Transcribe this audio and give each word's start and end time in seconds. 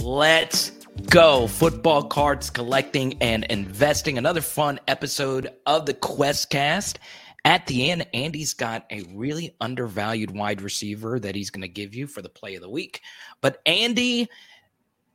Let's 0.00 0.70
go. 1.10 1.46
Football 1.46 2.04
cards 2.04 2.48
collecting 2.48 3.18
and 3.20 3.44
investing. 3.50 4.16
Another 4.16 4.40
fun 4.40 4.80
episode 4.88 5.50
of 5.66 5.84
the 5.84 5.92
Questcast. 5.92 6.96
At 7.44 7.66
the 7.66 7.90
end, 7.90 8.06
Andy's 8.14 8.54
got 8.54 8.86
a 8.90 9.02
really 9.14 9.56
undervalued 9.60 10.30
wide 10.30 10.62
receiver 10.62 11.18
that 11.18 11.34
he's 11.34 11.50
going 11.50 11.62
to 11.62 11.68
give 11.68 11.94
you 11.94 12.06
for 12.06 12.22
the 12.22 12.28
play 12.28 12.54
of 12.54 12.62
the 12.62 12.70
week. 12.70 13.00
But 13.40 13.60
Andy, 13.66 14.28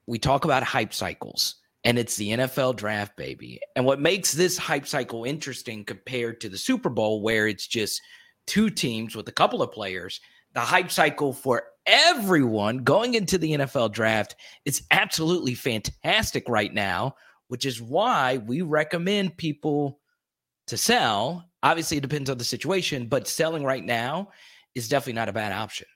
we 0.07 0.19
talk 0.19 0.43
about 0.43 0.64
hype 0.64 0.93
cycles, 0.93 1.55
and 1.86 1.97
it's 1.97 2.18
the 2.18 2.32
NFL 2.32 2.75
draft, 2.75 3.16
baby. 3.16 3.61
And 3.75 3.86
what 3.86 4.02
makes 4.02 4.33
this 4.33 4.57
hype 4.57 4.88
cycle 4.88 5.24
interesting 5.24 5.86
compared 5.86 6.42
to 6.42 6.50
the 6.50 6.57
Super 6.57 6.89
Bowl, 6.89 7.21
where 7.21 7.47
it's 7.47 7.68
just 7.68 8.02
two 8.46 8.69
teams 8.69 9.16
with 9.16 9.28
a 9.30 9.33
couple 9.33 9.61
of 9.61 9.71
players, 9.71 10.19
the 10.54 10.60
hype 10.60 10.91
cycle 10.91 11.32
for 11.32 11.64
everyone 11.86 12.80
going 12.80 13.14
into 13.14 13.38
the 13.38 13.54
NFL 13.54 13.94
draft 13.94 14.36
is 14.66 14.83
absolutely 14.91 15.55
fantastic 15.55 16.50
right 16.50 16.74
now, 16.74 17.16
which 17.47 17.66
is 17.66 17.82
why 17.82 18.38
we 18.38 18.61
recommend 18.61 19.38
people 19.38 20.00
to 20.68 20.75
sell. 20.75 21.46
Obviously, 21.64 21.97
it 21.97 22.02
depends 22.02 22.29
on 22.29 22.38
the 22.38 22.43
situation, 22.43 23.07
but 23.07 23.28
selling 23.28 23.64
right 23.64 23.84
now 23.84 24.29
is 24.75 24.88
definitely 24.88 25.14
not 25.14 25.29
a 25.29 25.34
bad 25.34 25.52
option. 25.52 25.88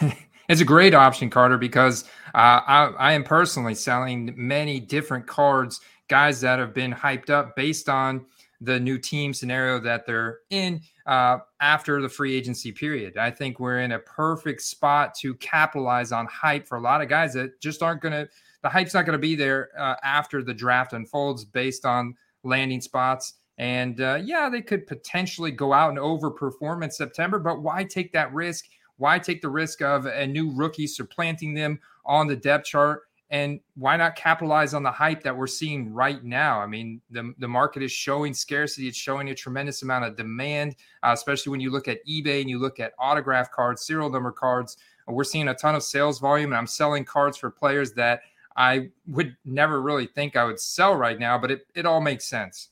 it's 0.48 0.60
a 0.60 0.64
great 0.64 0.94
option, 0.94 1.28
Carter, 1.30 1.58
because 1.58 2.04
uh, 2.34 2.60
I, 2.66 2.92
I 2.98 3.12
am 3.12 3.24
personally 3.24 3.74
selling 3.74 4.32
many 4.36 4.80
different 4.80 5.26
cards, 5.26 5.80
guys 6.08 6.40
that 6.40 6.58
have 6.58 6.72
been 6.72 6.92
hyped 6.92 7.30
up 7.30 7.56
based 7.56 7.88
on 7.88 8.24
the 8.60 8.80
new 8.80 8.98
team 8.98 9.34
scenario 9.34 9.78
that 9.78 10.06
they're 10.06 10.38
in 10.50 10.80
uh, 11.06 11.38
after 11.60 12.00
the 12.00 12.08
free 12.08 12.34
agency 12.34 12.72
period. 12.72 13.18
I 13.18 13.30
think 13.30 13.60
we're 13.60 13.80
in 13.80 13.92
a 13.92 13.98
perfect 13.98 14.62
spot 14.62 15.14
to 15.16 15.34
capitalize 15.34 16.12
on 16.12 16.26
hype 16.26 16.66
for 16.66 16.78
a 16.78 16.80
lot 16.80 17.02
of 17.02 17.08
guys 17.08 17.34
that 17.34 17.60
just 17.60 17.82
aren't 17.82 18.00
going 18.00 18.12
to, 18.12 18.28
the 18.62 18.68
hype's 18.68 18.94
not 18.94 19.04
going 19.04 19.12
to 19.12 19.18
be 19.18 19.34
there 19.34 19.68
uh, 19.78 19.96
after 20.02 20.42
the 20.42 20.54
draft 20.54 20.94
unfolds 20.94 21.44
based 21.44 21.84
on 21.84 22.14
landing 22.44 22.80
spots. 22.80 23.34
And 23.58 24.00
uh, 24.00 24.20
yeah, 24.22 24.48
they 24.48 24.62
could 24.62 24.86
potentially 24.86 25.50
go 25.50 25.72
out 25.72 25.90
and 25.90 25.98
overperform 25.98 26.84
in 26.84 26.90
September, 26.90 27.38
but 27.38 27.62
why 27.62 27.84
take 27.84 28.12
that 28.12 28.32
risk? 28.34 28.66
Why 28.98 29.18
take 29.18 29.42
the 29.42 29.48
risk 29.48 29.82
of 29.82 30.06
a 30.06 30.26
new 30.26 30.54
rookie 30.54 30.86
supplanting 30.86 31.54
them 31.54 31.80
on 32.04 32.26
the 32.26 32.36
depth 32.36 32.66
chart? 32.66 33.02
and 33.30 33.58
why 33.74 33.96
not 33.96 34.14
capitalize 34.14 34.72
on 34.72 34.84
the 34.84 34.90
hype 34.90 35.22
that 35.24 35.36
we're 35.36 35.48
seeing 35.48 35.92
right 35.92 36.22
now? 36.22 36.60
I 36.60 36.66
mean, 36.66 37.00
the, 37.10 37.34
the 37.38 37.48
market 37.48 37.82
is 37.82 37.90
showing 37.90 38.32
scarcity. 38.32 38.86
It's 38.86 38.96
showing 38.96 39.30
a 39.30 39.34
tremendous 39.34 39.82
amount 39.82 40.04
of 40.04 40.16
demand, 40.16 40.76
uh, 41.02 41.10
especially 41.12 41.50
when 41.50 41.60
you 41.60 41.70
look 41.70 41.88
at 41.88 42.06
eBay 42.06 42.40
and 42.40 42.48
you 42.48 42.58
look 42.58 42.78
at 42.78 42.92
autograph 42.98 43.50
cards, 43.50 43.84
serial 43.84 44.10
number 44.10 44.30
cards. 44.30 44.76
We're 45.08 45.24
seeing 45.24 45.48
a 45.48 45.54
ton 45.54 45.74
of 45.74 45.82
sales 45.82 46.20
volume, 46.20 46.50
and 46.52 46.58
I'm 46.58 46.66
selling 46.66 47.04
cards 47.04 47.36
for 47.36 47.50
players 47.50 47.92
that 47.92 48.20
I 48.56 48.90
would 49.08 49.36
never 49.44 49.82
really 49.82 50.06
think 50.06 50.36
I 50.36 50.44
would 50.44 50.60
sell 50.60 50.94
right 50.94 51.18
now, 51.18 51.36
but 51.36 51.50
it, 51.50 51.66
it 51.74 51.84
all 51.84 52.00
makes 52.00 52.26
sense. 52.26 52.70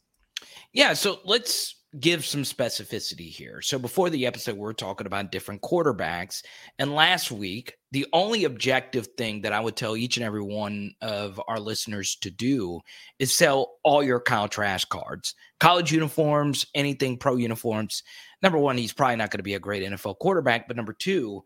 Yeah. 0.72 0.92
So 0.94 1.20
let's 1.24 1.76
give 2.00 2.24
some 2.26 2.42
specificity 2.42 3.28
here. 3.28 3.60
So 3.62 3.78
before 3.78 4.10
the 4.10 4.26
episode, 4.26 4.56
we 4.56 4.68
are 4.68 4.72
talking 4.72 5.06
about 5.06 5.30
different 5.30 5.62
quarterbacks. 5.62 6.42
And 6.78 6.94
last 6.94 7.30
week, 7.30 7.74
the 7.92 8.06
only 8.12 8.44
objective 8.44 9.06
thing 9.16 9.42
that 9.42 9.52
I 9.52 9.60
would 9.60 9.76
tell 9.76 9.96
each 9.96 10.16
and 10.16 10.26
every 10.26 10.42
one 10.42 10.94
of 11.00 11.40
our 11.46 11.60
listeners 11.60 12.16
to 12.22 12.30
do 12.30 12.80
is 13.20 13.32
sell 13.32 13.76
all 13.84 14.02
your 14.02 14.18
Kyle 14.18 14.48
Trask 14.48 14.88
cards, 14.88 15.36
college 15.60 15.92
uniforms, 15.92 16.66
anything 16.74 17.16
pro 17.16 17.36
uniforms. 17.36 18.02
Number 18.42 18.58
one, 18.58 18.76
he's 18.76 18.92
probably 18.92 19.16
not 19.16 19.30
going 19.30 19.38
to 19.38 19.44
be 19.44 19.54
a 19.54 19.60
great 19.60 19.88
NFL 19.88 20.18
quarterback. 20.18 20.66
But 20.66 20.76
number 20.76 20.94
two, 20.94 21.44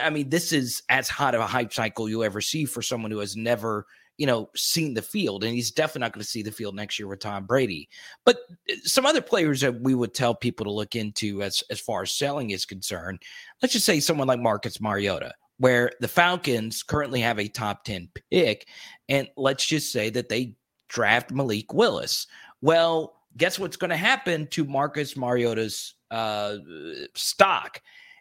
I 0.00 0.10
mean, 0.10 0.28
this 0.28 0.52
is 0.52 0.82
as 0.88 1.08
hot 1.08 1.36
of 1.36 1.40
a 1.40 1.46
hype 1.46 1.72
cycle 1.72 2.08
you'll 2.08 2.24
ever 2.24 2.40
see 2.40 2.64
for 2.64 2.82
someone 2.82 3.12
who 3.12 3.20
has 3.20 3.36
never– 3.36 3.86
you 4.16 4.26
know, 4.26 4.48
seen 4.54 4.94
the 4.94 5.02
field, 5.02 5.44
and 5.44 5.54
he's 5.54 5.70
definitely 5.70 6.00
not 6.00 6.12
going 6.12 6.22
to 6.22 6.28
see 6.28 6.42
the 6.42 6.52
field 6.52 6.74
next 6.74 6.98
year 6.98 7.08
with 7.08 7.20
Tom 7.20 7.46
Brady. 7.46 7.88
But 8.24 8.38
uh, 8.70 8.74
some 8.84 9.06
other 9.06 9.20
players 9.20 9.60
that 9.60 9.80
we 9.80 9.94
would 9.94 10.14
tell 10.14 10.34
people 10.34 10.64
to 10.64 10.70
look 10.70 10.94
into 10.94 11.42
as 11.42 11.62
as 11.70 11.80
far 11.80 12.02
as 12.02 12.12
selling 12.12 12.50
is 12.50 12.64
concerned, 12.64 13.20
let's 13.60 13.72
just 13.72 13.86
say 13.86 14.00
someone 14.00 14.28
like 14.28 14.40
Marcus 14.40 14.80
Mariota, 14.80 15.32
where 15.58 15.90
the 16.00 16.08
Falcons 16.08 16.82
currently 16.82 17.20
have 17.20 17.38
a 17.38 17.48
top 17.48 17.84
10 17.84 18.08
pick, 18.30 18.68
and 19.08 19.28
let's 19.36 19.66
just 19.66 19.90
say 19.90 20.10
that 20.10 20.28
they 20.28 20.54
draft 20.88 21.32
Malik 21.32 21.72
Willis. 21.72 22.26
Well, 22.60 23.20
guess 23.36 23.58
what's 23.58 23.76
going 23.76 23.90
to 23.90 23.96
happen 23.96 24.46
to 24.48 24.64
Marcus 24.64 25.16
Mariota's 25.16 25.94
uh, 26.10 26.56
stock? 27.14 27.80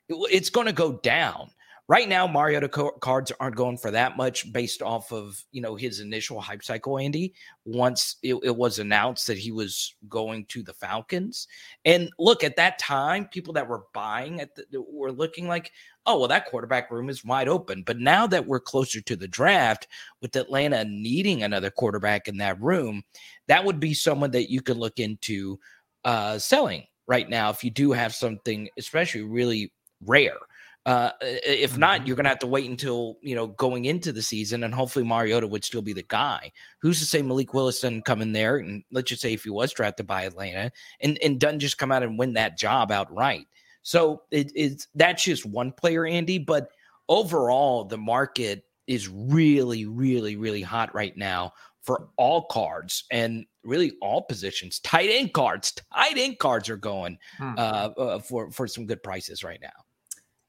It's 0.09 0.49
going 0.49 0.67
to 0.67 0.73
go 0.73 0.93
down 0.93 1.49
Right 1.89 2.07
now, 2.07 2.27
Mariota 2.27 2.69
cards 2.69 3.33
aren't 3.41 3.57
going 3.57 3.77
for 3.77 3.91
that 3.91 4.15
much 4.15 4.51
based 4.53 4.81
off 4.81 5.11
of 5.11 5.43
you 5.51 5.61
know 5.61 5.75
his 5.75 5.99
initial 5.99 6.39
hype 6.39 6.63
cycle. 6.63 6.97
Andy, 6.97 7.33
once 7.65 8.15
it, 8.23 8.35
it, 8.41 8.55
was 8.55 8.79
announced 8.79 9.27
that 9.27 9.37
he 9.37 9.51
was 9.51 9.93
going 10.07 10.45
to 10.45 10.63
the 10.63 10.73
Falcons, 10.73 11.45
and 11.83 12.09
look 12.17 12.41
at 12.41 12.55
that 12.55 12.79
time, 12.79 13.25
people 13.25 13.53
that 13.55 13.67
were 13.67 13.83
buying 13.93 14.39
at 14.39 14.55
the, 14.55 14.65
were 14.81 15.11
looking 15.11 15.49
like, 15.49 15.73
oh 16.05 16.19
well, 16.19 16.29
that 16.29 16.45
quarterback 16.45 16.89
room 16.89 17.09
is 17.09 17.25
wide 17.25 17.49
open. 17.49 17.83
But 17.83 17.99
now 17.99 18.27
that 18.27 18.47
we're 18.47 18.61
closer 18.61 19.01
to 19.01 19.15
the 19.17 19.27
draft, 19.27 19.89
with 20.21 20.37
Atlanta 20.37 20.85
needing 20.85 21.43
another 21.43 21.69
quarterback 21.69 22.29
in 22.29 22.37
that 22.37 22.61
room, 22.61 23.03
that 23.47 23.65
would 23.65 23.81
be 23.81 23.93
someone 23.93 24.31
that 24.31 24.49
you 24.49 24.61
could 24.61 24.77
look 24.77 24.99
into 24.99 25.59
uh, 26.05 26.39
selling 26.39 26.85
right 27.07 27.29
now 27.29 27.49
if 27.49 27.61
you 27.61 27.71
do 27.71 27.91
have 27.91 28.15
something, 28.15 28.69
especially 28.77 29.23
really 29.23 29.73
rare 30.05 30.37
uh, 30.85 31.11
if 31.21 31.77
not, 31.77 31.99
mm-hmm. 31.99 32.07
you're 32.07 32.15
going 32.15 32.25
to 32.25 32.29
have 32.29 32.39
to 32.39 32.47
wait 32.47 32.69
until 32.69 33.17
you 33.21 33.35
know 33.35 33.47
going 33.47 33.85
into 33.85 34.11
the 34.11 34.21
season, 34.21 34.63
and 34.63 34.73
hopefully 34.73 35.05
Mariota 35.05 35.47
would 35.47 35.63
still 35.63 35.81
be 35.81 35.93
the 35.93 36.03
guy. 36.03 36.51
Who's 36.81 36.99
to 36.99 37.05
say 37.05 37.21
Malik 37.21 37.53
Willis 37.53 37.79
doesn't 37.79 38.05
come 38.05 38.21
in 38.21 38.33
there, 38.33 38.57
and 38.57 38.83
let's 38.91 39.09
just 39.09 39.21
say 39.21 39.33
if 39.33 39.43
he 39.43 39.49
was 39.49 39.71
drafted 39.71 40.07
by 40.07 40.23
Atlanta, 40.23 40.71
and 40.99 41.17
and 41.23 41.39
doesn't 41.39 41.59
just 41.59 41.77
come 41.77 41.91
out 41.91 42.03
and 42.03 42.19
win 42.19 42.33
that 42.33 42.57
job 42.57 42.91
outright. 42.91 43.47
So 43.81 44.23
it, 44.31 44.51
it's 44.55 44.87
that's 44.93 45.23
just 45.23 45.45
one 45.45 45.71
player, 45.71 46.05
Andy. 46.05 46.37
But 46.37 46.69
overall, 47.07 47.85
the 47.85 47.97
market 47.97 48.65
is 48.87 49.07
really, 49.07 49.85
really, 49.85 50.35
really 50.35 50.61
hot 50.61 50.93
right 50.93 51.15
now 51.15 51.53
for 51.81 52.09
all 52.17 52.45
cards 52.47 53.05
and 53.09 53.45
really 53.63 53.93
all 54.01 54.21
positions. 54.21 54.79
Tight 54.79 55.09
end 55.09 55.33
cards, 55.33 55.73
tight 55.93 56.17
end 56.17 56.39
cards 56.39 56.69
are 56.69 56.77
going 56.77 57.17
hmm. 57.37 57.53
uh, 57.57 57.89
uh, 57.97 58.19
for 58.19 58.51
for 58.51 58.67
some 58.67 58.85
good 58.85 59.01
prices 59.01 59.45
right 59.45 59.59
now. 59.61 59.69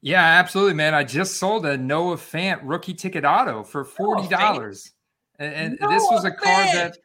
Yeah, 0.04 0.22
absolutely, 0.22 0.74
man. 0.74 0.92
I 0.92 1.02
just 1.02 1.38
sold 1.38 1.64
a 1.64 1.78
Noah 1.78 2.18
Fant 2.18 2.60
rookie 2.62 2.92
ticket 2.92 3.24
auto 3.24 3.62
for 3.62 3.86
forty 3.86 4.28
dollars, 4.28 4.92
and, 5.38 5.78
and 5.80 5.90
this 5.90 6.02
was 6.10 6.26
a 6.26 6.30
card 6.30 6.68
that. 6.74 6.98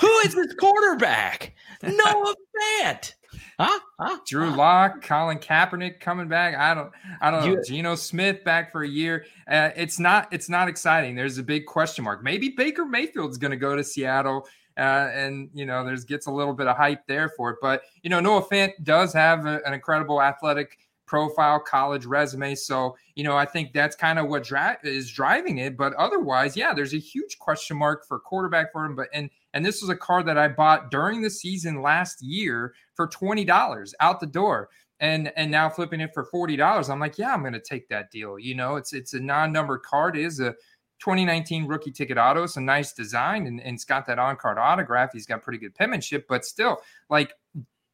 Who 0.00 0.08
is 0.20 0.34
this 0.34 0.54
quarterback? 0.54 1.54
Noah 1.82 2.34
Fant. 2.80 3.12
Huh? 3.60 3.78
huh? 4.00 4.18
Drew 4.26 4.48
Lock, 4.50 5.02
Colin 5.02 5.38
Kaepernick 5.38 6.00
coming 6.00 6.28
back. 6.28 6.54
I 6.54 6.72
don't, 6.72 6.90
I 7.20 7.30
don't 7.30 7.40
know. 7.40 7.52
You, 7.52 7.62
Geno 7.62 7.94
Smith 7.94 8.42
back 8.42 8.72
for 8.72 8.84
a 8.84 8.88
year. 8.88 9.26
Uh, 9.50 9.70
it's 9.76 9.98
not, 9.98 10.32
it's 10.32 10.48
not 10.48 10.68
exciting. 10.68 11.14
There's 11.14 11.36
a 11.36 11.42
big 11.42 11.66
question 11.66 12.04
mark. 12.04 12.22
Maybe 12.22 12.54
Baker 12.56 12.86
Mayfield's 12.86 13.36
going 13.36 13.50
to 13.50 13.56
go 13.58 13.76
to 13.76 13.84
Seattle, 13.84 14.46
uh, 14.78 15.10
and 15.12 15.50
you 15.52 15.66
know, 15.66 15.84
there's 15.84 16.04
gets 16.04 16.26
a 16.26 16.30
little 16.30 16.54
bit 16.54 16.68
of 16.68 16.76
hype 16.76 17.06
there 17.06 17.28
for 17.28 17.50
it. 17.50 17.56
But 17.60 17.82
you 18.02 18.08
know, 18.08 18.20
Noah 18.20 18.46
Fant 18.46 18.72
does 18.82 19.12
have 19.12 19.44
a, 19.44 19.60
an 19.66 19.74
incredible 19.74 20.22
athletic 20.22 20.78
profile, 21.06 21.60
college 21.60 22.04
resume. 22.04 22.54
So, 22.54 22.96
you 23.14 23.24
know, 23.24 23.36
I 23.36 23.44
think 23.44 23.72
that's 23.72 23.96
kind 23.96 24.18
of 24.18 24.28
what 24.28 24.44
dra- 24.44 24.78
is 24.82 25.10
driving 25.10 25.58
it. 25.58 25.76
But 25.76 25.94
otherwise, 25.94 26.56
yeah, 26.56 26.74
there's 26.74 26.94
a 26.94 26.98
huge 26.98 27.38
question 27.38 27.76
mark 27.76 28.06
for 28.06 28.18
quarterback 28.18 28.72
for 28.72 28.84
him. 28.84 28.96
But 28.96 29.08
and 29.12 29.30
and 29.54 29.64
this 29.64 29.80
was 29.80 29.90
a 29.90 29.96
car 29.96 30.22
that 30.24 30.38
I 30.38 30.48
bought 30.48 30.90
during 30.90 31.22
the 31.22 31.30
season 31.30 31.80
last 31.80 32.22
year 32.22 32.74
for 32.94 33.06
twenty 33.06 33.44
dollars 33.44 33.94
out 34.00 34.20
the 34.20 34.26
door. 34.26 34.68
And 34.98 35.30
and 35.36 35.50
now 35.50 35.68
flipping 35.68 36.00
it 36.00 36.14
for 36.14 36.24
forty 36.24 36.56
dollars, 36.56 36.88
I'm 36.88 37.00
like, 37.00 37.18
yeah, 37.18 37.34
I'm 37.34 37.44
to 37.52 37.60
take 37.60 37.88
that 37.88 38.10
deal. 38.10 38.38
You 38.38 38.54
know, 38.54 38.76
it's 38.76 38.92
it's 38.92 39.14
a 39.14 39.20
non-numbered 39.20 39.82
card. 39.82 40.16
It 40.16 40.24
is 40.24 40.40
a 40.40 40.54
2019 40.98 41.66
rookie 41.66 41.90
ticket 41.90 42.16
auto. 42.16 42.42
It's 42.42 42.56
a 42.56 42.60
nice 42.60 42.92
design 42.92 43.46
and, 43.46 43.60
and 43.60 43.74
it's 43.74 43.84
got 43.84 44.06
that 44.06 44.18
on 44.18 44.36
card 44.36 44.58
autograph. 44.58 45.12
He's 45.12 45.26
got 45.26 45.42
pretty 45.42 45.58
good 45.58 45.74
penmanship, 45.74 46.26
but 46.28 46.44
still, 46.44 46.78
like, 47.10 47.34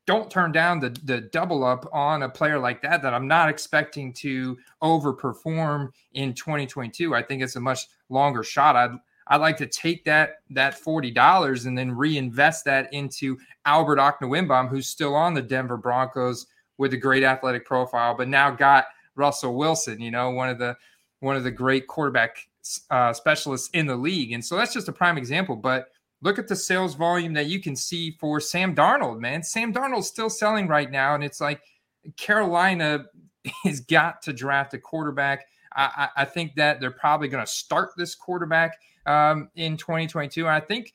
don't 0.06 0.30
turn 0.30 0.52
down 0.52 0.80
the 0.80 0.90
the 1.04 1.20
double 1.20 1.64
up 1.64 1.88
on 1.92 2.22
a 2.22 2.28
player 2.28 2.58
like 2.58 2.82
that 2.82 3.02
that 3.02 3.14
I'm 3.14 3.28
not 3.28 3.48
expecting 3.48 4.12
to 4.14 4.58
overperform 4.82 5.90
in 6.12 6.34
2022. 6.34 7.14
I 7.14 7.22
think 7.22 7.42
it's 7.42 7.56
a 7.56 7.60
much 7.60 7.86
longer 8.08 8.42
shot. 8.42 8.76
I'd 8.76 8.96
I'd 9.28 9.40
like 9.40 9.56
to 9.58 9.66
take 9.66 10.04
that 10.04 10.36
that 10.50 10.74
forty 10.74 11.10
dollars 11.10 11.66
and 11.66 11.76
then 11.76 11.92
reinvest 11.92 12.64
that 12.64 12.92
into 12.92 13.38
Albert 13.64 13.98
Okwuegbunam, 13.98 14.68
who's 14.68 14.88
still 14.88 15.14
on 15.14 15.34
the 15.34 15.42
Denver 15.42 15.76
Broncos 15.76 16.46
with 16.78 16.92
a 16.94 16.96
great 16.96 17.22
athletic 17.22 17.64
profile, 17.64 18.16
but 18.16 18.28
now 18.28 18.50
got 18.50 18.86
Russell 19.14 19.56
Wilson. 19.56 20.00
You 20.00 20.10
know, 20.10 20.30
one 20.30 20.48
of 20.48 20.58
the 20.58 20.76
one 21.20 21.36
of 21.36 21.44
the 21.44 21.50
great 21.50 21.86
quarterback 21.86 22.36
uh, 22.90 23.12
specialists 23.12 23.70
in 23.72 23.86
the 23.86 23.96
league. 23.96 24.32
And 24.32 24.44
so 24.44 24.56
that's 24.56 24.72
just 24.72 24.88
a 24.88 24.92
prime 24.92 25.18
example. 25.18 25.56
But 25.56 25.88
look 26.22 26.38
at 26.38 26.48
the 26.48 26.56
sales 26.56 26.94
volume 26.94 27.34
that 27.34 27.46
you 27.46 27.60
can 27.60 27.76
see 27.76 28.16
for 28.18 28.40
Sam 28.40 28.74
Darnold, 28.74 29.20
man. 29.20 29.42
Sam 29.42 29.74
Darnold's 29.74 30.06
still 30.06 30.30
selling 30.30 30.68
right 30.68 30.90
now. 30.90 31.14
And 31.14 31.22
it's 31.22 31.40
like 31.40 31.60
Carolina 32.16 33.06
has 33.64 33.80
got 33.80 34.22
to 34.22 34.32
draft 34.32 34.72
a 34.74 34.78
quarterback. 34.78 35.46
I, 35.74 36.08
I 36.16 36.24
think 36.26 36.54
that 36.56 36.80
they're 36.80 36.90
probably 36.90 37.28
going 37.28 37.44
to 37.44 37.50
start 37.50 37.90
this 37.96 38.14
quarterback 38.14 38.78
um, 39.06 39.48
in 39.56 39.76
2022. 39.76 40.46
I 40.46 40.60
think, 40.60 40.92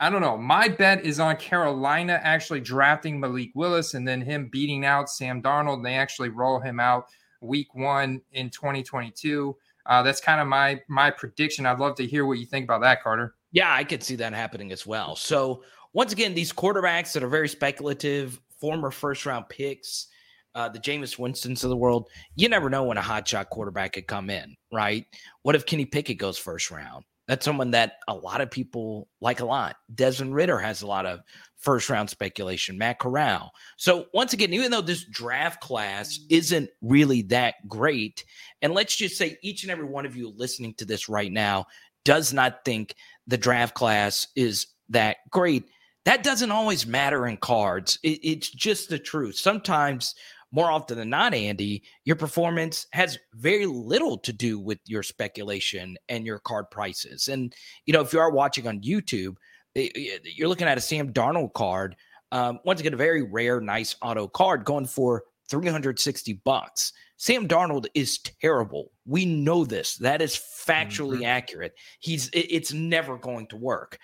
I 0.00 0.10
don't 0.10 0.20
know, 0.20 0.36
my 0.36 0.68
bet 0.68 1.04
is 1.04 1.20
on 1.20 1.36
Carolina 1.36 2.20
actually 2.22 2.60
drafting 2.60 3.20
Malik 3.20 3.52
Willis 3.54 3.94
and 3.94 4.06
then 4.06 4.20
him 4.20 4.48
beating 4.48 4.84
out 4.84 5.08
Sam 5.08 5.40
Darnold. 5.40 5.74
And 5.74 5.86
they 5.86 5.94
actually 5.94 6.30
roll 6.30 6.58
him 6.58 6.80
out 6.80 7.06
week 7.40 7.74
one 7.74 8.20
in 8.32 8.50
2022. 8.50 9.56
Uh, 9.86 10.02
that's 10.02 10.20
kind 10.20 10.40
of 10.40 10.48
my 10.48 10.80
my 10.88 11.10
prediction. 11.10 11.64
I'd 11.64 11.78
love 11.78 11.94
to 11.96 12.06
hear 12.06 12.26
what 12.26 12.38
you 12.38 12.46
think 12.46 12.64
about 12.64 12.80
that, 12.80 13.04
Carter. 13.04 13.36
Yeah, 13.56 13.72
I 13.72 13.84
could 13.84 14.02
see 14.02 14.16
that 14.16 14.34
happening 14.34 14.70
as 14.70 14.86
well. 14.86 15.16
So 15.16 15.62
once 15.94 16.12
again, 16.12 16.34
these 16.34 16.52
quarterbacks 16.52 17.14
that 17.14 17.22
are 17.22 17.28
very 17.28 17.48
speculative, 17.48 18.38
former 18.60 18.90
first 18.90 19.24
round 19.24 19.48
picks, 19.48 20.08
uh, 20.54 20.68
the 20.68 20.78
Jameis 20.78 21.18
Winstons 21.18 21.64
of 21.64 21.70
the 21.70 21.76
world, 21.76 22.10
you 22.34 22.50
never 22.50 22.68
know 22.68 22.84
when 22.84 22.98
a 22.98 23.02
hotshot 23.02 23.48
quarterback 23.48 23.94
could 23.94 24.06
come 24.06 24.28
in, 24.28 24.54
right? 24.70 25.06
What 25.40 25.54
if 25.54 25.64
Kenny 25.64 25.86
Pickett 25.86 26.18
goes 26.18 26.36
first 26.36 26.70
round? 26.70 27.06
That's 27.28 27.46
someone 27.46 27.70
that 27.70 27.94
a 28.08 28.14
lot 28.14 28.42
of 28.42 28.50
people 28.50 29.08
like 29.22 29.40
a 29.40 29.46
lot. 29.46 29.76
Desmond 29.94 30.34
Ridder 30.34 30.58
has 30.58 30.82
a 30.82 30.86
lot 30.86 31.06
of 31.06 31.20
first 31.56 31.88
round 31.88 32.08
speculation, 32.10 32.78
Matt 32.78 32.98
Corral. 32.98 33.50
So, 33.78 34.06
once 34.14 34.32
again, 34.32 34.52
even 34.52 34.70
though 34.70 34.82
this 34.82 35.04
draft 35.06 35.60
class 35.60 36.20
isn't 36.30 36.70
really 36.82 37.22
that 37.22 37.54
great, 37.66 38.24
and 38.62 38.74
let's 38.74 38.94
just 38.94 39.16
say 39.16 39.38
each 39.42 39.64
and 39.64 39.72
every 39.72 39.86
one 39.86 40.06
of 40.06 40.14
you 40.14 40.32
listening 40.36 40.74
to 40.74 40.84
this 40.84 41.08
right 41.08 41.32
now 41.32 41.66
does 42.06 42.32
not 42.32 42.64
think 42.64 42.94
the 43.26 43.36
draft 43.36 43.74
class 43.74 44.28
is 44.36 44.68
that 44.88 45.18
great, 45.30 45.64
that 46.06 46.22
doesn't 46.22 46.52
always 46.52 46.86
matter 46.86 47.26
in 47.26 47.36
cards. 47.36 47.98
It, 48.02 48.20
it's 48.22 48.48
just 48.48 48.88
the 48.88 48.98
truth. 48.98 49.36
Sometimes 49.36 50.14
more 50.52 50.70
often 50.70 50.96
than 50.96 51.10
not, 51.10 51.34
Andy, 51.34 51.82
your 52.04 52.16
performance 52.16 52.86
has 52.92 53.18
very 53.34 53.66
little 53.66 54.16
to 54.18 54.32
do 54.32 54.60
with 54.60 54.78
your 54.86 55.02
speculation 55.02 55.96
and 56.08 56.24
your 56.24 56.38
card 56.38 56.70
prices. 56.70 57.28
And, 57.28 57.52
you 57.84 57.92
know, 57.92 58.00
if 58.00 58.12
you 58.12 58.20
are 58.20 58.30
watching 58.30 58.68
on 58.68 58.80
YouTube, 58.80 59.34
you're 59.74 60.48
looking 60.48 60.68
at 60.68 60.78
a 60.78 60.80
Sam 60.80 61.12
Darnold 61.12 61.52
card. 61.52 61.96
Um, 62.32 62.60
once 62.64 62.80
again, 62.80 62.94
a 62.94 62.96
very 62.96 63.22
rare, 63.22 63.60
nice 63.60 63.96
auto 64.00 64.28
card 64.28 64.64
going 64.64 64.86
for 64.86 65.24
360 65.48 66.34
bucks. 66.44 66.92
Sam 67.16 67.48
Darnold 67.48 67.86
is 67.94 68.18
terrible. 68.18 68.92
We 69.06 69.24
know 69.24 69.64
this. 69.64 69.96
That 69.96 70.20
is 70.20 70.36
factually 70.36 71.16
mm-hmm. 71.16 71.24
accurate. 71.24 71.74
He's 71.98 72.28
it, 72.28 72.46
it's 72.50 72.72
never 72.72 73.16
going 73.16 73.46
to 73.48 73.56
work. 73.56 73.98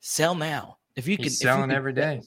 Sell 0.00 0.34
now. 0.34 0.78
If 0.96 1.08
you 1.08 1.16
He's 1.16 1.26
can 1.26 1.48
selling 1.48 1.70
you 1.70 1.76
every 1.76 1.92
day. 1.92 2.20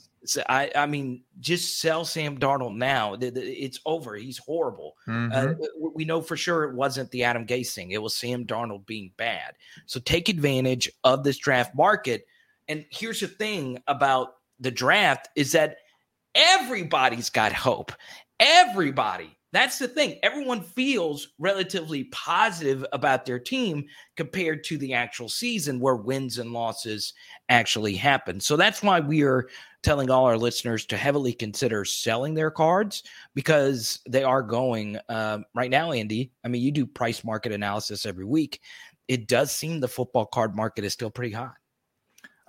I, 0.49 0.69
I 0.75 0.85
mean, 0.87 1.23
just 1.39 1.79
sell 1.79 2.03
Sam 2.03 2.37
Darnold 2.37 2.75
now. 2.75 3.15
It's 3.21 3.79
over. 3.85 4.15
He's 4.15 4.37
horrible. 4.37 4.95
Uh, 5.07 5.11
mm-hmm. 5.11 5.61
Uh, 5.61 5.89
we 5.93 6.03
know 6.03 6.21
for 6.21 6.35
sure 6.35 6.65
it 6.65 6.75
wasn't 6.75 7.09
the 7.11 7.23
Adam 7.23 7.45
Gase 7.45 7.73
thing. 7.73 7.91
It 7.91 8.01
was 8.01 8.15
Sam 8.15 8.45
Darnold 8.45 8.85
being 8.85 9.11
bad. 9.15 9.55
So 9.85 10.01
take 10.01 10.27
advantage 10.27 10.91
of 11.05 11.23
this 11.23 11.37
draft 11.37 11.75
market. 11.75 12.25
And 12.67 12.85
here's 12.89 13.21
the 13.21 13.27
thing 13.27 13.81
about 13.87 14.33
the 14.59 14.71
draft 14.71 15.29
is 15.37 15.53
that 15.53 15.77
everybody's 16.35 17.29
got 17.29 17.53
hope. 17.53 17.93
Everybody. 18.39 19.37
That's 19.53 19.79
the 19.79 19.87
thing. 19.87 20.19
Everyone 20.23 20.61
feels 20.61 21.29
relatively 21.39 22.03
positive 22.05 22.85
about 22.91 23.25
their 23.25 23.39
team 23.39 23.85
compared 24.17 24.63
to 24.65 24.77
the 24.77 24.93
actual 24.93 25.29
season 25.29 25.79
where 25.79 25.95
wins 25.95 26.37
and 26.37 26.51
losses 26.51 27.13
actually 27.47 27.95
happen. 27.95 28.41
So 28.41 28.57
that's 28.57 28.83
why 28.83 28.99
we 28.99 29.23
are 29.23 29.47
telling 29.83 30.11
all 30.11 30.25
our 30.25 30.37
listeners 30.37 30.85
to 30.87 30.97
heavily 30.97 31.31
consider 31.31 31.85
selling 31.85 32.33
their 32.33 32.51
cards 32.51 33.03
because 33.35 33.99
they 34.07 34.23
are 34.23 34.43
going 34.43 34.97
uh, 35.07 35.39
right 35.55 35.71
now, 35.71 35.93
Andy. 35.93 36.31
I 36.43 36.49
mean, 36.49 36.61
you 36.61 36.71
do 36.71 36.85
price 36.85 37.23
market 37.23 37.53
analysis 37.53 38.05
every 38.05 38.25
week. 38.25 38.61
It 39.07 39.29
does 39.29 39.51
seem 39.51 39.79
the 39.79 39.87
football 39.87 40.25
card 40.25 40.57
market 40.57 40.83
is 40.83 40.91
still 40.91 41.09
pretty 41.09 41.33
hot. 41.33 41.55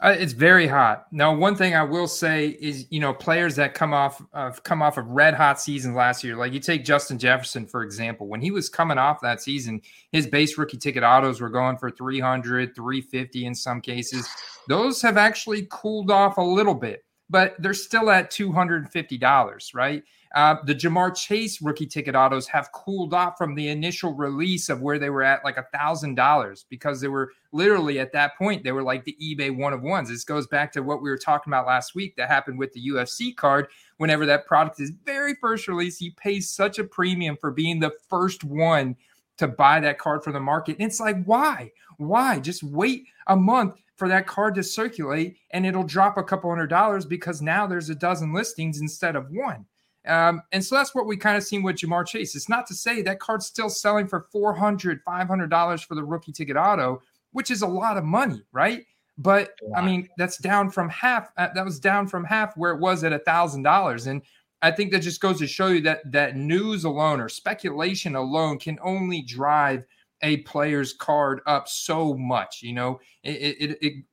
It's 0.00 0.32
very 0.32 0.68
hot. 0.68 1.06
Now, 1.10 1.34
one 1.34 1.56
thing 1.56 1.74
I 1.74 1.82
will 1.82 2.06
say 2.06 2.48
is, 2.60 2.86
you 2.90 3.00
know, 3.00 3.12
players 3.12 3.56
that 3.56 3.74
come 3.74 3.92
off 3.92 4.22
uh, 4.32 4.52
come 4.62 4.80
off 4.80 4.96
of 4.96 5.06
red 5.08 5.34
hot 5.34 5.60
seasons 5.60 5.96
last 5.96 6.22
year, 6.22 6.36
like 6.36 6.52
you 6.52 6.60
take 6.60 6.84
Justin 6.84 7.18
Jefferson 7.18 7.66
for 7.66 7.82
example. 7.82 8.28
When 8.28 8.40
he 8.40 8.52
was 8.52 8.68
coming 8.68 8.96
off 8.96 9.20
that 9.22 9.42
season, 9.42 9.80
his 10.12 10.26
base 10.26 10.56
rookie 10.56 10.76
ticket 10.76 11.02
autos 11.02 11.40
were 11.40 11.50
going 11.50 11.78
for 11.78 11.90
300, 11.90 12.76
350 12.76 13.46
in 13.46 13.54
some 13.56 13.80
cases. 13.80 14.28
Those 14.68 15.02
have 15.02 15.16
actually 15.16 15.66
cooled 15.70 16.12
off 16.12 16.36
a 16.36 16.42
little 16.42 16.74
bit 16.74 17.04
but 17.30 17.54
they're 17.58 17.74
still 17.74 18.10
at 18.10 18.30
$250, 18.30 19.74
right? 19.74 20.02
Uh, 20.34 20.56
the 20.64 20.74
Ja'Marr 20.74 21.16
Chase 21.16 21.62
rookie 21.62 21.86
ticket 21.86 22.14
autos 22.14 22.46
have 22.48 22.70
cooled 22.72 23.14
off 23.14 23.38
from 23.38 23.54
the 23.54 23.68
initial 23.68 24.12
release 24.12 24.68
of 24.68 24.82
where 24.82 24.98
they 24.98 25.10
were 25.10 25.22
at 25.22 25.44
like 25.44 25.56
a 25.56 25.66
thousand 25.72 26.16
dollars 26.16 26.66
because 26.68 27.00
they 27.00 27.08
were 27.08 27.32
literally 27.52 27.98
at 27.98 28.12
that 28.12 28.36
point 28.36 28.62
they 28.62 28.72
were 28.72 28.82
like 28.82 29.04
the 29.04 29.16
eBay 29.22 29.54
one 29.54 29.72
of 29.72 29.82
ones. 29.82 30.10
This 30.10 30.24
goes 30.24 30.46
back 30.46 30.70
to 30.72 30.82
what 30.82 31.00
we 31.00 31.08
were 31.08 31.18
talking 31.18 31.50
about 31.50 31.66
last 31.66 31.94
week 31.94 32.14
that 32.16 32.28
happened 32.28 32.58
with 32.58 32.72
the 32.74 32.88
UFC 32.88 33.34
card. 33.34 33.68
Whenever 33.96 34.26
that 34.26 34.46
product 34.46 34.80
is 34.80 34.92
very 35.04 35.34
first 35.34 35.66
release, 35.66 36.00
you 36.00 36.12
pay 36.12 36.40
such 36.40 36.78
a 36.78 36.84
premium 36.84 37.36
for 37.36 37.50
being 37.50 37.80
the 37.80 37.92
first 38.08 38.44
one 38.44 38.96
to 39.38 39.48
buy 39.48 39.80
that 39.80 39.98
card 39.98 40.22
from 40.22 40.34
the 40.34 40.40
market. 40.40 40.76
And 40.78 40.86
it's 40.86 41.00
like, 41.00 41.24
why? 41.24 41.72
Why? 41.96 42.38
Just 42.38 42.62
wait 42.62 43.04
a 43.28 43.36
month 43.36 43.76
for 43.96 44.08
that 44.08 44.26
card 44.26 44.54
to 44.54 44.62
circulate 44.62 45.36
and 45.50 45.64
it'll 45.66 45.82
drop 45.82 46.18
a 46.18 46.22
couple 46.22 46.50
hundred 46.50 46.68
dollars 46.68 47.04
because 47.04 47.40
now 47.40 47.66
there's 47.66 47.90
a 47.90 47.94
dozen 47.94 48.32
listings 48.32 48.80
instead 48.80 49.16
of 49.16 49.30
one. 49.30 49.64
Um, 50.08 50.42
and 50.52 50.64
so 50.64 50.74
that's 50.74 50.94
what 50.94 51.06
we 51.06 51.16
kind 51.16 51.36
of 51.36 51.44
seen 51.44 51.62
with 51.62 51.76
Ja'Marr 51.76 52.06
Chase. 52.06 52.34
It's 52.34 52.48
not 52.48 52.66
to 52.68 52.74
say 52.74 53.02
that 53.02 53.20
card's 53.20 53.46
still 53.46 53.68
selling 53.68 54.08
for 54.08 54.26
$400, 54.34 55.00
$500 55.06 55.84
for 55.84 55.94
the 55.94 56.04
rookie 56.04 56.32
ticket 56.32 56.56
auto, 56.56 57.02
which 57.32 57.50
is 57.50 57.62
a 57.62 57.66
lot 57.66 57.96
of 57.96 58.04
money, 58.04 58.42
right? 58.52 58.84
But 59.18 59.50
I 59.74 59.84
mean, 59.84 60.08
that's 60.16 60.38
down 60.38 60.70
from 60.70 60.88
half. 60.88 61.30
Uh, 61.36 61.48
that 61.54 61.64
was 61.64 61.80
down 61.80 62.06
from 62.06 62.24
half 62.24 62.56
where 62.56 62.70
it 62.70 62.80
was 62.80 63.02
at 63.02 63.12
a 63.12 63.18
thousand 63.18 63.64
dollars. 63.64 64.06
And 64.06 64.22
I 64.62 64.70
think 64.70 64.92
that 64.92 65.00
just 65.00 65.20
goes 65.20 65.38
to 65.40 65.46
show 65.46 65.68
you 65.68 65.80
that 65.82 66.10
that 66.12 66.36
news 66.36 66.84
alone 66.84 67.20
or 67.20 67.28
speculation 67.28 68.14
alone 68.14 68.58
can 68.60 68.78
only 68.80 69.22
drive 69.22 69.84
a 70.22 70.38
player's 70.38 70.92
card 70.92 71.40
up 71.46 71.68
so 71.68 72.14
much. 72.14 72.60
You 72.62 72.74
know, 72.74 73.00
it, 73.24 73.56
it, 73.60 73.78
it 73.80 74.04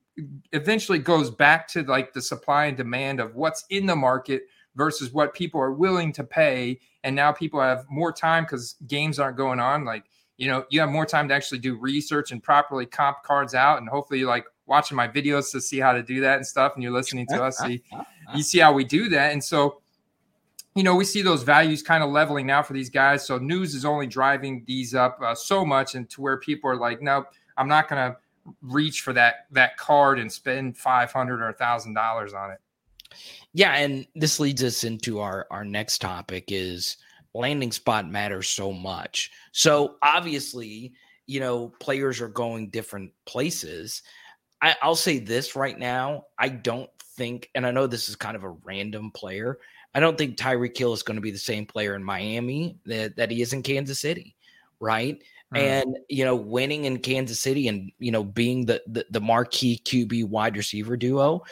eventually 0.53 0.99
goes 0.99 1.29
back 1.29 1.67
to 1.69 1.83
like 1.83 2.13
the 2.13 2.21
supply 2.21 2.65
and 2.65 2.77
demand 2.77 3.19
of 3.19 3.35
what's 3.35 3.63
in 3.69 3.85
the 3.85 3.95
market 3.95 4.43
versus 4.75 5.11
what 5.11 5.33
people 5.33 5.59
are 5.59 5.71
willing 5.71 6.11
to 6.13 6.23
pay. 6.23 6.79
And 7.03 7.15
now 7.15 7.31
people 7.31 7.59
have 7.61 7.85
more 7.89 8.11
time 8.11 8.43
because 8.43 8.75
games 8.87 9.19
aren't 9.19 9.37
going 9.37 9.59
on. 9.59 9.85
Like, 9.85 10.05
you 10.37 10.47
know, 10.47 10.65
you 10.69 10.79
have 10.79 10.89
more 10.89 11.05
time 11.05 11.27
to 11.29 11.33
actually 11.33 11.59
do 11.59 11.75
research 11.75 12.31
and 12.31 12.43
properly 12.43 12.85
comp 12.85 13.23
cards 13.23 13.53
out. 13.53 13.77
And 13.77 13.87
hopefully, 13.87 14.19
you 14.19 14.27
like 14.27 14.45
watching 14.65 14.97
my 14.97 15.07
videos 15.07 15.51
to 15.51 15.61
see 15.61 15.79
how 15.79 15.93
to 15.93 16.03
do 16.03 16.19
that 16.21 16.37
and 16.37 16.45
stuff. 16.45 16.73
And 16.75 16.83
you're 16.83 16.91
listening 16.91 17.27
to 17.27 17.43
us, 17.43 17.57
see, 17.59 17.83
you 18.35 18.43
see 18.43 18.59
how 18.59 18.73
we 18.73 18.83
do 18.83 19.07
that. 19.09 19.31
And 19.31 19.43
so, 19.43 19.81
you 20.73 20.83
know, 20.83 20.95
we 20.95 21.05
see 21.05 21.21
those 21.21 21.43
values 21.43 21.81
kind 21.81 22.03
of 22.03 22.09
leveling 22.09 22.45
now 22.45 22.61
for 22.61 22.73
these 22.73 22.89
guys. 22.89 23.25
So 23.25 23.37
news 23.37 23.75
is 23.75 23.85
only 23.85 24.07
driving 24.07 24.63
these 24.67 24.93
up 24.93 25.19
uh, 25.23 25.35
so 25.35 25.65
much, 25.65 25.95
and 25.95 26.09
to 26.09 26.21
where 26.21 26.37
people 26.37 26.69
are 26.69 26.75
like, 26.75 27.01
no, 27.01 27.23
I'm 27.55 27.69
not 27.69 27.87
going 27.87 28.11
to 28.11 28.17
reach 28.61 29.01
for 29.01 29.13
that 29.13 29.47
that 29.51 29.77
card 29.77 30.19
and 30.19 30.31
spend 30.31 30.77
five 30.77 31.11
hundred 31.11 31.41
or 31.41 31.49
a 31.49 31.53
thousand 31.53 31.93
dollars 31.93 32.33
on 32.33 32.51
it. 32.51 32.59
Yeah, 33.53 33.73
and 33.75 34.05
this 34.15 34.39
leads 34.39 34.63
us 34.63 34.83
into 34.83 35.19
our 35.19 35.47
our 35.51 35.63
next 35.63 35.99
topic 35.99 36.45
is 36.49 36.97
landing 37.33 37.71
spot 37.71 38.09
matters 38.09 38.47
so 38.47 38.71
much. 38.71 39.31
So 39.51 39.95
obviously, 40.01 40.93
you 41.27 41.39
know, 41.39 41.69
players 41.79 42.21
are 42.21 42.29
going 42.29 42.69
different 42.69 43.11
places. 43.25 44.01
I, 44.61 44.75
I'll 44.81 44.95
say 44.95 45.19
this 45.19 45.55
right 45.55 45.77
now: 45.77 46.25
I 46.37 46.49
don't 46.49 46.89
think, 47.15 47.49
and 47.55 47.65
I 47.65 47.71
know 47.71 47.87
this 47.87 48.09
is 48.09 48.15
kind 48.15 48.35
of 48.35 48.43
a 48.43 48.55
random 48.63 49.11
player. 49.11 49.59
I 49.93 50.01
don't 50.01 50.17
think 50.17 50.37
Tyreek 50.37 50.77
Hill 50.77 50.93
is 50.93 51.03
going 51.03 51.15
to 51.15 51.21
be 51.21 51.31
the 51.31 51.37
same 51.37 51.65
player 51.65 51.95
in 51.95 52.03
Miami 52.03 52.77
that, 52.85 53.15
that 53.15 53.31
he 53.31 53.41
is 53.41 53.53
in 53.53 53.63
Kansas 53.63 54.01
City, 54.01 54.35
right? 54.81 55.21
Mm. 55.53 55.59
And 55.59 55.97
you 56.09 56.25
know, 56.25 56.35
winning 56.35 56.85
in 56.85 56.99
Kansas 56.99 57.39
City 57.39 57.67
and 57.67 57.91
you 57.99 58.11
know 58.11 58.23
being 58.23 58.65
the 58.65 58.81
the, 58.87 59.05
the 59.11 59.21
marquee 59.21 59.81
QB 59.83 60.27
wide 60.27 60.57
receiver 60.57 60.97
duo. 60.97 61.43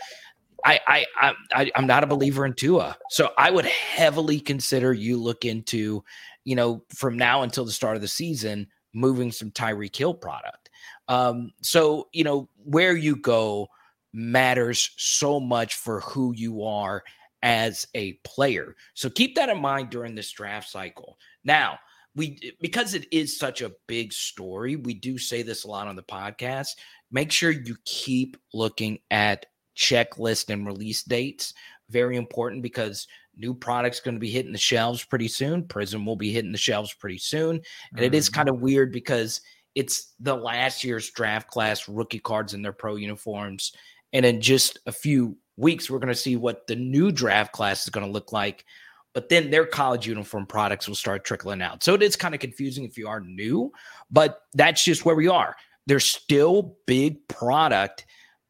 I, 0.66 0.80
I 1.18 1.34
I 1.52 1.72
I'm 1.76 1.88
not 1.88 2.04
a 2.04 2.08
believer 2.08 2.46
in 2.46 2.54
Tua, 2.54 2.98
so 3.10 3.32
I 3.38 3.52
would 3.52 3.66
heavily 3.66 4.40
consider 4.40 4.94
you 4.94 5.22
look 5.22 5.46
into, 5.46 6.04
you 6.46 6.56
know, 6.56 6.84
from 6.90 7.18
now 7.18 7.44
until 7.44 7.66
the 7.66 7.72
start 7.72 7.96
of 7.96 8.02
the 8.02 8.08
season, 8.08 8.68
moving 8.94 9.32
some 9.32 9.52
Tyreek 9.52 9.96
Hill 9.96 10.14
product. 10.14 10.70
Um, 11.08 11.52
so 11.62 12.08
you 12.14 12.24
know 12.24 12.50
where 12.64 12.96
you 12.96 13.16
go 13.16 13.68
matters 14.14 14.92
so 14.98 15.40
much 15.40 15.76
for 15.76 16.02
who 16.02 16.34
you 16.36 16.64
are 16.64 17.04
as 17.42 17.86
a 17.94 18.14
player. 18.24 18.76
So 18.94 19.10
keep 19.10 19.36
that 19.36 19.50
in 19.50 19.60
mind 19.60 19.90
during 19.90 20.16
this 20.16 20.32
draft 20.32 20.70
cycle. 20.70 21.18
Now, 21.44 21.80
we 22.16 22.54
because 22.62 22.94
it 22.94 23.08
is 23.12 23.38
such 23.38 23.62
a 23.62 23.74
big 23.88 24.14
story, 24.14 24.76
we 24.76 24.94
do 24.94 25.18
say 25.18 25.42
this 25.42 25.66
a 25.66 25.68
lot 25.68 25.88
on 25.88 25.96
the 25.96 26.04
podcast. 26.04 26.70
Make 27.12 27.32
sure 27.32 27.52
you 27.52 27.76
keep 27.86 28.38
looking 28.54 29.00
at 29.12 29.46
checklist 29.76 30.50
and 30.50 30.66
release 30.66 31.04
dates. 31.04 31.54
Very 31.90 32.18
important 32.18 32.62
because 32.62 33.08
new 33.36 33.54
products 33.54 34.00
going 34.00 34.16
to 34.16 34.20
be 34.20 34.30
hitting 34.30 34.52
the 34.52 34.58
shelves 34.58 35.04
pretty 35.04 35.28
soon. 35.28 35.64
Prizm 35.64 36.06
will 36.06 36.16
be 36.16 36.32
hitting 36.32 36.52
the 36.52 36.58
shelves 36.58 36.94
pretty 36.94 37.18
soon. 37.18 37.56
And 37.56 37.62
mm-hmm. 37.62 38.04
it 38.04 38.16
is 38.16 38.28
mm-hmm. 38.28 38.36
kind 38.36 38.50
of 38.50 38.62
weird 38.62 38.92
because 38.92 39.42
it's 39.76 40.14
the 40.20 40.36
last 40.36 40.84
year's 40.84 41.10
draft 41.12 41.48
class 41.48 41.90
rookie 41.90 42.20
cards 42.20 42.54
in 42.54 42.62
their 42.62 42.74
pro 42.74 42.96
uniforms. 42.96 43.74
And 44.14 44.26
in 44.26 44.42
just 44.42 44.80
a 44.86 44.92
few 44.92 45.38
weeks, 45.58 45.90
we're 45.90 46.00
going 46.00 46.08
to 46.10 46.16
see 46.16 46.36
what 46.36 46.68
the 46.68 46.76
new 46.76 47.12
draft 47.12 47.52
class 47.52 47.84
is 47.84 47.90
going 47.90 48.06
to 48.06 48.12
look 48.12 48.32
like 48.32 48.66
but 49.14 49.30
then 49.30 49.52
their 49.52 49.66
college 49.66 50.08
uniform 50.08 50.46
products 50.46 50.88
will 50.88 50.96
start 50.96 51.24
trickling 51.24 51.62
out. 51.62 51.84
So 51.84 51.94
it 51.94 52.02
is 52.02 52.16
kind 52.16 52.34
of 52.34 52.42
confusing 52.42 52.84
if 52.84 52.98
you 52.98 53.08
are 53.08 53.22
new, 53.22 53.72
but 54.12 54.42
that's 54.54 54.84
just 54.84 55.06
where 55.06 55.16
we 55.16 55.28
are. 55.28 55.56
There's 55.86 56.06
still 56.06 56.76
big 56.88 57.28
product 57.28 58.06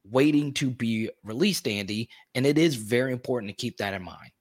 waiting 0.10 0.54
to 0.54 0.70
be 0.70 1.10
released, 1.24 1.68
Andy, 1.68 2.10
and 2.36 2.46
it 2.46 2.58
is 2.58 2.76
very 2.76 3.12
important 3.12 3.50
to 3.50 3.56
keep 3.56 3.78
that 3.78 3.94
in 3.94 4.04
mind. 4.04 4.32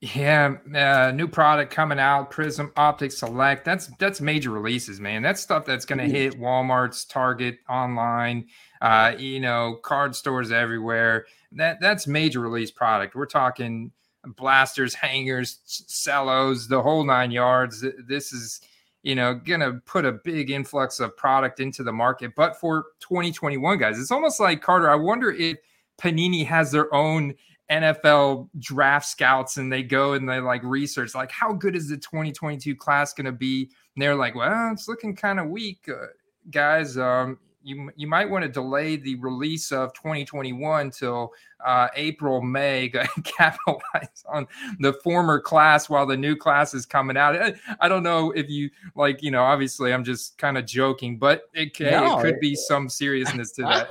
Yeah, 0.00 0.54
uh, 0.76 1.10
new 1.10 1.26
product 1.26 1.72
coming 1.72 1.98
out, 1.98 2.30
Prizm 2.30 2.70
Optic 2.76 3.10
Select. 3.10 3.64
That's 3.64 3.88
that's 3.98 4.20
major 4.20 4.50
releases, 4.50 5.00
man. 5.00 5.22
That's 5.22 5.40
stuff 5.40 5.66
that's 5.66 5.84
going 5.84 5.98
to 5.98 6.04
hit 6.04 6.38
Walmart's, 6.38 7.04
Target, 7.04 7.58
online, 7.68 8.46
uh, 8.80 9.14
you 9.18 9.40
know, 9.40 9.80
card 9.82 10.14
stores 10.14 10.52
everywhere. 10.52 11.26
That 11.50 11.80
that's 11.80 12.06
major 12.06 12.38
release 12.38 12.70
product. 12.70 13.16
We're 13.16 13.26
talking 13.26 13.90
blasters, 14.36 14.94
hangers, 14.94 15.58
cellos, 15.64 16.68
the 16.68 16.80
whole 16.80 17.02
nine 17.02 17.32
yards. 17.32 17.84
This 18.06 18.32
is, 18.32 18.60
you 19.08 19.14
know, 19.14 19.32
going 19.32 19.60
to 19.60 19.72
put 19.86 20.04
a 20.04 20.12
big 20.12 20.50
influx 20.50 21.00
of 21.00 21.16
product 21.16 21.60
into 21.60 21.82
the 21.82 21.90
market. 21.90 22.34
But 22.36 22.60
for 22.60 22.88
2021, 23.00 23.78
guys, 23.78 23.98
it's 23.98 24.10
almost 24.10 24.38
like 24.38 24.60
Carter. 24.60 24.90
I 24.90 24.96
wonder 24.96 25.30
if 25.30 25.56
Panini 25.98 26.44
has 26.44 26.70
their 26.70 26.94
own 26.94 27.32
NFL 27.70 28.50
draft 28.58 29.06
scouts 29.06 29.56
and 29.56 29.72
they 29.72 29.82
go 29.82 30.12
and 30.12 30.28
they 30.28 30.40
like 30.40 30.62
research, 30.62 31.14
like, 31.14 31.30
how 31.30 31.54
good 31.54 31.74
is 31.74 31.88
the 31.88 31.96
2022 31.96 32.76
class 32.76 33.14
going 33.14 33.24
to 33.24 33.32
be? 33.32 33.70
And 33.96 34.02
they're 34.02 34.14
like, 34.14 34.34
well, 34.34 34.72
it's 34.74 34.88
looking 34.88 35.16
kind 35.16 35.40
of 35.40 35.48
weak, 35.48 35.88
uh, 35.88 36.08
guys. 36.50 36.98
Um, 36.98 37.38
you 37.62 37.90
you 37.96 38.06
might 38.06 38.28
want 38.28 38.42
to 38.44 38.48
delay 38.48 38.96
the 38.96 39.16
release 39.16 39.72
of 39.72 39.92
2021 39.94 40.90
till 40.90 41.32
uh, 41.64 41.88
April 41.94 42.40
May 42.40 42.88
capitalize 43.24 44.24
on 44.28 44.46
the 44.80 44.92
former 45.04 45.40
class 45.40 45.88
while 45.88 46.06
the 46.06 46.16
new 46.16 46.36
class 46.36 46.74
is 46.74 46.86
coming 46.86 47.16
out. 47.16 47.36
I, 47.36 47.54
I 47.80 47.88
don't 47.88 48.02
know 48.02 48.30
if 48.32 48.48
you 48.48 48.70
like 48.94 49.22
you 49.22 49.30
know 49.30 49.42
obviously 49.42 49.92
I'm 49.92 50.04
just 50.04 50.38
kind 50.38 50.56
of 50.56 50.66
joking, 50.66 51.18
but 51.18 51.42
it, 51.54 51.74
can, 51.74 51.90
no, 51.90 52.18
it 52.18 52.22
could 52.22 52.40
be 52.40 52.54
some 52.54 52.88
seriousness 52.88 53.52
to 53.52 53.62
that. 53.62 53.90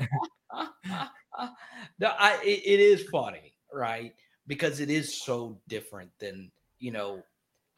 no, 2.00 2.12
I, 2.18 2.40
it, 2.44 2.62
it 2.66 2.80
is 2.80 3.04
funny, 3.10 3.54
right? 3.74 4.14
Because 4.48 4.80
it 4.80 4.90
is 4.90 5.22
so 5.22 5.60
different 5.68 6.12
than 6.20 6.52
you 6.80 6.92
know 6.92 7.24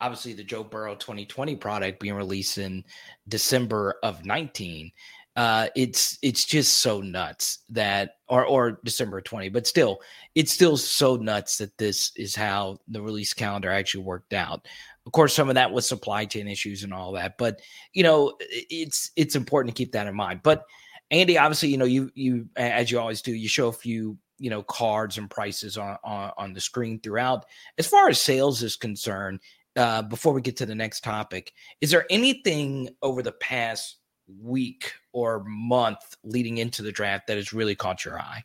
obviously 0.01 0.33
the 0.33 0.43
Joe 0.43 0.63
Burrow 0.63 0.95
2020 0.95 1.55
product 1.57 1.99
being 1.99 2.13
released 2.13 2.57
in 2.57 2.83
December 3.27 3.95
of 4.03 4.25
19 4.25 4.91
uh, 5.39 5.69
it's 5.73 6.19
it's 6.21 6.43
just 6.43 6.79
so 6.79 6.99
nuts 6.99 7.59
that 7.69 8.15
or 8.27 8.43
or 8.43 8.81
December 8.83 9.21
20, 9.21 9.47
but 9.47 9.65
still, 9.65 10.01
it's 10.35 10.51
still 10.51 10.75
so 10.75 11.15
nuts 11.15 11.59
that 11.59 11.77
this 11.77 12.11
is 12.17 12.35
how 12.35 12.77
the 12.89 13.01
release 13.01 13.33
calendar 13.33 13.71
actually 13.71 14.03
worked 14.03 14.33
out. 14.33 14.67
Of 15.05 15.13
course, 15.13 15.33
some 15.33 15.47
of 15.47 15.55
that 15.55 15.71
was 15.71 15.87
supply 15.87 16.25
chain 16.25 16.49
issues 16.49 16.83
and 16.83 16.93
all 16.93 17.13
that, 17.13 17.37
but 17.37 17.61
you 17.93 18.03
know, 18.03 18.33
it's 18.41 19.11
it's 19.15 19.37
important 19.37 19.73
to 19.73 19.81
keep 19.81 19.93
that 19.93 20.07
in 20.07 20.13
mind. 20.13 20.41
But 20.43 20.65
Andy, 21.09 21.37
obviously, 21.37 21.69
you 21.69 21.77
know, 21.77 21.85
you 21.85 22.11
you 22.15 22.49
as 22.57 22.91
you 22.91 22.99
always 22.99 23.21
do, 23.21 23.33
you 23.33 23.47
show 23.47 23.69
a 23.69 23.71
few 23.71 24.17
you 24.39 24.49
know 24.49 24.61
cards 24.63 25.17
and 25.17 25.29
prices 25.29 25.77
on 25.77 25.95
on, 26.03 26.33
on 26.35 26.53
the 26.53 26.59
screen 26.59 26.99
throughout. 26.99 27.45
As 27.77 27.87
far 27.87 28.09
as 28.09 28.19
sales 28.19 28.61
is 28.61 28.75
concerned, 28.75 29.39
uh, 29.77 30.01
before 30.01 30.33
we 30.33 30.41
get 30.41 30.57
to 30.57 30.65
the 30.65 30.75
next 30.75 31.01
topic, 31.01 31.53
is 31.79 31.91
there 31.91 32.05
anything 32.09 32.89
over 33.01 33.23
the 33.23 33.31
past 33.31 33.99
week 34.41 34.91
or 35.11 35.43
month 35.45 36.17
leading 36.23 36.57
into 36.57 36.81
the 36.81 36.91
draft 36.91 37.27
that 37.27 37.37
has 37.37 37.53
really 37.53 37.75
caught 37.75 38.05
your 38.05 38.19
eye? 38.19 38.43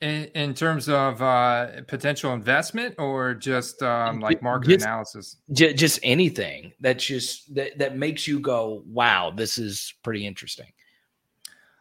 In, 0.00 0.26
in 0.36 0.54
terms 0.54 0.88
of 0.88 1.20
uh, 1.20 1.82
potential 1.88 2.32
investment 2.32 2.94
or 2.98 3.34
just 3.34 3.82
um, 3.82 4.20
like 4.20 4.42
market 4.42 4.68
just, 4.68 4.84
analysis? 4.84 5.36
Just 5.52 5.98
anything 6.04 6.72
that's 6.80 7.04
just 7.04 7.52
that, 7.56 7.76
that 7.78 7.96
makes 7.96 8.28
you 8.28 8.38
go, 8.38 8.84
wow, 8.86 9.32
this 9.34 9.58
is 9.58 9.92
pretty 10.04 10.24
interesting. 10.24 10.68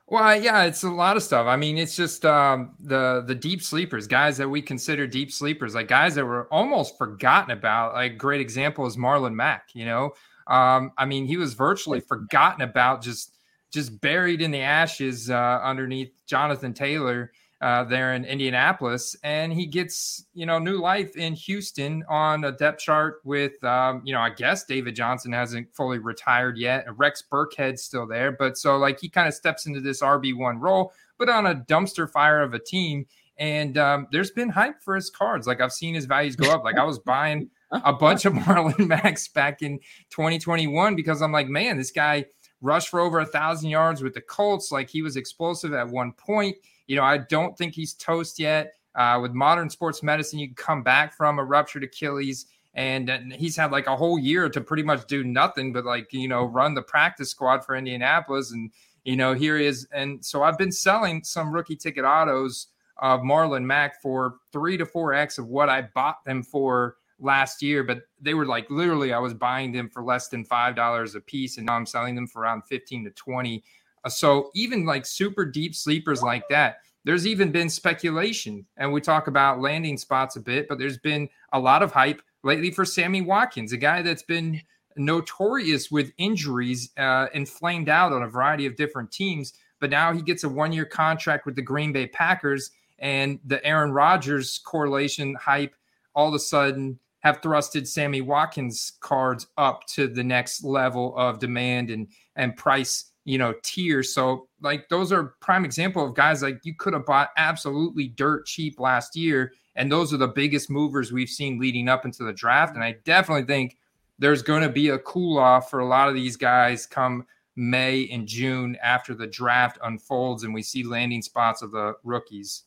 Well, 0.09 0.41
yeah, 0.41 0.63
it's 0.63 0.83
a 0.83 0.89
lot 0.89 1.17
of 1.17 1.23
stuff. 1.23 1.47
I 1.47 1.57
mean, 1.57 1.77
it's 1.77 1.95
just 1.95 2.25
um, 2.25 2.75
the 2.79 3.25
the 3.27 3.35
deep 3.35 3.61
sleepers, 3.61 4.07
guys 4.07 4.37
that 4.37 4.49
we 4.49 4.61
consider 4.61 5.05
deep 5.05 5.31
sleepers, 5.33 5.75
like 5.75 5.89
guys 5.89 6.15
that 6.15 6.25
were 6.25 6.47
almost 6.51 6.97
forgotten 6.97 7.51
about. 7.51 7.93
Like 7.93 8.17
great 8.17 8.39
example 8.39 8.85
is 8.85 8.95
Marlon 8.95 9.33
Mack. 9.33 9.67
You 9.73 9.85
know, 9.85 10.13
um, 10.47 10.91
I 10.97 11.05
mean, 11.05 11.25
he 11.25 11.37
was 11.37 11.53
virtually 11.53 11.99
forgotten 11.99 12.61
about, 12.61 13.01
just 13.01 13.33
just 13.71 13.99
buried 13.99 14.41
in 14.41 14.51
the 14.51 14.61
ashes 14.61 15.29
uh, 15.29 15.59
underneath 15.61 16.11
Jonathan 16.25 16.73
Taylor 16.73 17.31
uh, 17.59 17.83
there 17.83 18.13
in 18.13 18.23
Indianapolis, 18.23 19.15
and 19.23 19.51
he 19.51 19.65
gets 19.65 20.25
you 20.33 20.45
know 20.45 20.59
new 20.59 20.79
life 20.79 21.17
in 21.17 21.33
Houston 21.33 22.03
on 22.07 22.43
a 22.43 22.51
depth 22.51 22.79
chart 22.79 23.19
with 23.23 23.61
um, 23.63 24.01
you 24.05 24.13
know 24.13 24.21
I 24.21 24.29
guess 24.29 24.63
David 24.63 24.95
Johnson 24.95 25.33
hasn't 25.33 25.75
fully 25.75 25.97
retired 25.99 26.57
yet, 26.57 26.85
Rex 26.97 27.23
Burkhead's 27.29 27.83
still 27.83 28.07
there, 28.07 28.31
but 28.31 28.57
so 28.57 28.77
like 28.77 28.99
he 28.99 29.09
kind 29.09 29.27
of 29.27 29.33
steps 29.33 29.65
into 29.65 29.81
this 29.81 30.01
RB 30.01 30.37
one 30.37 30.59
role, 30.59 30.93
but 31.17 31.29
on 31.29 31.47
a 31.47 31.55
dumpster 31.55 32.09
fire 32.09 32.41
of 32.41 32.53
a 32.53 32.59
team. 32.59 33.05
And 33.39 33.77
um, 33.77 34.07
there's 34.11 34.31
been 34.31 34.49
hype 34.49 34.81
for 34.81 34.95
his 34.95 35.11
cards. 35.11 35.45
Like 35.45 35.61
I've 35.61 35.71
seen 35.71 35.93
his 35.93 36.05
values 36.05 36.35
go 36.35 36.51
up. 36.51 36.63
Like 36.63 36.77
I 36.77 36.83
was 36.83 36.97
buying 36.97 37.51
a 37.71 37.93
bunch 37.93 38.25
of 38.25 38.33
Marlon 38.33 38.87
Macks 38.87 39.27
back 39.27 39.61
in 39.61 39.79
2021 40.09 40.95
because 40.95 41.21
I'm 41.21 41.31
like, 41.31 41.47
man, 41.47 41.77
this 41.77 41.91
guy 41.91 42.25
rushed 42.61 42.89
for 42.89 42.99
over 42.99 43.19
a 43.19 43.25
thousand 43.25 43.69
yards 43.69 44.01
with 44.01 44.13
the 44.13 44.21
Colts. 44.21 44.71
Like 44.71 44.89
he 44.89 45.01
was 45.01 45.15
explosive 45.15 45.73
at 45.73 45.87
one 45.87 46.13
point. 46.13 46.55
You 46.87 46.95
know, 46.95 47.03
I 47.03 47.17
don't 47.17 47.57
think 47.57 47.73
he's 47.73 47.93
toast 47.93 48.39
yet. 48.39 48.73
Uh, 48.95 49.19
with 49.21 49.31
modern 49.31 49.69
sports 49.69 50.01
medicine, 50.01 50.39
you 50.39 50.47
can 50.47 50.55
come 50.55 50.81
back 50.81 51.13
from 51.15 51.37
a 51.37 51.43
ruptured 51.43 51.83
Achilles. 51.83 52.47
And, 52.73 53.09
and 53.09 53.33
he's 53.33 53.55
had 53.55 53.71
like 53.71 53.87
a 53.87 53.95
whole 53.95 54.17
year 54.17 54.49
to 54.49 54.61
pretty 54.61 54.83
much 54.83 55.07
do 55.07 55.23
nothing 55.23 55.73
but 55.73 55.85
like, 55.85 56.11
you 56.13 56.27
know, 56.27 56.45
run 56.45 56.73
the 56.73 56.81
practice 56.81 57.29
squad 57.29 57.65
for 57.65 57.75
Indianapolis. 57.75 58.51
And, 58.51 58.71
you 59.03 59.15
know, 59.15 59.33
here 59.33 59.57
he 59.57 59.65
is. 59.65 59.87
And 59.91 60.23
so 60.23 60.43
I've 60.43 60.57
been 60.57 60.71
selling 60.71 61.23
some 61.23 61.51
rookie 61.51 61.75
ticket 61.75 62.05
autos 62.05 62.67
of 62.97 63.21
Marlon 63.21 63.63
Mack 63.63 64.01
for 64.01 64.37
three 64.51 64.77
to 64.77 64.85
four 64.85 65.13
X 65.13 65.37
of 65.37 65.47
what 65.47 65.69
I 65.69 65.83
bought 65.93 66.23
them 66.25 66.41
for 66.41 66.97
last 67.19 67.61
year, 67.61 67.83
but 67.83 68.03
they 68.21 68.33
were 68.33 68.45
like 68.45 68.69
literally 68.69 69.13
I 69.13 69.19
was 69.19 69.33
buying 69.33 69.71
them 69.71 69.89
for 69.89 70.03
less 70.03 70.27
than 70.27 70.45
five 70.45 70.75
dollars 70.75 71.15
a 71.15 71.21
piece, 71.21 71.57
and 71.57 71.65
now 71.65 71.75
I'm 71.75 71.85
selling 71.85 72.15
them 72.15 72.27
for 72.27 72.41
around 72.41 72.63
15 72.63 73.05
to 73.05 73.11
20. 73.11 73.63
Uh, 74.03 74.09
so 74.09 74.51
even 74.53 74.85
like 74.85 75.05
super 75.05 75.45
deep 75.45 75.75
sleepers 75.75 76.21
like 76.21 76.43
that, 76.49 76.77
there's 77.03 77.25
even 77.25 77.51
been 77.51 77.69
speculation, 77.69 78.65
and 78.77 78.91
we 78.91 79.01
talk 79.01 79.27
about 79.27 79.61
landing 79.61 79.97
spots 79.97 80.35
a 80.35 80.41
bit, 80.41 80.67
but 80.67 80.77
there's 80.77 80.97
been 80.97 81.29
a 81.53 81.59
lot 81.59 81.81
of 81.81 81.91
hype 81.91 82.21
lately 82.43 82.71
for 82.71 82.85
Sammy 82.85 83.21
Watkins, 83.21 83.73
a 83.73 83.77
guy 83.77 84.01
that's 84.01 84.23
been 84.23 84.61
notorious 84.95 85.91
with 85.91 86.11
injuries, 86.17 86.91
uh, 86.97 87.27
and 87.33 87.47
flamed 87.47 87.89
out 87.89 88.13
on 88.13 88.23
a 88.23 88.27
variety 88.27 88.65
of 88.65 88.75
different 88.75 89.11
teams. 89.11 89.53
But 89.79 89.91
now 89.91 90.11
he 90.11 90.21
gets 90.21 90.43
a 90.43 90.49
one 90.49 90.73
year 90.73 90.85
contract 90.85 91.45
with 91.45 91.55
the 91.55 91.61
Green 91.61 91.91
Bay 91.91 92.07
Packers, 92.07 92.71
and 92.99 93.39
the 93.45 93.63
Aaron 93.65 93.91
Rodgers 93.91 94.59
correlation 94.59 95.35
hype 95.35 95.75
all 96.15 96.27
of 96.27 96.33
a 96.33 96.39
sudden 96.39 96.99
have 97.27 97.41
thrusted 97.41 97.85
Sammy 97.85 98.21
Watkins 98.21 98.93
cards 99.01 99.47
up 99.57 99.85
to 99.87 100.07
the 100.07 100.23
next 100.23 100.63
level 100.63 101.15
of 101.17 101.39
demand 101.39 101.89
and 101.89 102.07
and 102.37 102.55
price, 102.55 103.11
you 103.25 103.37
know, 103.37 103.53
tier. 103.63 104.01
So 104.01 104.47
like 104.61 104.87
those 104.87 105.11
are 105.11 105.35
prime 105.41 105.65
example 105.65 106.05
of 106.05 106.15
guys 106.15 106.41
like 106.41 106.59
you 106.63 106.73
could 106.73 106.93
have 106.93 107.05
bought 107.05 107.31
absolutely 107.35 108.07
dirt 108.07 108.45
cheap 108.45 108.79
last 108.79 109.15
year. 109.15 109.51
And 109.75 109.91
those 109.91 110.13
are 110.13 110.17
the 110.17 110.29
biggest 110.29 110.69
movers 110.69 111.11
we've 111.11 111.29
seen 111.29 111.59
leading 111.59 111.89
up 111.89 112.05
into 112.05 112.23
the 112.23 112.33
draft. 112.33 112.75
And 112.75 112.83
I 112.83 112.95
definitely 113.03 113.45
think 113.45 113.77
there's 114.17 114.41
going 114.41 114.63
to 114.63 114.69
be 114.69 114.89
a 114.89 114.99
cool 114.99 115.37
off 115.37 115.69
for 115.69 115.79
a 115.79 115.87
lot 115.87 116.07
of 116.07 116.15
these 116.15 116.37
guys 116.37 116.85
come 116.85 117.25
May 117.55 118.07
and 118.09 118.25
June 118.25 118.77
after 118.81 119.13
the 119.13 119.27
draft 119.27 119.77
unfolds 119.83 120.43
and 120.43 120.53
we 120.53 120.63
see 120.63 120.83
landing 120.83 121.21
spots 121.21 121.61
of 121.61 121.71
the 121.71 121.93
rookies. 122.03 122.63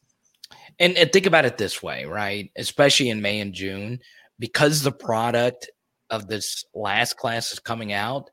And, 0.78 0.96
and 0.96 1.12
think 1.12 1.26
about 1.26 1.44
it 1.44 1.58
this 1.58 1.82
way, 1.82 2.04
right? 2.04 2.50
Especially 2.56 3.08
in 3.08 3.22
May 3.22 3.40
and 3.40 3.54
June, 3.54 4.00
because 4.40 4.82
the 4.82 4.90
product 4.90 5.70
of 6.08 6.26
this 6.26 6.64
last 6.74 7.16
class 7.16 7.52
is 7.52 7.60
coming 7.60 7.92
out, 7.92 8.28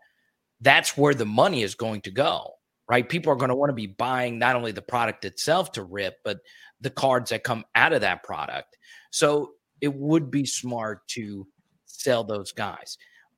that's 0.62 0.98
where 0.98 1.14
the 1.14 1.26
money 1.26 1.62
is 1.62 1.76
going 1.76 2.02
to 2.02 2.10
go, 2.10 2.54
right? 2.90 3.08
People 3.08 3.32
are 3.32 3.36
going 3.36 3.50
to 3.50 3.56
want 3.56 3.70
to 3.70 3.76
be 3.76 3.86
buying 3.86 4.40
not 4.40 4.56
only 4.56 4.72
the 4.72 4.82
product 4.82 5.26
itself 5.26 5.72
to 5.74 5.84
rip, 5.84 6.16
but 6.24 6.40
the 6.82 6.90
cards 6.90 7.30
that 7.30 7.44
come 7.44 7.64
out 7.76 7.94
of 7.94 8.02
that 8.02 8.24
product. 8.24 8.78
So 9.12 9.52
it 9.82 9.94
would 9.94 10.32
be 10.32 10.46
smart 10.46 11.08
to 11.10 11.46
sell 11.86 12.24
those 12.24 12.52
guys. 12.52 12.98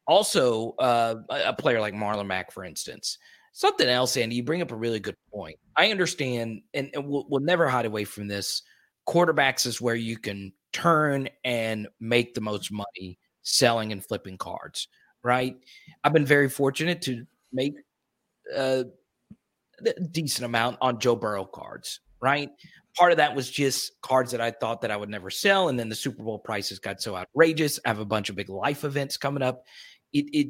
also, 0.09 0.71
uh, 0.79 1.15
a 1.29 1.53
player 1.53 1.79
like 1.79 1.93
Marlon 1.93 2.25
Mack, 2.25 2.51
for 2.51 2.63
instance. 2.63 3.19
Something 3.53 3.87
else, 3.87 4.17
Andy, 4.17 4.37
you 4.37 4.43
bring 4.43 4.61
up 4.61 4.71
a 4.71 4.75
really 4.75 4.99
good 4.99 5.15
point. 5.31 5.57
I 5.75 5.91
understand, 5.91 6.61
and, 6.73 6.89
and 6.93 7.07
we'll, 7.07 7.25
we'll 7.29 7.41
never 7.41 7.67
hide 7.67 7.85
away 7.85 8.05
from 8.05 8.27
this. 8.27 8.63
Quarterbacks 9.07 9.67
is 9.67 9.79
where 9.79 9.95
you 9.95 10.17
can 10.17 10.51
turn 10.73 11.29
and 11.43 11.87
make 11.99 12.33
the 12.33 12.41
most 12.41 12.71
money 12.71 13.19
selling 13.41 13.91
and 13.91 14.05
flipping 14.05 14.37
cards, 14.37 14.87
right? 15.23 15.55
I've 16.03 16.13
been 16.13 16.25
very 16.25 16.49
fortunate 16.49 17.01
to 17.03 17.25
make 17.51 17.75
a 18.55 18.85
decent 20.11 20.45
amount 20.45 20.77
on 20.81 20.99
Joe 20.99 21.15
Burrow 21.15 21.45
cards, 21.45 22.01
right? 22.21 22.49
Part 22.97 23.11
of 23.11 23.17
that 23.17 23.35
was 23.35 23.49
just 23.49 23.99
cards 24.01 24.31
that 24.31 24.41
I 24.41 24.51
thought 24.51 24.81
that 24.81 24.91
I 24.91 24.97
would 24.97 25.09
never 25.09 25.29
sell, 25.29 25.69
and 25.69 25.79
then 25.79 25.89
the 25.89 25.95
Super 25.95 26.23
Bowl 26.23 26.39
prices 26.39 26.79
got 26.79 27.01
so 27.01 27.15
outrageous. 27.15 27.79
I 27.85 27.89
have 27.89 27.99
a 27.99 28.05
bunch 28.05 28.29
of 28.29 28.35
big 28.35 28.49
life 28.49 28.83
events 28.83 29.17
coming 29.17 29.43
up. 29.43 29.63
It, 30.13 30.25
it 30.33 30.47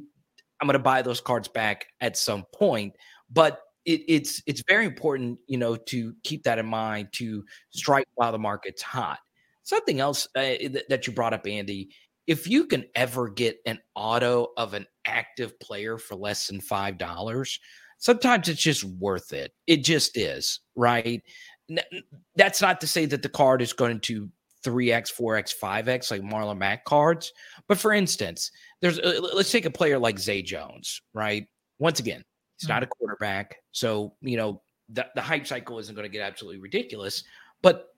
I'm 0.62 0.68
going 0.68 0.74
to 0.74 0.80
buy 0.80 1.02
those 1.02 1.22
cards 1.22 1.48
back 1.48 1.86
at 2.02 2.18
some 2.18 2.46
point, 2.54 2.94
but 3.30 3.62
it, 3.86 4.02
it's 4.08 4.42
it's 4.46 4.64
very 4.68 4.86
important, 4.86 5.40
you 5.48 5.58
know, 5.58 5.76
to 5.76 6.14
keep 6.24 6.44
that 6.44 6.60
in 6.60 6.66
mind 6.66 7.10
to 7.14 7.44
strike 7.72 8.08
while 8.16 8.32
the 8.32 8.40
market's 8.40 8.82
hot. 8.82 9.20
Something 9.70 10.00
else 10.00 10.28
uh, 10.36 10.56
that 10.90 11.06
you 11.06 11.14
brought 11.14 11.36
up, 11.36 11.46
Andy, 11.46 11.90
if 12.26 12.48
you 12.48 12.66
can 12.66 12.86
ever 12.96 13.30
get 13.30 13.60
an 13.68 13.78
auto 13.94 14.48
of 14.58 14.74
an 14.74 14.88
active 15.06 15.60
player 15.60 16.00
for 16.00 16.16
less 16.16 16.48
than 16.48 16.60
five 16.60 16.98
dollars, 16.98 17.60
sometimes 18.00 18.50
it's 18.50 18.64
just 18.64 18.84
worth 18.84 19.32
it. 19.32 19.52
It 19.68 19.84
just 19.84 20.18
is, 20.18 20.62
right? 20.76 21.22
That's 22.36 22.64
not 22.64 22.82
to 22.82 22.88
say 22.88 23.06
that 23.06 23.22
the 23.22 23.30
card 23.30 23.62
is 23.62 23.74
going 23.74 24.00
to 24.00 24.28
3x, 24.66 25.14
4x, 25.16 25.54
5x 25.62 26.10
like 26.10 26.22
Marlon 26.24 26.58
Mack 26.58 26.84
cards. 26.86 27.32
But 27.68 27.78
for 27.78 27.94
instance, 27.94 28.50
there's 28.82 28.98
uh, 28.98 29.20
let's 29.36 29.52
take 29.52 29.66
a 29.66 29.70
player 29.70 30.00
like 30.00 30.18
Zay 30.18 30.42
Jones, 30.42 31.00
right? 31.14 31.46
Once 31.78 32.00
again, 32.00 32.24
he's 32.58 32.68
mm-hmm. 32.68 32.74
not 32.74 32.82
a 32.82 32.88
quarterback. 32.88 33.58
So, 33.72 34.16
you 34.22 34.36
know, 34.36 34.64
the, 34.90 35.06
the 35.14 35.22
hype 35.22 35.46
cycle 35.46 35.78
isn't 35.78 35.94
going 35.94 36.08
to 36.08 36.12
get 36.12 36.26
absolutely 36.26 36.60
ridiculous. 36.60 37.24
But 37.62 37.89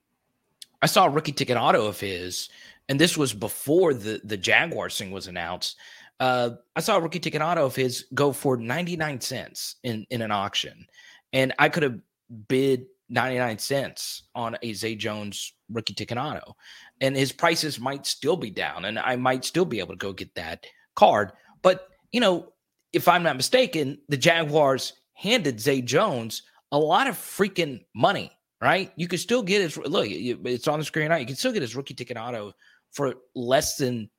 I 0.81 0.87
saw 0.87 1.05
a 1.05 1.09
rookie 1.09 1.31
ticket 1.31 1.57
auto 1.57 1.85
of 1.85 1.99
his, 1.99 2.49
and 2.89 2.99
this 2.99 3.17
was 3.17 3.33
before 3.33 3.93
the, 3.93 4.21
the 4.23 4.37
Jaguars 4.37 4.97
thing 4.97 5.11
was 5.11 5.27
announced. 5.27 5.77
Uh, 6.19 6.51
I 6.75 6.81
saw 6.81 6.97
a 6.97 7.01
rookie 7.01 7.19
ticket 7.19 7.41
auto 7.41 7.65
of 7.65 7.75
his 7.75 8.05
go 8.13 8.31
for 8.31 8.57
99 8.57 9.21
cents 9.21 9.75
in, 9.83 10.05
in 10.09 10.21
an 10.21 10.31
auction. 10.31 10.85
And 11.33 11.53
I 11.57 11.69
could 11.69 11.83
have 11.83 11.99
bid 12.47 12.85
99 13.09 13.59
cents 13.59 14.23
on 14.35 14.57
a 14.61 14.73
Zay 14.73 14.95
Jones 14.95 15.53
rookie 15.69 15.93
ticket 15.93 16.17
auto. 16.17 16.55
And 16.99 17.15
his 17.15 17.31
prices 17.31 17.79
might 17.79 18.05
still 18.05 18.37
be 18.37 18.51
down, 18.51 18.85
and 18.85 18.99
I 18.99 19.15
might 19.15 19.45
still 19.45 19.65
be 19.65 19.79
able 19.79 19.93
to 19.93 19.97
go 19.97 20.13
get 20.13 20.33
that 20.35 20.65
card. 20.95 21.31
But, 21.61 21.87
you 22.11 22.19
know, 22.19 22.53
if 22.93 23.07
I'm 23.07 23.23
not 23.23 23.37
mistaken, 23.37 23.99
the 24.09 24.17
Jaguars 24.17 24.93
handed 25.13 25.59
Zay 25.59 25.81
Jones 25.81 26.43
a 26.71 26.79
lot 26.79 27.07
of 27.07 27.15
freaking 27.15 27.83
money, 27.93 28.31
right? 28.61 28.91
You 28.95 29.07
could 29.07 29.19
still 29.19 29.41
get 29.41 29.61
his 29.61 29.77
look, 29.77 30.07
it's 30.09 30.67
on 30.67 30.79
the 30.79 30.85
screen 30.85 31.09
now. 31.09 31.17
You 31.17 31.25
can 31.25 31.35
still 31.35 31.51
get 31.51 31.61
his 31.61 31.75
rookie 31.75 31.95
ticket 31.95 32.17
auto 32.17 32.53
for 32.91 33.15
less 33.35 33.77
than 33.77 34.09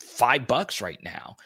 five 0.00 0.46
bucks 0.46 0.80
right 0.80 1.02
now. 1.02 1.36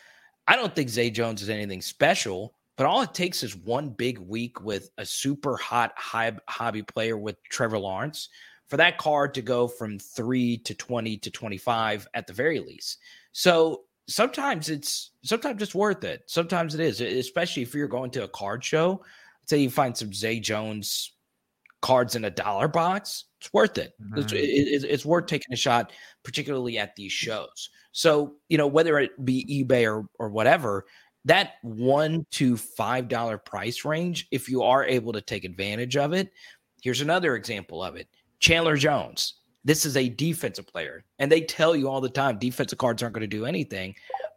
I 0.49 0.57
don't 0.57 0.75
think 0.75 0.89
Zay 0.89 1.11
Jones 1.11 1.43
is 1.43 1.49
anything 1.49 1.81
special, 1.81 2.55
but 2.77 2.87
all 2.87 3.03
it 3.03 3.15
takes 3.15 3.43
is 3.45 3.55
one 3.55 3.91
big 3.91 4.19
week 4.19 4.61
with 4.63 4.91
a 4.99 5.07
super 5.07 5.57
hot 5.57 5.93
hobby 5.97 6.83
player 6.83 7.17
with 7.17 7.37
Trevor 7.45 7.79
Lawrence 7.79 8.29
for 8.69 8.77
that 8.77 8.99
card 8.99 9.35
to 9.35 9.43
go 9.43 9.69
from 9.69 9.99
three 9.99 10.57
to 10.59 10.75
20 10.75 11.19
to 11.19 11.31
25 11.31 12.09
at 12.15 12.27
the 12.27 12.33
very 12.33 12.59
least. 12.59 12.99
So 13.33 13.83
sometimes 14.09 14.69
it's 14.71 15.13
sometimes 15.23 15.63
it's 15.63 15.75
worth 15.75 16.03
it. 16.05 16.23
Sometimes 16.27 16.75
it 16.75 16.81
is, 16.81 17.01
especially 17.01 17.63
if 17.63 17.75
you're 17.75 17.87
going 17.87 18.11
to 18.13 18.25
a 18.25 18.29
card 18.29 18.65
show. 18.65 19.05
Say 19.47 19.59
you 19.59 19.71
find 19.71 19.97
some 19.97 20.13
Zay 20.13 20.41
Jones 20.41 21.13
cards 21.83 22.17
in 22.17 22.25
a 22.25 22.31
dollar 22.31 22.69
box. 22.69 23.25
It's 23.41 23.53
worth 23.53 23.79
it. 23.79 23.95
Mm-hmm. 24.03 24.19
It's, 24.19 24.33
it, 24.33 24.91
it's 24.91 25.07
worth 25.07 25.27
taking 25.27 25.53
a 25.53 25.57
shot, 25.57 25.93
particularly 26.25 26.79
at 26.79 26.95
these 26.97 27.13
shows. 27.13 27.71
So 27.93 28.37
you 28.49 28.59
know 28.59 28.67
whether 28.67 28.99
it 28.99 29.25
be 29.25 29.65
eBay 29.65 29.91
or 29.91 30.07
or 30.19 30.29
whatever, 30.29 30.87
that 31.25 31.55
one 31.63 32.27
to 32.33 32.57
five 32.57 33.09
dollar 33.09 33.39
price 33.39 33.85
range, 33.85 34.29
if 34.31 34.49
you 34.49 34.63
are 34.63 34.85
able 34.85 35.13
to 35.13 35.21
take 35.21 35.45
advantage 35.45 35.97
of 35.97 36.13
it. 36.13 36.31
Here's 36.83 37.01
another 37.03 37.37
example 37.37 37.83
of 37.83 37.97
it 37.97 38.09
Chandler 38.39 38.77
Jones. 38.77 39.35
This 39.63 39.85
is 39.85 39.97
a 39.97 40.09
defensive 40.09 40.67
player, 40.67 41.05
and 41.19 41.31
they 41.31 41.43
tell 41.43 41.77
you 41.77 41.89
all 41.89 42.01
the 42.01 42.09
time 42.09 42.39
defensive 42.39 42.79
cards 42.79 43.03
aren't 43.03 43.15
going 43.15 43.21
to 43.23 43.27
do 43.27 43.45
anything. 43.45 43.95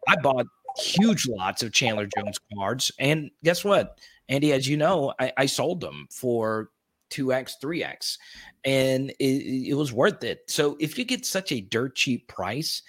I 0.08 0.18
bought 0.18 0.48
huge 0.78 1.28
lots 1.28 1.64
of 1.64 1.72
Chandler 1.72 2.10
Jones 2.18 2.40
cards, 2.54 2.92
and 3.00 3.32
guess 3.44 3.64
what, 3.64 4.00
Andy? 4.28 4.52
As 4.52 4.68
you 4.68 4.76
know, 4.76 5.14
I, 5.20 5.32
I 5.38 5.46
sold 5.46 5.80
them 5.80 6.08
for 6.12 6.70
2x, 7.14 7.54
3x, 7.64 8.18
and 8.66 9.12
it, 9.20 9.70
it 9.70 9.74
was 9.76 9.94
worth 9.94 10.24
it. 10.24 10.42
So 10.48 10.78
if 10.80 10.98
you 10.98 11.06
get 11.06 11.26
such 11.26 11.52
a 11.52 11.62
dirt 11.62 11.96
cheap 11.96 12.28
price, 12.28 12.82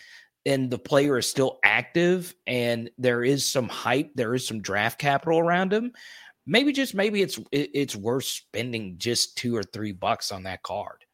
and 0.46 0.70
the 0.70 0.78
player 0.78 1.16
is 1.16 1.28
still 1.28 1.58
active 1.64 2.34
and 2.46 2.90
there 2.98 3.24
is 3.24 3.48
some 3.48 3.68
hype, 3.68 4.10
there 4.14 4.34
is 4.34 4.46
some 4.46 4.60
draft 4.60 4.98
capital 4.98 5.38
around 5.38 5.72
him, 5.72 5.92
maybe 6.46 6.72
just 6.72 6.94
maybe 6.94 7.22
it's 7.22 7.38
it's 7.52 7.96
worth 7.96 8.24
spending 8.24 8.96
just 8.98 9.36
two 9.36 9.56
or 9.56 9.62
three 9.62 9.92
bucks 9.92 10.32
on 10.32 10.42
that 10.44 10.62
card. 10.62 11.04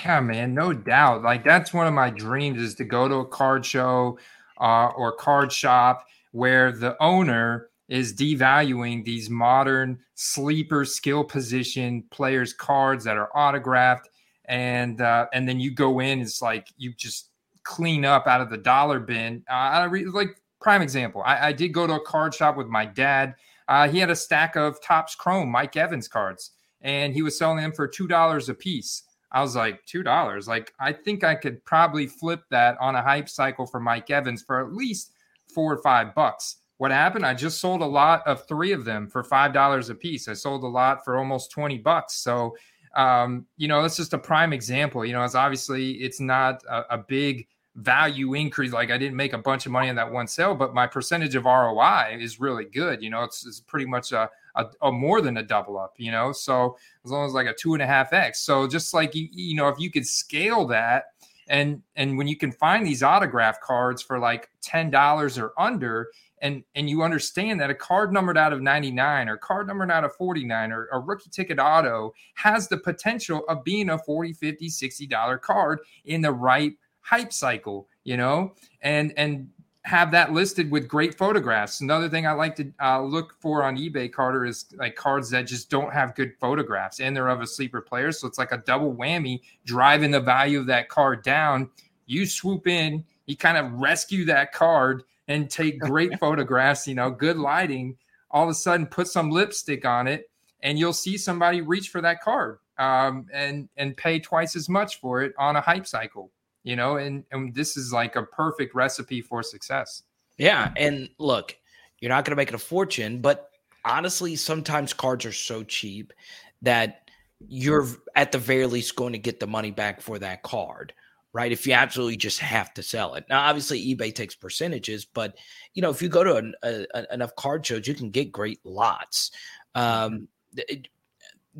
Yeah, 0.00 0.20
man, 0.20 0.54
no 0.54 0.72
doubt. 0.72 1.22
Like 1.22 1.44
that's 1.44 1.72
one 1.72 1.86
of 1.86 1.94
my 1.94 2.10
dreams 2.10 2.60
is 2.60 2.74
to 2.76 2.84
go 2.84 3.08
to 3.08 3.16
a 3.16 3.26
card 3.26 3.64
show 3.64 4.18
uh, 4.60 4.88
or 4.96 5.12
card 5.12 5.52
shop 5.52 6.04
where 6.32 6.72
the 6.72 6.96
owner 7.02 7.67
is 7.88 8.14
devaluing 8.14 9.04
these 9.04 9.30
modern 9.30 9.98
sleeper 10.14 10.84
skill 10.84 11.24
position 11.24 12.04
players 12.10 12.52
cards 12.52 13.04
that 13.04 13.16
are 13.16 13.30
autographed 13.36 14.08
and 14.46 15.00
uh, 15.00 15.26
and 15.32 15.48
then 15.48 15.60
you 15.60 15.70
go 15.70 16.00
in 16.00 16.20
it's 16.20 16.42
like 16.42 16.68
you 16.76 16.92
just 16.94 17.30
clean 17.62 18.04
up 18.04 18.26
out 18.26 18.40
of 18.40 18.50
the 18.50 18.56
dollar 18.56 18.98
bin 18.98 19.42
uh, 19.50 19.54
I 19.54 19.84
re- 19.84 20.06
like 20.06 20.40
prime 20.60 20.82
example 20.82 21.22
I, 21.24 21.48
I 21.48 21.52
did 21.52 21.68
go 21.68 21.86
to 21.86 21.94
a 21.94 22.00
card 22.00 22.34
shop 22.34 22.56
with 22.56 22.66
my 22.66 22.84
dad 22.86 23.34
uh, 23.68 23.86
he 23.86 23.98
had 23.98 24.10
a 24.10 24.16
stack 24.16 24.56
of 24.56 24.80
Topps 24.82 25.14
Chrome 25.14 25.50
Mike 25.50 25.76
Evans 25.76 26.08
cards, 26.08 26.52
and 26.80 27.12
he 27.12 27.22
was 27.22 27.38
selling 27.38 27.58
them 27.58 27.72
for 27.72 27.86
two 27.86 28.08
dollars 28.08 28.48
a 28.48 28.54
piece. 28.54 29.02
I 29.30 29.42
was 29.42 29.54
like, 29.54 29.84
two 29.84 30.02
dollars? 30.02 30.48
Like, 30.48 30.72
I 30.80 30.92
think 30.92 31.22
I 31.22 31.34
could 31.34 31.62
probably 31.66 32.06
flip 32.06 32.40
that 32.50 32.78
on 32.80 32.94
a 32.94 33.02
hype 33.02 33.28
cycle 33.28 33.66
for 33.66 33.78
Mike 33.78 34.08
Evans 34.10 34.42
for 34.42 34.58
at 34.58 34.72
least 34.72 35.12
four 35.54 35.70
or 35.74 35.82
five 35.82 36.14
bucks. 36.14 36.56
What 36.78 36.90
happened? 36.90 37.26
I 37.26 37.34
just 37.34 37.60
sold 37.60 37.82
a 37.82 37.86
lot 37.86 38.26
of 38.26 38.46
three 38.46 38.72
of 38.72 38.84
them 38.84 39.08
for 39.08 39.22
five 39.22 39.52
dollars 39.52 39.90
a 39.90 39.94
piece. 39.94 40.28
I 40.28 40.32
sold 40.32 40.64
a 40.64 40.68
lot 40.68 41.04
for 41.04 41.18
almost 41.18 41.50
twenty 41.50 41.78
bucks. 41.78 42.14
So, 42.14 42.56
um, 42.96 43.46
you 43.56 43.68
know, 43.68 43.82
that's 43.82 43.96
just 43.96 44.14
a 44.14 44.18
prime 44.18 44.52
example. 44.52 45.04
You 45.04 45.12
know, 45.12 45.24
it's 45.24 45.34
obviously 45.34 45.92
it's 45.92 46.20
not 46.20 46.62
a, 46.68 46.94
a 46.94 46.98
big 46.98 47.46
value 47.78 48.34
increase. 48.34 48.72
Like 48.72 48.90
I 48.90 48.98
didn't 48.98 49.16
make 49.16 49.32
a 49.32 49.38
bunch 49.38 49.66
of 49.66 49.72
money 49.72 49.88
on 49.88 49.94
that 49.96 50.10
one 50.10 50.26
sale, 50.26 50.54
but 50.54 50.74
my 50.74 50.86
percentage 50.86 51.34
of 51.36 51.44
ROI 51.44 52.18
is 52.20 52.40
really 52.40 52.64
good. 52.64 53.02
You 53.02 53.10
know, 53.10 53.22
it's, 53.22 53.46
it's 53.46 53.60
pretty 53.60 53.86
much 53.86 54.12
a, 54.12 54.28
a, 54.56 54.66
a, 54.82 54.92
more 54.92 55.20
than 55.20 55.36
a 55.36 55.42
double 55.42 55.78
up, 55.78 55.94
you 55.96 56.10
know, 56.10 56.32
so 56.32 56.76
as 57.04 57.10
long 57.10 57.26
as 57.26 57.32
like 57.32 57.46
a 57.46 57.54
two 57.54 57.74
and 57.74 57.82
a 57.82 57.86
half 57.86 58.12
X. 58.12 58.40
So 58.40 58.66
just 58.66 58.92
like, 58.94 59.12
you, 59.14 59.54
know, 59.54 59.68
if 59.68 59.78
you 59.78 59.90
could 59.90 60.06
scale 60.06 60.66
that 60.66 61.04
and, 61.48 61.82
and 61.94 62.18
when 62.18 62.26
you 62.26 62.36
can 62.36 62.50
find 62.50 62.84
these 62.84 63.02
autograph 63.02 63.60
cards 63.60 64.02
for 64.02 64.18
like 64.18 64.50
$10 64.62 65.40
or 65.40 65.52
under, 65.56 66.08
and 66.42 66.64
and 66.74 66.88
you 66.88 67.02
understand 67.02 67.60
that 67.60 67.70
a 67.70 67.74
card 67.74 68.12
numbered 68.12 68.38
out 68.38 68.52
of 68.52 68.60
99 68.60 69.28
or 69.28 69.36
card 69.36 69.66
numbered 69.66 69.90
out 69.90 70.04
of 70.04 70.14
49 70.16 70.72
or 70.72 70.88
a 70.92 70.98
rookie 70.98 71.30
ticket 71.30 71.58
auto 71.58 72.12
has 72.34 72.68
the 72.68 72.76
potential 72.76 73.44
of 73.48 73.64
being 73.64 73.90
a 73.90 73.98
40 73.98 74.32
50 74.32 74.68
60 74.68 75.06
dollar 75.06 75.38
card 75.38 75.80
in 76.04 76.20
the 76.20 76.32
right 76.32 76.72
hype 77.00 77.32
cycle, 77.32 77.88
you 78.04 78.16
know, 78.16 78.54
and 78.82 79.12
and 79.16 79.48
have 79.88 80.10
that 80.10 80.34
listed 80.34 80.70
with 80.70 80.86
great 80.86 81.16
photographs. 81.16 81.80
Another 81.80 82.10
thing 82.10 82.26
I 82.26 82.32
like 82.32 82.54
to 82.56 82.70
uh, 82.78 83.00
look 83.00 83.34
for 83.40 83.62
on 83.62 83.78
eBay, 83.78 84.12
Carter, 84.12 84.44
is 84.44 84.66
like 84.76 84.94
cards 84.96 85.30
that 85.30 85.46
just 85.46 85.70
don't 85.70 85.90
have 85.90 86.14
good 86.14 86.34
photographs 86.38 87.00
and 87.00 87.16
they're 87.16 87.28
of 87.28 87.40
a 87.40 87.46
sleeper 87.46 87.80
player. 87.80 88.12
So 88.12 88.28
it's 88.28 88.36
like 88.36 88.52
a 88.52 88.58
double 88.58 88.94
whammy, 88.94 89.40
driving 89.64 90.10
the 90.10 90.20
value 90.20 90.58
of 90.60 90.66
that 90.66 90.90
card 90.90 91.22
down. 91.22 91.70
You 92.04 92.26
swoop 92.26 92.66
in, 92.66 93.02
you 93.24 93.36
kind 93.36 93.56
of 93.56 93.72
rescue 93.72 94.26
that 94.26 94.52
card 94.52 95.04
and 95.28 95.48
take 95.48 95.78
great 95.78 96.18
photographs, 96.20 96.88
you 96.88 96.94
know, 96.94 97.10
good 97.10 97.36
lighting. 97.36 97.96
All 98.30 98.44
of 98.44 98.50
a 98.50 98.54
sudden, 98.54 98.86
put 98.86 99.06
some 99.06 99.30
lipstick 99.30 99.84
on 99.84 100.06
it, 100.06 100.30
and 100.62 100.78
you'll 100.78 100.92
see 100.92 101.16
somebody 101.16 101.60
reach 101.60 101.88
for 101.88 102.00
that 102.00 102.20
card 102.20 102.58
um, 102.78 103.26
and 103.32 103.68
and 103.76 103.96
pay 103.96 104.18
twice 104.18 104.56
as 104.56 104.68
much 104.68 105.00
for 105.00 105.22
it 105.22 105.32
on 105.38 105.56
a 105.56 105.60
hype 105.60 105.86
cycle 105.86 106.30
you 106.68 106.76
know, 106.76 106.98
and, 106.98 107.24
and 107.32 107.54
this 107.54 107.78
is 107.78 107.94
like 107.94 108.14
a 108.14 108.22
perfect 108.22 108.74
recipe 108.74 109.22
for 109.22 109.42
success. 109.42 110.02
Yeah. 110.36 110.70
And 110.76 111.08
look, 111.18 111.56
you're 111.98 112.10
not 112.10 112.26
going 112.26 112.32
to 112.32 112.36
make 112.36 112.50
it 112.50 112.54
a 112.54 112.58
fortune, 112.58 113.22
but 113.22 113.50
honestly, 113.86 114.36
sometimes 114.36 114.92
cards 114.92 115.24
are 115.24 115.32
so 115.32 115.62
cheap 115.62 116.12
that 116.60 117.08
you're 117.40 117.86
at 118.14 118.32
the 118.32 118.38
very 118.38 118.66
least 118.66 118.96
going 118.96 119.14
to 119.14 119.18
get 119.18 119.40
the 119.40 119.46
money 119.46 119.70
back 119.70 120.02
for 120.02 120.18
that 120.18 120.42
card. 120.42 120.92
Right? 121.32 121.52
If 121.52 121.66
you 121.66 121.72
absolutely 121.74 122.16
just 122.16 122.40
have 122.40 122.72
to 122.74 122.82
sell 122.82 123.14
it. 123.14 123.24
Now, 123.28 123.40
obviously, 123.40 123.94
eBay 123.94 124.14
takes 124.14 124.34
percentages, 124.34 125.04
but 125.04 125.36
you 125.74 125.82
know, 125.82 125.90
if 125.90 126.02
you 126.02 126.08
go 126.08 126.24
to 126.24 126.36
an, 126.36 126.54
a, 126.62 126.86
a, 126.94 127.14
enough 127.14 127.34
card 127.36 127.64
shows, 127.64 127.86
you 127.86 127.94
can 127.94 128.10
get 128.10 128.32
great 128.32 128.60
lots. 128.64 129.30
Um, 129.74 130.28
it, 130.56 130.88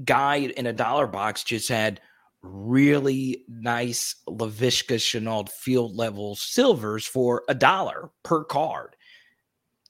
guy 0.04 0.36
in 0.36 0.66
a 0.66 0.72
dollar 0.72 1.06
box 1.06 1.44
just 1.44 1.68
had 1.68 2.00
really 2.42 3.44
nice 3.48 4.14
Laviska 4.28 4.96
Shenault 4.96 5.50
field 5.50 5.96
level 5.96 6.36
silvers 6.36 7.04
for 7.04 7.42
a 7.48 7.54
dollar 7.54 8.10
per 8.22 8.44
card 8.44 8.94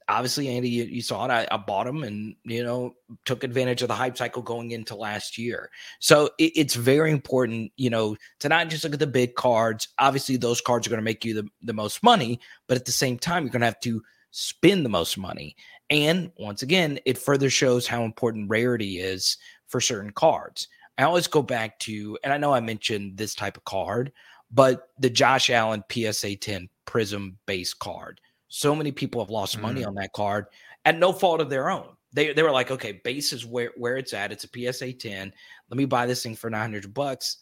obviously, 0.09 0.49
Andy, 0.49 0.71
you, 0.71 0.85
you 0.85 1.03
saw 1.03 1.25
it. 1.27 1.31
I, 1.31 1.47
I, 1.51 1.57
bought 1.59 1.87
them 1.87 2.03
and, 2.03 2.35
you 2.45 2.65
know, 2.65 2.95
took 3.25 3.45
advantage 3.45 3.83
of 3.83 3.89
the 3.89 3.95
hype 3.95 4.17
cycle 4.17 4.43
going 4.43 4.71
into 4.71 4.97
last 4.97 5.37
year. 5.37 5.71
So 6.01 6.31
it, 6.39 6.53
it's 6.57 6.75
very 6.75 7.13
important, 7.13 7.73
you 7.77 7.91
know, 7.91 8.17
to 8.41 8.49
not 8.49 8.69
just 8.69 8.85
look 8.85 8.95
at 8.95 9.01
the 9.01 9.07
big 9.07 9.35
cards. 9.35 9.89
Obviously, 9.99 10.37
those 10.37 10.61
cards 10.61 10.87
are 10.87 10.91
going 10.91 10.99
to 10.99 11.05
make 11.05 11.25
you 11.25 11.35
the, 11.35 11.49
the 11.63 11.75
most 11.75 12.03
money, 12.03 12.41
but 12.67 12.77
at 12.77 12.87
the 12.87 12.93
same 12.93 13.19
time, 13.19 13.45
you're 13.45 13.53
going 13.53 13.61
to 13.61 13.67
have 13.67 13.81
to 13.81 14.03
spend 14.31 14.85
the 14.85 14.91
most 14.91 15.19
money. 15.19 15.57
And 15.91 16.33
once 16.39 16.63
again, 16.63 16.99
it 17.05 17.19
further 17.19 17.51
shows 17.51 17.87
how 17.87 18.03
important 18.03 18.51
rarity 18.51 18.99
is 18.99 19.37
for 19.67 19.81
certain 19.81 20.11
cards. 20.11 20.69
I 20.97 21.05
always 21.05 21.29
go 21.29 21.43
back 21.43 21.79
to, 21.81 22.19
and 22.25 22.33
I 22.33 22.39
know 22.39 22.53
I 22.53 22.61
mentioned 22.61 23.17
this 23.17 23.35
type 23.35 23.57
of 23.57 23.65
card, 23.65 24.13
but 24.51 24.89
the 24.99 25.11
Josh 25.11 25.51
Allen 25.51 25.85
PSA 25.91 26.37
10 26.37 26.69
Prizm 26.87 27.35
base 27.47 27.75
card 27.75 28.21
so 28.49 28.75
many 28.75 28.93
people 28.93 29.23
have 29.23 29.31
lost 29.31 29.61
money 29.61 29.83
mm. 29.83 29.87
on 29.87 29.95
that 29.95 30.13
card 30.13 30.47
at 30.85 30.99
no 30.99 31.13
fault 31.13 31.41
of 31.41 31.51
their 31.51 31.71
own. 31.71 31.89
They 32.13 32.33
they 32.33 32.43
were 32.43 32.51
like, 32.51 32.71
okay, 32.71 33.01
base 33.05 33.33
is 33.33 33.45
where 33.45 33.73
where 33.77 33.97
it's 33.97 34.15
at. 34.15 34.33
It's 34.33 34.45
a 34.45 34.73
PSA 34.73 34.95
10. 34.95 35.33
Let 35.71 35.77
me 35.77 35.85
buy 35.85 36.07
this 36.07 36.23
thing 36.23 36.35
for 36.35 36.49
900 36.49 36.93
bucks. 36.95 37.39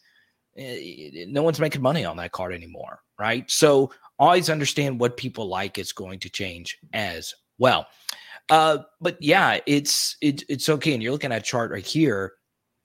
Eh, 0.57 1.27
no 1.29 1.43
one's 1.43 1.61
making 1.61 1.83
money 1.83 2.05
on 2.05 2.17
that 2.17 2.33
card 2.33 2.55
anymore, 2.55 3.01
right? 3.19 3.49
So 3.51 3.93
always 4.19 4.51
understand 4.51 4.99
what 4.99 5.17
people 5.17 5.47
like 5.47 5.79
is 5.79 5.93
going 5.93 6.19
to 6.21 6.31
change 6.31 6.79
as 6.93 7.35
well. 7.59 7.87
Uh, 8.49 8.79
but 9.01 9.21
yeah, 9.21 9.59
it's 9.67 10.17
it, 10.21 10.43
it's 10.49 10.69
okay. 10.69 10.95
And 10.95 11.03
you're 11.03 11.13
looking 11.13 11.33
at 11.33 11.43
a 11.43 11.45
chart 11.45 11.71
right 11.71 11.87
here. 11.87 12.33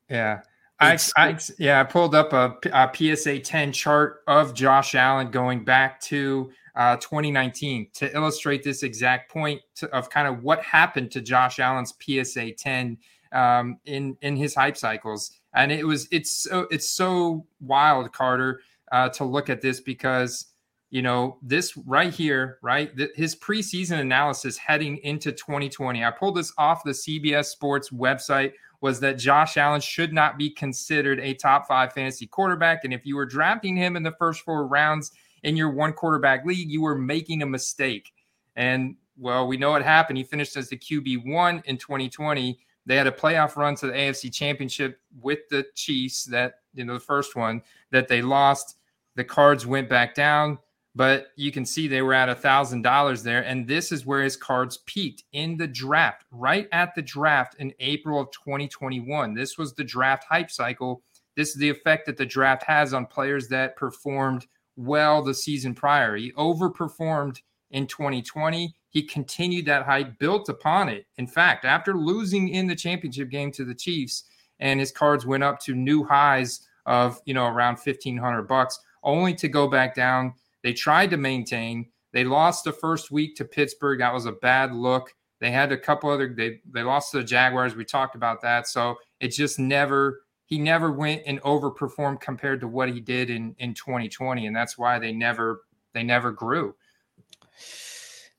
Yeah. 0.10 0.42
I, 0.80 0.98
I, 1.16 1.38
yeah, 1.60 1.80
I 1.80 1.84
pulled 1.84 2.16
up 2.16 2.34
a, 2.34 2.58
a 2.74 2.92
PSA 3.16 3.40
10 3.40 3.72
chart 3.72 4.22
of 4.28 4.56
Josh 4.56 4.96
Allen 4.96 5.30
going 5.30 5.64
back 5.64 6.02
to 6.02 6.52
uh, 6.76 6.96
2019 6.98 7.90
to 7.94 8.16
illustrate 8.16 8.64
this 8.64 8.84
exact 8.84 9.32
point 9.32 9.62
to, 9.76 9.90
of 9.90 10.10
kind 10.10 10.28
of 10.28 10.44
what 10.44 10.62
happened 10.64 11.12
to 11.12 11.22
Josh 11.22 11.60
Allen's 11.60 11.94
PSA 12.00 12.54
10 12.54 12.98
um, 13.32 13.80
in 13.86 14.18
in 14.22 14.36
his 14.36 14.56
hype 14.56 14.78
cycles, 14.78 15.32
and 15.54 15.72
it 15.72 15.86
was 15.86 16.08
it's 16.12 16.32
so 16.32 16.68
it's 16.72 16.90
so 16.90 17.46
wild, 17.60 18.12
Carter, 18.12 18.62
uh, 18.92 19.10
to 19.10 19.24
look 19.24 19.50
at 19.50 19.62
this 19.62 19.80
because 19.80 20.48
you 20.90 21.02
know 21.02 21.38
this 21.42 21.78
right 21.78 22.14
here, 22.14 22.60
right, 22.62 22.96
th- 22.96 23.12
his 23.16 23.36
preseason 23.36 24.00
analysis 24.00 24.58
heading 24.58 24.98
into 24.98 25.32
2020. 25.32 26.04
I 26.04 26.12
pulled 26.12 26.36
this 26.36 26.54
off 26.58 26.84
the 26.84 26.92
CBS 26.92 27.46
Sports 27.46 27.90
website. 27.90 28.54
Was 28.82 29.00
that 29.02 29.20
Josh 29.20 29.58
Allen 29.58 29.80
should 29.80 30.12
not 30.12 30.40
be 30.40 30.50
considered 30.50 31.20
a 31.20 31.36
top 31.36 31.68
five 31.68 31.94
fantasy 31.94 32.26
quarterback, 32.26 32.84
and 32.84 32.94
if 32.94 33.06
you 33.06 33.16
were 33.16 33.28
drafting 33.28 33.76
him 33.76 33.96
in 33.96 34.04
the 34.04 34.16
first 34.18 34.42
four 34.42 34.68
rounds 34.68 35.12
in 35.44 35.58
your 35.58 35.70
one 35.70 35.94
quarterback 35.94 36.46
league, 36.46 36.70
you 36.70 36.82
were 36.82 36.96
making 36.96 37.42
a 37.42 37.46
mistake. 37.46 38.12
And 38.56 38.96
well, 39.18 39.48
we 39.48 39.58
know 39.58 39.72
what 39.72 39.84
happened. 39.84 40.18
He 40.18 40.24
finished 40.24 40.58
as 40.58 40.70
the 40.70 40.78
QB1 40.78 41.66
in 41.66 41.78
2020. 41.78 42.60
They 42.86 42.96
had 42.96 43.08
a 43.08 43.12
playoff 43.12 43.56
run 43.56 43.76
to 43.76 43.88
the 43.88 43.94
AFC 43.94 44.34
Championship 44.34 45.00
with 45.22 45.40
the 45.50 45.66
Chiefs, 45.76 46.26
that, 46.26 46.56
you 46.74 46.84
know, 46.84 46.96
the 46.96 47.00
first 47.00 47.36
one 47.36 47.62
that 47.92 48.08
they 48.08 48.22
lost. 48.22 48.78
The 49.16 49.24
cards 49.24 49.68
went 49.68 49.90
back 49.90 50.16
down, 50.16 50.58
but 50.96 51.28
you 51.36 51.52
can 51.52 51.66
see 51.66 51.88
they 51.88 52.02
were 52.02 52.14
at 52.14 52.30
a 52.30 52.36
thousand 52.36 52.82
dollars 52.82 53.22
there. 53.22 53.44
And 53.44 53.68
this 53.68 53.92
is 53.92 54.06
where 54.06 54.24
his 54.24 54.36
cards 54.36 54.80
peaked 54.86 55.24
in 55.34 55.58
the 55.58 55.68
draft, 55.68 56.26
right 56.32 56.68
at 56.72 56.96
the 56.96 57.02
draft 57.02 57.56
in 57.60 57.74
April 57.80 58.20
of 58.20 58.32
2021. 58.32 59.34
This 59.34 59.58
was 59.58 59.74
the 59.74 59.84
draft 59.84 60.26
hype 60.28 60.50
cycle. 60.50 61.04
This 61.36 61.50
is 61.50 61.56
the 61.56 61.70
effect 61.70 62.08
that 62.08 62.18
the 62.18 62.26
draft 62.26 62.64
has 62.64 62.94
on 62.94 63.06
players 63.06 63.48
that 63.50 63.76
performed 63.76 64.48
well 64.76 65.22
the 65.22 65.34
season 65.34 65.74
prior. 65.74 66.16
He 66.16 66.32
overperformed 66.34 67.40
in 67.72 67.88
2020. 67.88 68.74
He 68.90 69.04
continued 69.04 69.66
that 69.66 69.86
hype, 69.86 70.20
built 70.20 70.50
upon 70.50 70.90
it. 70.90 71.06
In 71.18 71.28
fact, 71.28 71.66
after 71.66 71.94
losing 71.94 72.50
in 72.50 72.68
the 72.68 72.76
championship 72.76 73.30
game 73.30 73.52
to 73.54 73.66
the 73.66 73.76
Chiefs, 73.76 74.26
and 74.60 74.80
his 74.80 74.92
cards 74.92 75.26
went 75.26 75.44
up 75.44 75.60
to 75.62 75.74
new 75.74 76.04
highs 76.04 76.68
of 76.86 77.20
you 77.26 77.34
know 77.34 77.46
around 77.46 77.78
1500 77.78 78.44
bucks, 78.44 78.80
only 79.04 79.34
to 79.36 79.48
go 79.48 79.68
back 79.68 79.96
down. 79.96 80.34
They 80.64 80.74
tried 80.74 81.10
to 81.12 81.18
maintain. 81.18 81.88
They 82.14 82.24
lost 82.24 82.64
the 82.64 82.74
first 82.74 83.12
week 83.12 83.36
to 83.38 83.46
Pittsburgh. 83.46 84.00
That 84.00 84.14
was 84.14 84.26
a 84.26 84.34
bad 84.34 84.74
look. 84.74 85.14
They 85.40 85.52
had 85.52 85.72
a 85.72 85.78
couple 85.78 86.10
other. 86.10 86.34
They 86.34 86.62
they 86.72 86.84
lost 86.84 87.12
to 87.12 87.18
the 87.18 87.24
Jaguars. 87.24 87.76
We 87.76 87.86
talked 87.86 88.16
about 88.16 88.42
that. 88.42 88.68
So 88.68 88.98
it 89.20 89.30
just 89.30 89.58
never 89.58 90.22
he 90.52 90.60
never 90.60 90.92
went 90.92 91.24
and 91.26 91.42
overperformed 91.42 92.20
compared 92.20 92.60
to 92.62 92.68
what 92.68 92.90
he 92.90 93.00
did 93.00 93.32
in 93.32 93.56
in 93.58 93.74
2020 93.74 94.46
and 94.46 94.56
that's 94.56 94.78
why 94.78 95.00
they 95.00 95.12
never 95.12 95.64
they 95.94 96.04
never 96.04 96.32
grew. 96.32 96.76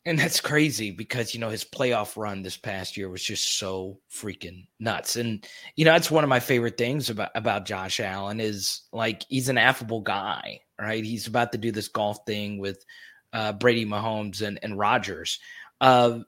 And 0.05 0.19
that's 0.19 0.41
crazy 0.41 0.91
because 0.91 1.33
you 1.33 1.41
know 1.41 1.49
his 1.49 1.65
playoff 1.65 2.17
run 2.17 2.43
this 2.43 2.57
past 2.57 2.97
year 2.97 3.09
was 3.09 3.23
just 3.23 3.59
so 3.59 3.99
freaking 4.13 4.67
nuts. 4.79 5.17
And 5.17 5.47
you 5.75 5.85
know 5.85 5.93
that's 5.93 6.11
one 6.11 6.23
of 6.23 6.31
my 6.31 6.41
favorite 6.41 6.79
things 6.79 7.11
about 7.11 7.31
about 7.35 7.67
Josh 7.67 7.99
Allen 7.99 8.39
is 8.41 8.83
like 8.93 9.25
he's 9.29 9.49
an 9.49 9.59
affable 9.59 10.03
guy 10.03 10.61
right? 10.83 11.05
He's 11.05 11.27
about 11.27 11.53
to 11.53 11.59
do 11.59 11.71
this 11.71 11.89
golf 11.89 12.19
thing 12.27 12.59
with 12.59 12.85
uh, 13.33 13.53
Brady 13.53 13.87
Mahomes 13.87 14.43
and 14.43 14.59
and 14.63 14.79
Rodgers. 14.79 15.39
Uh, 15.81 16.21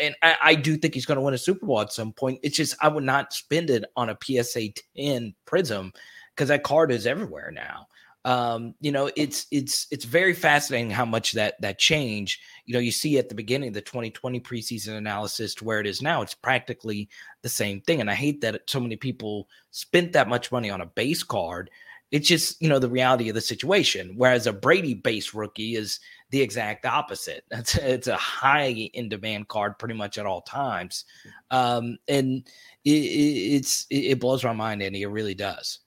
and 0.00 0.14
I, 0.22 0.36
I, 0.42 0.54
do 0.54 0.76
think 0.76 0.94
he's 0.94 1.06
going 1.06 1.16
to 1.16 1.22
win 1.22 1.34
a 1.34 1.38
Super 1.38 1.66
Bowl 1.66 1.80
at 1.80 1.92
some 1.92 2.12
point. 2.12 2.40
It's 2.42 2.56
just 2.56 2.76
I 2.80 2.88
would 2.88 3.04
not 3.04 3.32
spend 3.32 3.70
it 3.70 3.84
on 3.96 4.08
a 4.08 4.18
PSA 4.22 4.68
10 4.96 5.34
Prizm 5.46 5.92
because 6.34 6.48
that 6.48 6.62
card 6.62 6.90
is 6.90 7.06
everywhere 7.06 7.50
now. 7.50 7.88
Um, 8.24 8.74
you 8.80 8.90
know, 8.90 9.08
it's 9.14 9.46
it's 9.52 9.86
it's 9.92 10.04
very 10.04 10.34
fascinating 10.34 10.90
how 10.90 11.04
much 11.04 11.32
that 11.32 11.60
that 11.60 11.78
change. 11.78 12.40
You 12.64 12.74
know, 12.74 12.80
you 12.80 12.90
see 12.90 13.18
at 13.18 13.28
the 13.28 13.36
beginning 13.36 13.68
of 13.68 13.74
the 13.74 13.80
2020 13.80 14.40
preseason 14.40 14.96
analysis 14.96 15.54
to 15.56 15.64
where 15.64 15.78
it 15.78 15.86
is 15.86 16.02
now. 16.02 16.22
It's 16.22 16.34
practically 16.34 17.08
the 17.42 17.48
same 17.48 17.80
thing, 17.82 18.00
and 18.00 18.10
I 18.10 18.14
hate 18.14 18.40
that 18.40 18.62
so 18.66 18.80
many 18.80 18.96
people 18.96 19.48
spent 19.70 20.12
that 20.14 20.28
much 20.28 20.50
money 20.50 20.70
on 20.70 20.80
a 20.80 20.86
base 20.86 21.22
card. 21.22 21.70
It's 22.10 22.28
just 22.28 22.60
you 22.62 22.68
know 22.68 22.78
the 22.78 22.88
reality 22.88 23.28
of 23.28 23.34
the 23.34 23.40
situation. 23.40 24.14
Whereas 24.16 24.46
a 24.46 24.52
Brady 24.52 24.94
base 24.94 25.34
rookie 25.34 25.76
is 25.76 26.00
the 26.30 26.40
exact 26.40 26.86
opposite. 26.86 27.44
It's, 27.50 27.76
it's 27.76 28.06
a 28.06 28.16
high 28.16 28.90
in 28.94 29.08
demand 29.08 29.48
card 29.48 29.78
pretty 29.78 29.94
much 29.94 30.18
at 30.18 30.26
all 30.26 30.42
times. 30.42 31.04
Um, 31.50 31.98
and 32.08 32.46
it, 32.84 32.90
it's, 32.90 33.86
it 33.90 34.20
blows 34.20 34.44
my 34.44 34.52
mind, 34.52 34.82
Andy. 34.82 35.02
It 35.02 35.08
really 35.08 35.34
does. 35.34 35.80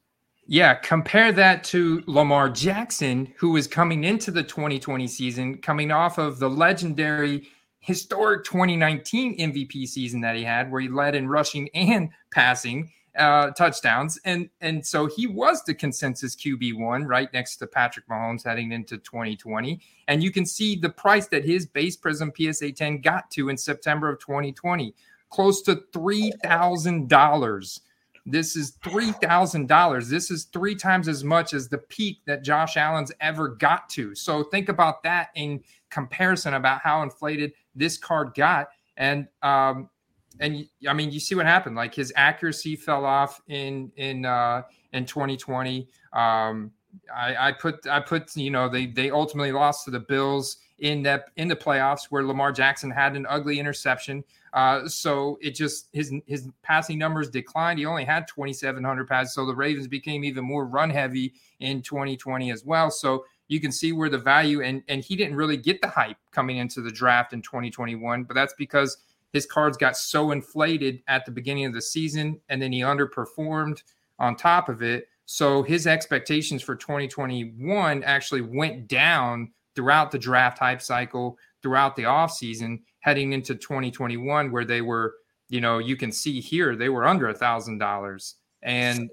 Yeah, 0.51 0.73
compare 0.73 1.31
that 1.33 1.63
to 1.65 2.01
Lamar 2.07 2.49
Jackson, 2.49 3.31
who 3.37 3.51
was 3.51 3.67
coming 3.67 4.03
into 4.03 4.31
the 4.31 4.41
2020 4.41 5.07
season, 5.07 5.59
coming 5.59 5.91
off 5.91 6.17
of 6.17 6.39
the 6.39 6.49
legendary 6.49 7.47
historic 7.81 8.43
2019 8.45 9.37
MVP 9.37 9.87
season 9.87 10.21
that 10.21 10.35
he 10.35 10.43
had, 10.43 10.71
where 10.71 10.81
he 10.81 10.89
led 10.89 11.13
in 11.13 11.27
rushing 11.27 11.69
and 11.75 12.09
passing 12.31 12.91
uh, 13.17 13.51
touchdowns, 13.51 14.19
and 14.25 14.49
and 14.61 14.85
so 14.85 15.07
he 15.07 15.27
was 15.27 15.63
the 15.63 15.73
consensus 15.73 16.35
QB 16.35 16.77
one, 16.77 17.05
right 17.05 17.31
next 17.33 17.57
to 17.57 17.67
Patrick 17.67 18.07
Mahomes 18.07 18.43
heading 18.43 18.71
into 18.71 18.97
2020. 18.97 19.79
And 20.07 20.23
you 20.23 20.31
can 20.31 20.45
see 20.45 20.75
the 20.75 20.89
price 20.89 21.27
that 21.27 21.45
his 21.45 21.65
base 21.65 21.97
Prizm 21.97 22.31
PSA 22.35 22.71
10 22.71 23.01
got 23.01 23.29
to 23.31 23.49
in 23.49 23.57
September 23.57 24.09
of 24.09 24.19
2020, 24.19 24.93
close 25.29 25.61
to 25.63 25.83
three 25.93 26.31
thousand 26.43 27.09
dollars. 27.09 27.81
This 28.25 28.55
is 28.55 28.77
three 28.83 29.11
thousand 29.13 29.67
dollars. 29.67 30.09
This 30.09 30.29
is 30.29 30.45
three 30.45 30.75
times 30.75 31.07
as 31.07 31.23
much 31.23 31.53
as 31.53 31.67
the 31.67 31.77
peak 31.79 32.19
that 32.25 32.43
Josh 32.43 32.77
Allen's 32.77 33.11
ever 33.21 33.49
got 33.49 33.89
to. 33.89 34.13
So 34.13 34.43
think 34.43 34.69
about 34.69 35.03
that 35.03 35.29
in 35.35 35.63
comparison 35.89 36.53
about 36.53 36.81
how 36.81 37.01
inflated 37.01 37.53
this 37.75 37.97
card 37.97 38.33
got. 38.35 38.69
And 38.97 39.27
um, 39.41 39.89
and 40.39 40.67
I 40.87 40.93
mean, 40.93 41.11
you 41.11 41.19
see 41.19 41.35
what 41.35 41.45
happened. 41.45 41.75
Like 41.75 41.93
his 41.93 42.13
accuracy 42.15 42.75
fell 42.75 43.05
off 43.05 43.41
in 43.47 43.91
in 43.97 44.25
uh, 44.25 44.63
in 44.93 45.05
2020. 45.05 45.87
Um, 46.13 46.71
I, 47.15 47.49
I 47.49 47.51
put 47.51 47.85
I 47.87 47.99
put 47.99 48.35
you 48.35 48.51
know 48.51 48.69
they 48.69 48.87
they 48.87 49.11
ultimately 49.11 49.51
lost 49.51 49.85
to 49.85 49.91
the 49.91 49.99
Bills 49.99 50.57
in 50.79 51.03
that 51.03 51.25
in 51.35 51.47
the 51.47 51.55
playoffs 51.55 52.05
where 52.09 52.23
Lamar 52.23 52.51
Jackson 52.51 52.89
had 52.89 53.15
an 53.15 53.25
ugly 53.29 53.59
interception. 53.59 54.23
Uh, 54.53 54.87
so 54.87 55.37
it 55.41 55.51
just 55.51 55.89
his 55.93 56.13
his 56.25 56.47
passing 56.63 56.97
numbers 56.97 57.29
declined. 57.29 57.79
He 57.79 57.85
only 57.85 58.05
had 58.05 58.27
2,700 58.27 59.07
passes. 59.07 59.33
So 59.33 59.45
the 59.45 59.55
Ravens 59.55 59.87
became 59.87 60.23
even 60.23 60.43
more 60.43 60.65
run 60.65 60.89
heavy 60.89 61.33
in 61.59 61.81
2020 61.81 62.51
as 62.51 62.65
well. 62.65 62.89
So 62.89 63.25
you 63.47 63.59
can 63.59 63.71
see 63.71 63.91
where 63.91 64.09
the 64.09 64.17
value 64.17 64.61
and 64.61 64.81
and 64.87 65.03
he 65.03 65.15
didn't 65.15 65.35
really 65.35 65.57
get 65.57 65.81
the 65.81 65.89
hype 65.89 66.17
coming 66.31 66.57
into 66.57 66.81
the 66.81 66.91
draft 66.91 67.33
in 67.33 67.41
2021. 67.41 68.23
But 68.23 68.33
that's 68.33 68.53
because 68.57 68.97
his 69.33 69.45
cards 69.45 69.77
got 69.77 69.97
so 69.97 70.31
inflated 70.31 71.01
at 71.07 71.25
the 71.25 71.31
beginning 71.31 71.65
of 71.65 71.73
the 71.73 71.81
season 71.81 72.39
and 72.49 72.61
then 72.61 72.71
he 72.71 72.81
underperformed 72.81 73.83
on 74.17 74.35
top 74.35 74.69
of 74.69 74.81
it. 74.81 75.07
So 75.25 75.61
his 75.61 75.85
expectations 75.85 76.61
for 76.63 76.75
2021 76.75 78.03
actually 78.03 78.41
went 78.41 78.87
down 78.87 79.51
throughout 79.75 80.11
the 80.11 80.17
draft 80.17 80.57
hype 80.57 80.81
cycle, 80.81 81.37
throughout 81.61 81.95
the 81.95 82.03
offseason, 82.03 82.79
heading 83.01 83.33
into 83.33 83.55
2021, 83.55 84.51
where 84.51 84.65
they 84.65 84.81
were, 84.81 85.15
you 85.49 85.61
know, 85.61 85.77
you 85.77 85.95
can 85.95 86.11
see 86.11 86.41
here 86.41 86.75
they 86.75 86.89
were 86.89 87.05
under 87.05 87.29
a 87.29 87.33
thousand 87.33 87.77
dollars. 87.77 88.35
And 88.63 89.09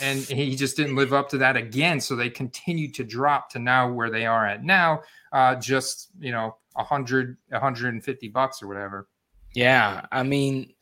and 0.00 0.20
he 0.20 0.56
just 0.56 0.76
didn't 0.76 0.96
live 0.96 1.12
up 1.12 1.28
to 1.30 1.38
that 1.38 1.56
again. 1.56 2.00
So 2.00 2.16
they 2.16 2.30
continued 2.30 2.94
to 2.94 3.04
drop 3.04 3.50
to 3.50 3.58
now 3.58 3.92
where 3.92 4.10
they 4.10 4.24
are 4.24 4.46
at 4.46 4.64
now, 4.64 5.02
uh, 5.32 5.56
just 5.56 6.08
you 6.18 6.32
know, 6.32 6.56
a 6.76 6.84
hundred, 6.84 7.36
hundred 7.52 7.92
and 7.92 8.02
fifty 8.02 8.28
bucks 8.28 8.62
or 8.62 8.68
whatever. 8.68 9.08
Yeah, 9.54 10.06
I 10.10 10.22
mean, 10.22 10.72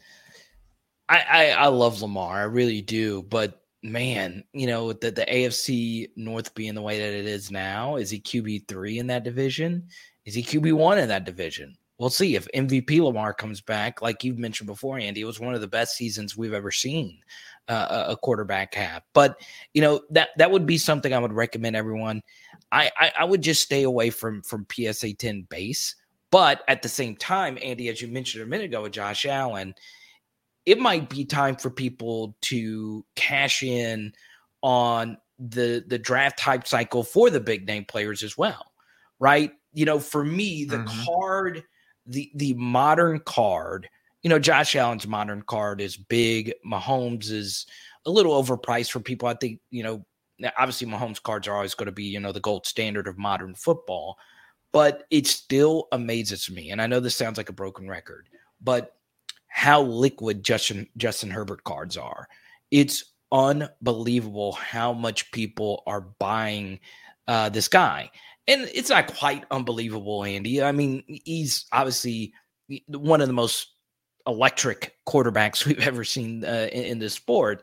I, 1.08 1.18
I 1.28 1.50
I 1.50 1.66
love 1.68 2.02
Lamar, 2.02 2.38
I 2.40 2.42
really 2.44 2.82
do, 2.82 3.22
but 3.24 3.62
man, 3.82 4.44
you 4.52 4.66
know, 4.66 4.92
the, 4.92 5.10
the 5.10 5.24
AFC 5.26 6.08
North 6.16 6.54
being 6.54 6.74
the 6.74 6.82
way 6.82 6.98
that 6.98 7.14
it 7.18 7.26
is 7.26 7.50
now, 7.50 7.96
is 7.96 8.10
he 8.10 8.20
QB 8.20 8.68
three 8.68 8.98
in 8.98 9.06
that 9.08 9.24
division? 9.24 9.88
Is 10.24 10.34
he 10.34 10.42
QB 10.42 10.74
one 10.74 10.98
in 10.98 11.08
that 11.08 11.24
division? 11.24 11.76
We'll 11.98 12.10
see 12.10 12.34
if 12.36 12.48
MVP 12.54 13.00
Lamar 13.00 13.34
comes 13.34 13.60
back. 13.60 14.00
Like 14.00 14.24
you've 14.24 14.38
mentioned 14.38 14.68
before, 14.68 14.98
Andy, 14.98 15.20
it 15.20 15.24
was 15.26 15.40
one 15.40 15.54
of 15.54 15.60
the 15.60 15.66
best 15.68 15.96
seasons 15.96 16.36
we've 16.36 16.54
ever 16.54 16.70
seen 16.70 17.18
uh, 17.68 18.06
a 18.08 18.16
quarterback 18.16 18.74
have. 18.74 19.02
But 19.12 19.40
you 19.74 19.82
know 19.82 20.00
that 20.10 20.30
that 20.38 20.50
would 20.50 20.66
be 20.66 20.78
something 20.78 21.12
I 21.12 21.18
would 21.18 21.32
recommend 21.32 21.76
everyone. 21.76 22.22
I, 22.72 22.90
I 22.98 23.12
I 23.20 23.24
would 23.24 23.42
just 23.42 23.62
stay 23.62 23.82
away 23.82 24.10
from 24.10 24.42
from 24.42 24.66
PSA 24.72 25.14
ten 25.14 25.46
base. 25.50 25.96
But 26.30 26.62
at 26.68 26.82
the 26.82 26.88
same 26.88 27.16
time, 27.16 27.58
Andy, 27.62 27.88
as 27.88 28.00
you 28.00 28.08
mentioned 28.08 28.44
a 28.44 28.46
minute 28.46 28.66
ago 28.66 28.82
with 28.82 28.92
Josh 28.92 29.26
Allen, 29.26 29.74
it 30.64 30.78
might 30.78 31.08
be 31.08 31.24
time 31.24 31.56
for 31.56 31.70
people 31.70 32.36
to 32.42 33.04
cash 33.16 33.62
in 33.62 34.12
on 34.62 35.16
the 35.38 35.84
the 35.88 35.98
draft 35.98 36.38
type 36.38 36.66
cycle 36.66 37.02
for 37.02 37.30
the 37.30 37.40
big 37.40 37.66
name 37.66 37.84
players 37.84 38.22
as 38.22 38.36
well 38.36 38.70
right? 39.20 39.52
You 39.72 39.84
know 39.84 40.00
for 40.00 40.24
me 40.24 40.64
the 40.64 40.78
mm-hmm. 40.78 41.04
card 41.04 41.62
the 42.06 42.32
the 42.34 42.54
modern 42.54 43.20
card 43.20 43.88
you 44.22 44.30
know 44.30 44.38
josh 44.38 44.74
allen's 44.74 45.06
modern 45.06 45.42
card 45.42 45.80
is 45.80 45.96
big. 45.96 46.52
Mahomes 46.66 47.30
is 47.30 47.66
a 48.04 48.10
little 48.10 48.42
overpriced 48.42 48.90
for 48.90 48.98
people. 48.98 49.28
I 49.28 49.34
think 49.34 49.60
you 49.70 49.84
know 49.84 50.04
obviously 50.58 50.88
mahomes 50.88 51.22
cards 51.22 51.46
are 51.46 51.54
always 51.54 51.74
going 51.74 51.86
to 51.86 51.92
be 51.92 52.04
you 52.04 52.18
know 52.18 52.32
the 52.32 52.40
gold 52.40 52.66
standard 52.66 53.06
of 53.06 53.18
modern 53.18 53.54
football 53.54 54.16
but 54.72 55.04
it 55.10 55.26
still 55.26 55.88
amazes 55.92 56.50
me 56.50 56.70
and 56.70 56.80
i 56.80 56.86
know 56.86 57.00
this 57.00 57.16
sounds 57.16 57.36
like 57.36 57.48
a 57.48 57.52
broken 57.54 57.88
record 57.88 58.28
but 58.60 58.96
how 59.50 59.82
liquid 59.82 60.42
Justin 60.42 60.88
Justin 60.96 61.28
Herbert 61.30 61.64
cards 61.64 61.96
are. 61.96 62.28
It's 62.70 63.04
unbelievable 63.32 64.52
how 64.52 64.92
much 64.92 65.30
people 65.32 65.82
are 65.86 66.00
buying 66.00 66.80
uh, 67.28 67.48
this 67.50 67.68
guy. 67.68 68.10
And 68.48 68.62
it's 68.72 68.90
not 68.90 69.14
quite 69.14 69.44
unbelievable, 69.50 70.24
Andy. 70.24 70.62
I 70.62 70.72
mean, 70.72 71.02
he's 71.24 71.66
obviously 71.72 72.32
one 72.86 73.20
of 73.20 73.26
the 73.26 73.34
most 73.34 73.74
electric 74.26 74.96
quarterbacks 75.06 75.64
we've 75.66 75.86
ever 75.86 76.04
seen 76.04 76.44
uh, 76.44 76.68
in, 76.72 76.84
in 76.84 76.98
this 76.98 77.14
sport, 77.14 77.62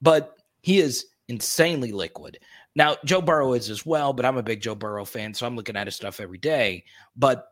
but 0.00 0.38
he 0.62 0.78
is 0.78 1.06
insanely 1.28 1.92
liquid. 1.92 2.38
Now, 2.76 2.96
Joe 3.06 3.22
Burrow 3.22 3.54
is 3.54 3.70
as 3.70 3.84
well, 3.84 4.12
but 4.12 4.26
I'm 4.26 4.36
a 4.36 4.42
big 4.42 4.60
Joe 4.60 4.74
Burrow 4.74 5.06
fan, 5.06 5.32
so 5.32 5.46
I'm 5.46 5.56
looking 5.56 5.76
at 5.76 5.86
his 5.86 5.96
stuff 5.96 6.20
every 6.20 6.38
day. 6.38 6.84
But 7.16 7.48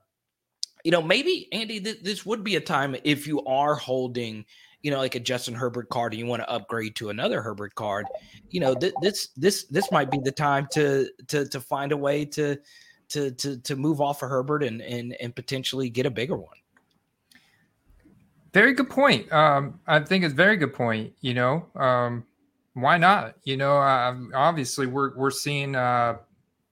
you 0.85 0.91
know, 0.91 1.01
maybe 1.01 1.49
Andy, 1.51 1.81
th- 1.81 2.03
this 2.03 2.27
would 2.27 2.45
be 2.45 2.57
a 2.57 2.61
time 2.61 2.95
if 3.05 3.27
you 3.27 3.43
are 3.47 3.75
holding, 3.75 4.45
you 4.83 4.91
know, 4.91 4.99
like 4.99 5.15
a 5.15 5.21
Justin 5.21 5.55
Herbert 5.55 5.89
card 5.89 6.13
and 6.13 6.21
you 6.21 6.27
want 6.27 6.43
to 6.43 6.51
upgrade 6.51 6.95
to 6.97 7.09
another 7.09 7.41
Herbert 7.41 7.75
card, 7.75 8.05
you 8.51 8.61
know, 8.61 8.75
th- 8.75 8.93
this 9.01 9.29
this 9.29 9.65
this 9.65 9.91
might 9.91 10.11
be 10.11 10.19
the 10.23 10.31
time 10.31 10.69
to 10.73 11.09
to 11.29 11.49
to 11.49 11.59
find 11.59 11.93
a 11.93 11.97
way 11.97 12.27
to 12.27 12.59
to 13.09 13.31
to 13.31 13.57
to 13.57 13.77
move 13.77 14.03
off 14.03 14.23
of 14.23 14.29
Herbert 14.29 14.63
and 14.63 14.83
and 14.83 15.17
and 15.21 15.35
potentially 15.35 15.89
get 15.89 16.05
a 16.05 16.11
bigger 16.11 16.37
one. 16.37 16.57
Very 18.53 18.75
good 18.75 18.91
point. 18.91 19.33
Um, 19.33 19.81
I 19.87 20.01
think 20.01 20.23
it's 20.23 20.35
very 20.35 20.59
good 20.59 20.75
point. 20.75 21.15
You 21.23 21.33
know, 21.33 21.67
um, 21.77 22.25
why 22.75 22.99
not? 22.99 23.37
You 23.45 23.57
know, 23.57 23.79
uh, 23.79 24.17
obviously 24.35 24.87
we're 24.87 25.17
we're 25.17 25.31
seeing 25.31 25.75
uh, 25.75 26.19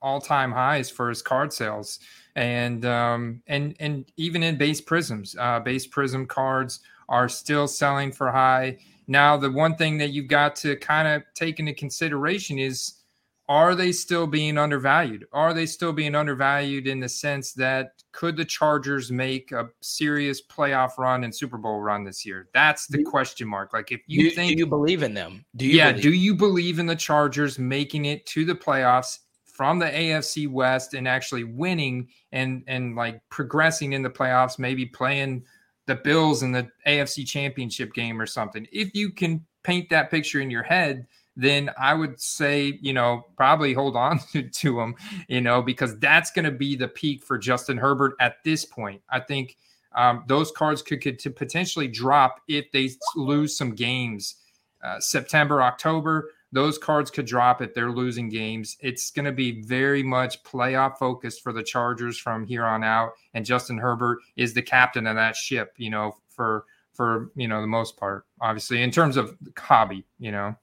all 0.00 0.20
time 0.20 0.52
highs 0.52 0.90
for 0.90 1.08
his 1.08 1.22
card 1.22 1.52
sales 1.52 1.98
and 2.34 2.84
um, 2.84 3.42
and 3.46 3.74
and 3.80 4.10
even 4.16 4.42
in 4.42 4.56
base 4.56 4.80
prisms, 4.80 5.36
uh, 5.38 5.60
base 5.60 5.86
prism 5.86 6.26
cards 6.26 6.80
are 7.08 7.28
still 7.28 7.68
selling 7.68 8.12
for 8.12 8.30
high. 8.30 8.78
Now, 9.06 9.36
the 9.36 9.50
one 9.50 9.76
thing 9.76 9.98
that 9.98 10.10
you've 10.10 10.28
got 10.28 10.56
to 10.56 10.76
kind 10.76 11.08
of 11.08 11.22
take 11.34 11.58
into 11.58 11.74
consideration 11.74 12.58
is 12.58 13.01
are 13.48 13.74
they 13.74 13.92
still 13.92 14.26
being 14.26 14.56
undervalued? 14.56 15.26
Are 15.32 15.52
they 15.52 15.66
still 15.66 15.92
being 15.92 16.14
undervalued 16.14 16.86
in 16.86 17.00
the 17.00 17.08
sense 17.08 17.52
that 17.54 17.92
could 18.12 18.36
the 18.36 18.44
Chargers 18.44 19.10
make 19.10 19.52
a 19.52 19.68
serious 19.80 20.40
playoff 20.40 20.96
run 20.96 21.24
and 21.24 21.34
Super 21.34 21.58
Bowl 21.58 21.80
run 21.80 22.04
this 22.04 22.24
year? 22.24 22.48
That's 22.54 22.86
the 22.86 23.02
question 23.02 23.48
mark. 23.48 23.72
Like 23.72 23.90
if 23.90 24.00
you 24.06 24.30
do, 24.30 24.36
think 24.36 24.52
do 24.52 24.58
you 24.58 24.66
believe 24.66 25.02
in 25.02 25.14
them? 25.14 25.44
Do 25.56 25.66
you 25.66 25.76
Yeah, 25.76 25.90
believe? 25.90 26.02
do 26.02 26.12
you 26.12 26.34
believe 26.34 26.78
in 26.78 26.86
the 26.86 26.96
Chargers 26.96 27.58
making 27.58 28.04
it 28.04 28.24
to 28.26 28.44
the 28.44 28.54
playoffs 28.54 29.18
from 29.44 29.78
the 29.78 29.86
AFC 29.86 30.48
West 30.48 30.94
and 30.94 31.06
actually 31.06 31.44
winning 31.44 32.08
and 32.32 32.62
and 32.68 32.96
like 32.96 33.20
progressing 33.28 33.92
in 33.92 34.02
the 34.02 34.10
playoffs, 34.10 34.58
maybe 34.58 34.86
playing 34.86 35.44
the 35.86 35.96
Bills 35.96 36.42
in 36.42 36.52
the 36.52 36.68
AFC 36.86 37.26
Championship 37.26 37.92
game 37.92 38.20
or 38.20 38.26
something. 38.26 38.66
If 38.72 38.94
you 38.94 39.10
can 39.10 39.44
paint 39.62 39.90
that 39.90 40.10
picture 40.10 40.40
in 40.40 40.50
your 40.50 40.62
head, 40.62 41.06
then 41.36 41.70
I 41.78 41.94
would 41.94 42.20
say, 42.20 42.78
you 42.82 42.92
know, 42.92 43.26
probably 43.36 43.72
hold 43.72 43.96
on 43.96 44.20
to, 44.32 44.42
to 44.48 44.80
him, 44.80 44.94
you 45.28 45.40
know, 45.40 45.62
because 45.62 45.98
that's 45.98 46.30
going 46.30 46.44
to 46.44 46.50
be 46.50 46.76
the 46.76 46.88
peak 46.88 47.22
for 47.22 47.38
Justin 47.38 47.78
Herbert 47.78 48.14
at 48.20 48.42
this 48.44 48.64
point. 48.64 49.02
I 49.10 49.20
think 49.20 49.56
um, 49.94 50.24
those 50.26 50.50
cards 50.50 50.82
could, 50.82 51.00
could 51.00 51.36
potentially 51.36 51.88
drop 51.88 52.40
if 52.48 52.70
they 52.72 52.90
lose 53.16 53.56
some 53.56 53.74
games. 53.74 54.36
Uh, 54.82 54.98
September, 54.98 55.62
October, 55.62 56.30
those 56.50 56.76
cards 56.76 57.10
could 57.10 57.26
drop 57.26 57.62
if 57.62 57.72
they're 57.72 57.90
losing 57.90 58.28
games. 58.28 58.76
It's 58.80 59.10
going 59.10 59.24
to 59.24 59.32
be 59.32 59.62
very 59.62 60.02
much 60.02 60.42
playoff 60.42 60.98
focused 60.98 61.42
for 61.42 61.52
the 61.52 61.62
Chargers 61.62 62.18
from 62.18 62.46
here 62.46 62.64
on 62.64 62.84
out. 62.84 63.12
And 63.32 63.44
Justin 63.44 63.78
Herbert 63.78 64.18
is 64.36 64.52
the 64.52 64.62
captain 64.62 65.06
of 65.06 65.16
that 65.16 65.34
ship, 65.34 65.74
you 65.78 65.90
know, 65.90 66.16
for 66.28 66.66
for 66.92 67.30
you 67.34 67.48
know 67.48 67.62
the 67.62 67.66
most 67.66 67.96
part, 67.96 68.26
obviously 68.40 68.82
in 68.82 68.90
terms 68.90 69.16
of 69.16 69.36
hobby, 69.56 70.04
you 70.18 70.30
know. 70.30 70.54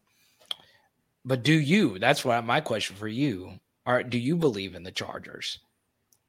But 1.25 1.43
do 1.43 1.53
you? 1.53 1.99
That's 1.99 2.23
what 2.23 2.45
my 2.45 2.61
question 2.61 2.95
for 2.95 3.07
you. 3.07 3.59
Are 3.85 4.03
do 4.03 4.17
you 4.17 4.35
believe 4.35 4.75
in 4.75 4.83
the 4.83 4.91
Chargers? 4.91 5.59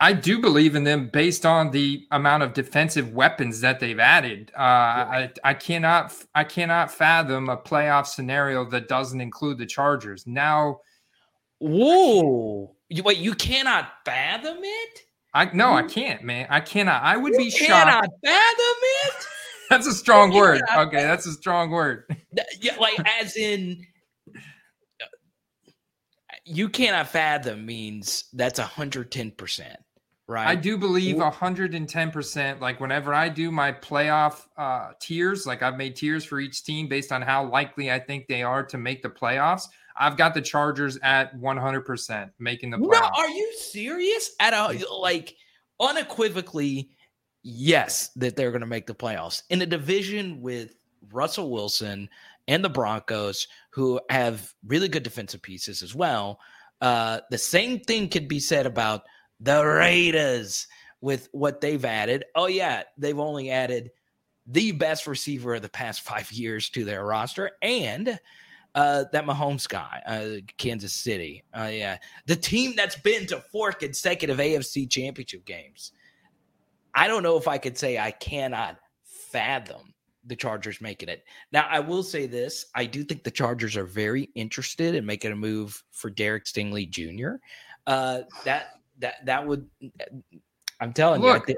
I 0.02 0.14
do 0.14 0.40
believe 0.40 0.76
in 0.76 0.84
them 0.84 1.10
based 1.12 1.44
on 1.44 1.70
the 1.70 2.06
amount 2.10 2.42
of 2.42 2.54
defensive 2.54 3.12
weapons 3.12 3.60
that 3.60 3.80
they've 3.80 3.98
added. 3.98 4.50
Uh, 4.56 4.62
I, 4.62 5.30
I 5.44 5.54
cannot 5.54 6.14
I 6.34 6.42
cannot 6.44 6.90
fathom 6.90 7.50
a 7.50 7.56
playoff 7.58 8.06
scenario 8.06 8.64
that 8.70 8.88
doesn't 8.88 9.20
include 9.20 9.58
the 9.58 9.66
Chargers. 9.66 10.26
Now, 10.26 10.80
whoa, 11.58 12.74
you, 12.88 13.02
wait, 13.02 13.18
you 13.18 13.34
cannot 13.34 13.90
fathom 14.06 14.58
it? 14.62 15.00
I 15.34 15.50
no, 15.52 15.72
I 15.72 15.82
can't, 15.82 16.24
man. 16.24 16.46
I 16.48 16.60
cannot. 16.60 17.02
I 17.02 17.18
would 17.18 17.34
you 17.34 17.38
be 17.38 17.50
cannot 17.50 17.92
shocked. 17.92 18.08
fathom 18.24 18.76
it. 18.82 19.26
that's 19.70 19.86
a 19.86 19.94
strong 19.94 20.32
word. 20.32 20.62
Okay, 20.76 21.02
that's 21.02 21.26
a 21.26 21.32
strong 21.32 21.70
word. 21.70 22.04
Yeah, 22.60 22.76
like 22.80 22.98
as 23.20 23.36
in 23.36 23.84
you 26.50 26.68
cannot 26.68 27.08
fathom 27.08 27.64
means 27.64 28.24
that's 28.32 28.58
110% 28.58 29.76
right? 30.30 30.46
I 30.46 30.54
do 30.54 30.78
believe 30.78 31.16
110%. 31.16 32.60
Like 32.60 32.80
whenever 32.80 33.12
I 33.12 33.28
do 33.28 33.50
my 33.50 33.72
playoff 33.72 34.46
uh, 34.56 34.92
tiers, 35.00 35.44
like 35.44 35.62
I've 35.62 35.76
made 35.76 35.96
tiers 35.96 36.24
for 36.24 36.38
each 36.38 36.62
team 36.62 36.88
based 36.88 37.12
on 37.12 37.20
how 37.20 37.44
likely 37.44 37.90
I 37.90 37.98
think 37.98 38.28
they 38.28 38.42
are 38.42 38.62
to 38.66 38.78
make 38.78 39.02
the 39.02 39.10
playoffs. 39.10 39.64
I've 39.96 40.16
got 40.16 40.32
the 40.32 40.40
Chargers 40.40 40.98
at 41.02 41.36
100% 41.38 42.30
making 42.38 42.70
the 42.70 42.78
playoffs. 42.78 42.92
No, 42.92 43.10
are 43.16 43.28
you 43.28 43.52
serious? 43.58 44.30
At 44.38 44.54
a 44.54 44.86
like 44.94 45.36
unequivocally, 45.80 46.90
yes, 47.42 48.10
that 48.16 48.36
they're 48.36 48.52
going 48.52 48.60
to 48.60 48.66
make 48.66 48.86
the 48.86 48.94
playoffs 48.94 49.42
in 49.50 49.60
a 49.62 49.66
division 49.66 50.40
with 50.40 50.76
Russell 51.12 51.50
Wilson 51.50 52.08
and 52.48 52.64
the 52.64 52.68
Broncos, 52.68 53.46
who 53.70 54.00
have 54.10 54.52
really 54.66 54.88
good 54.88 55.02
defensive 55.02 55.42
pieces 55.42 55.82
as 55.82 55.94
well. 55.94 56.40
Uh, 56.80 57.20
the 57.30 57.38
same 57.38 57.80
thing 57.80 58.08
could 58.08 58.28
be 58.28 58.40
said 58.40 58.66
about 58.66 59.02
the 59.38 59.64
Raiders 59.64 60.66
with 61.00 61.28
what 61.32 61.60
they've 61.60 61.84
added. 61.84 62.24
Oh, 62.34 62.46
yeah, 62.46 62.82
they've 62.98 63.18
only 63.18 63.50
added 63.50 63.90
the 64.46 64.72
best 64.72 65.06
receiver 65.06 65.54
of 65.54 65.62
the 65.62 65.68
past 65.68 66.00
five 66.02 66.30
years 66.32 66.70
to 66.70 66.84
their 66.84 67.04
roster 67.04 67.52
and 67.62 68.18
uh, 68.74 69.04
that 69.12 69.26
Mahomes 69.26 69.68
guy, 69.68 70.00
uh, 70.06 70.40
Kansas 70.56 70.92
City. 70.92 71.42
Uh, 71.52 71.70
yeah, 71.72 71.98
the 72.26 72.36
team 72.36 72.74
that's 72.76 72.96
been 72.96 73.26
to 73.26 73.40
four 73.52 73.72
consecutive 73.72 74.38
AFC 74.38 74.88
championship 74.88 75.44
games. 75.44 75.92
I 76.94 77.08
don't 77.08 77.22
know 77.22 77.36
if 77.36 77.48
I 77.48 77.58
could 77.58 77.78
say 77.78 77.98
I 77.98 78.10
cannot 78.10 78.78
fathom 79.04 79.94
the 80.26 80.36
Chargers 80.36 80.80
making 80.80 81.08
it. 81.08 81.24
Now, 81.52 81.66
I 81.68 81.80
will 81.80 82.02
say 82.02 82.26
this: 82.26 82.66
I 82.74 82.86
do 82.86 83.04
think 83.04 83.24
the 83.24 83.30
Chargers 83.30 83.76
are 83.76 83.84
very 83.84 84.30
interested 84.34 84.94
in 84.94 85.06
making 85.06 85.32
a 85.32 85.36
move 85.36 85.82
for 85.90 86.10
Derek 86.10 86.44
Stingley 86.44 86.88
Jr. 86.88 87.36
Uh, 87.86 88.22
that 88.44 88.80
that 88.98 89.24
that 89.24 89.46
would. 89.46 89.66
I'm 90.80 90.94
telling 90.94 91.20
Look, 91.20 91.48
you, 91.48 91.56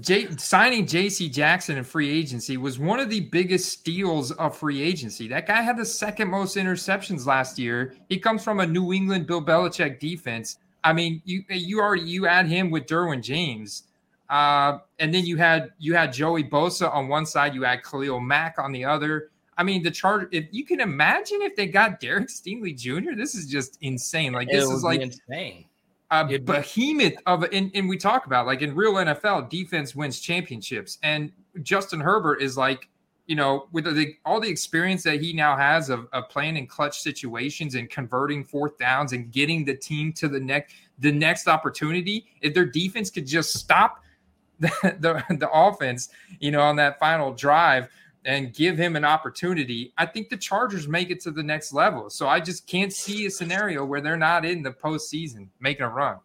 J- 0.00 0.36
signing 0.36 0.86
J.C. 0.86 1.28
Jackson 1.28 1.76
in 1.76 1.84
free 1.84 2.10
agency 2.10 2.56
was 2.56 2.78
one 2.78 2.98
of 2.98 3.10
the 3.10 3.20
biggest 3.20 3.70
steals 3.70 4.32
of 4.32 4.56
free 4.56 4.82
agency. 4.82 5.28
That 5.28 5.46
guy 5.46 5.60
had 5.60 5.76
the 5.76 5.84
second 5.84 6.28
most 6.28 6.56
interceptions 6.56 7.26
last 7.26 7.58
year. 7.58 7.94
He 8.08 8.18
comes 8.18 8.42
from 8.42 8.60
a 8.60 8.66
New 8.66 8.92
England 8.92 9.26
Bill 9.26 9.44
Belichick 9.44 10.00
defense. 10.00 10.58
I 10.82 10.92
mean, 10.92 11.22
you 11.24 11.44
you 11.48 11.80
already 11.80 12.02
you 12.02 12.26
add 12.26 12.46
him 12.46 12.70
with 12.70 12.86
Derwin 12.86 13.22
James. 13.22 13.84
Uh, 14.28 14.78
and 14.98 15.12
then 15.12 15.26
you 15.26 15.36
had 15.36 15.72
you 15.78 15.94
had 15.94 16.12
Joey 16.12 16.44
Bosa 16.44 16.92
on 16.92 17.08
one 17.08 17.26
side, 17.26 17.54
you 17.54 17.62
had 17.62 17.82
Khalil 17.82 18.20
Mack 18.20 18.58
on 18.58 18.72
the 18.72 18.84
other. 18.84 19.30
I 19.56 19.62
mean, 19.62 19.82
the 19.82 19.90
charge. 19.90 20.28
If 20.32 20.46
you 20.50 20.64
can 20.64 20.80
imagine 20.80 21.42
if 21.42 21.54
they 21.56 21.66
got 21.66 22.00
Derek 22.00 22.28
Stingley 22.28 22.76
Jr., 22.76 23.14
this 23.16 23.34
is 23.34 23.46
just 23.46 23.78
insane. 23.80 24.32
Like 24.32 24.48
this 24.48 24.68
is 24.68 24.82
like 24.82 25.00
insane. 25.00 25.66
A 26.10 26.38
behemoth 26.38 27.14
of 27.26 27.44
and, 27.52 27.70
and 27.74 27.88
we 27.88 27.96
talk 27.96 28.26
about 28.26 28.46
like 28.46 28.62
in 28.62 28.74
real 28.74 28.94
NFL, 28.94 29.50
defense 29.50 29.94
wins 29.94 30.20
championships, 30.20 30.98
and 31.02 31.32
Justin 31.62 32.00
Herbert 32.00 32.40
is 32.40 32.56
like 32.56 32.88
you 33.26 33.36
know, 33.36 33.68
with 33.72 33.84
the, 33.84 34.14
all 34.26 34.38
the 34.38 34.48
experience 34.48 35.02
that 35.04 35.20
he 35.20 35.32
now 35.32 35.56
has 35.56 35.88
of, 35.88 36.06
of, 36.12 36.28
playing 36.28 36.58
in 36.58 36.66
clutch 36.66 37.00
situations 37.00 37.74
and 37.74 37.88
converting 37.88 38.44
fourth 38.44 38.76
downs 38.76 39.14
and 39.14 39.32
getting 39.32 39.64
the 39.64 39.74
team 39.74 40.12
to 40.12 40.28
the 40.28 40.38
next 40.38 40.74
the 40.98 41.10
next 41.10 41.48
opportunity, 41.48 42.26
if 42.40 42.54
their 42.54 42.66
defense 42.66 43.10
could 43.10 43.26
just 43.26 43.54
stop 43.54 44.03
the, 44.60 44.70
the, 45.00 45.36
the 45.36 45.50
offense, 45.50 46.08
you 46.38 46.50
know, 46.50 46.60
on 46.60 46.76
that 46.76 46.98
final 46.98 47.32
drive 47.32 47.88
and 48.24 48.54
give 48.54 48.78
him 48.78 48.96
an 48.96 49.04
opportunity, 49.04 49.92
I 49.98 50.06
think 50.06 50.28
the 50.28 50.36
Chargers 50.36 50.88
make 50.88 51.10
it 51.10 51.20
to 51.20 51.30
the 51.30 51.42
next 51.42 51.72
level. 51.72 52.08
So 52.08 52.28
I 52.28 52.40
just 52.40 52.66
can't 52.66 52.92
see 52.92 53.26
a 53.26 53.30
scenario 53.30 53.84
where 53.84 54.00
they're 54.00 54.16
not 54.16 54.44
in 54.44 54.62
the 54.62 54.70
postseason 54.70 55.48
making 55.60 55.84
a 55.84 55.90
run. 55.90 56.18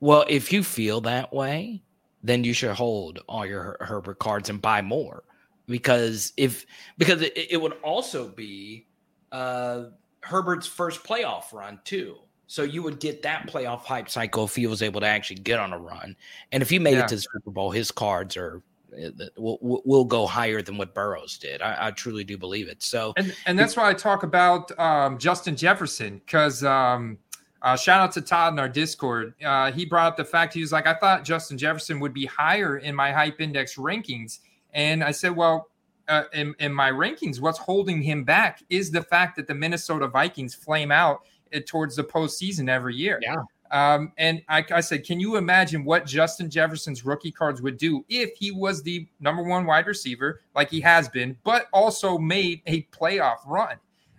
Well, 0.00 0.24
if 0.28 0.52
you 0.52 0.62
feel 0.62 1.00
that 1.02 1.32
way, 1.32 1.82
then 2.22 2.44
you 2.44 2.52
should 2.52 2.72
hold 2.72 3.20
all 3.28 3.46
your 3.46 3.76
Herbert 3.80 4.18
cards 4.18 4.50
and 4.50 4.60
buy 4.60 4.82
more 4.82 5.24
because 5.66 6.32
if 6.36 6.66
because 6.98 7.22
it, 7.22 7.32
it 7.36 7.60
would 7.60 7.74
also 7.82 8.28
be 8.28 8.86
uh, 9.32 9.84
Herbert's 10.20 10.66
first 10.66 11.02
playoff 11.04 11.52
run 11.52 11.80
too. 11.84 12.16
So 12.50 12.64
you 12.64 12.82
would 12.82 12.98
get 12.98 13.22
that 13.22 13.46
playoff 13.46 13.82
hype 13.82 14.10
cycle 14.10 14.42
if 14.42 14.56
he 14.56 14.66
was 14.66 14.82
able 14.82 15.00
to 15.02 15.06
actually 15.06 15.36
get 15.36 15.60
on 15.60 15.72
a 15.72 15.78
run. 15.78 16.16
And 16.50 16.64
if 16.64 16.68
he 16.68 16.80
made 16.80 16.94
yeah. 16.94 17.04
it 17.04 17.08
to 17.10 17.14
the 17.14 17.20
Super 17.20 17.52
Bowl, 17.52 17.70
his 17.70 17.92
cards 17.92 18.36
are 18.36 18.60
uh, 18.92 19.10
will, 19.36 19.80
will 19.84 20.04
go 20.04 20.26
higher 20.26 20.60
than 20.60 20.76
what 20.76 20.92
Burrow's 20.92 21.38
did. 21.38 21.62
I, 21.62 21.86
I, 21.86 21.90
truly 21.92 22.24
do 22.24 22.36
believe 22.36 22.66
it. 22.66 22.82
So 22.82 23.12
and 23.16 23.32
and 23.46 23.56
that's 23.56 23.76
why 23.76 23.88
I 23.88 23.94
talk 23.94 24.24
about 24.24 24.76
um, 24.80 25.16
Justin 25.16 25.54
Jefferson 25.54 26.20
because 26.26 26.64
um, 26.64 27.18
uh, 27.62 27.76
shout 27.76 28.00
out 28.00 28.10
to 28.14 28.20
Todd 28.20 28.54
in 28.54 28.58
our 28.58 28.68
Discord. 28.68 29.32
Uh, 29.44 29.70
he 29.70 29.84
brought 29.84 30.08
up 30.08 30.16
the 30.16 30.24
fact 30.24 30.52
he 30.52 30.60
was 30.60 30.72
like, 30.72 30.88
I 30.88 30.94
thought 30.94 31.22
Justin 31.22 31.56
Jefferson 31.56 32.00
would 32.00 32.12
be 32.12 32.26
higher 32.26 32.78
in 32.78 32.96
my 32.96 33.12
hype 33.12 33.40
index 33.40 33.76
rankings, 33.76 34.40
and 34.74 35.04
I 35.04 35.12
said, 35.12 35.36
well. 35.36 35.68
Uh, 36.08 36.24
in, 36.32 36.52
in 36.58 36.74
my 36.74 36.90
rankings, 36.90 37.38
what's 37.38 37.58
holding 37.58 38.02
him 38.02 38.24
back 38.24 38.64
is 38.68 38.90
the 38.90 39.00
fact 39.00 39.36
that 39.36 39.46
the 39.46 39.54
Minnesota 39.54 40.08
Vikings 40.08 40.56
flame 40.56 40.90
out 40.90 41.20
towards 41.66 41.96
the 41.96 42.04
postseason 42.04 42.68
every 42.68 42.94
year. 42.94 43.18
Yeah. 43.22 43.42
Um, 43.70 44.12
and 44.18 44.42
I, 44.48 44.64
I, 44.72 44.80
said, 44.80 45.04
can 45.04 45.20
you 45.20 45.36
imagine 45.36 45.84
what 45.84 46.04
Justin 46.04 46.50
Jefferson's 46.50 47.04
rookie 47.04 47.30
cards 47.30 47.62
would 47.62 47.76
do 47.76 48.04
if 48.08 48.34
he 48.36 48.50
was 48.50 48.82
the 48.82 49.06
number 49.20 49.44
one 49.44 49.64
wide 49.64 49.86
receiver, 49.86 50.40
like 50.56 50.68
he 50.70 50.80
has 50.80 51.08
been, 51.08 51.36
but 51.44 51.66
also 51.72 52.18
made 52.18 52.62
a 52.66 52.82
playoff 52.92 53.38
run? 53.46 53.76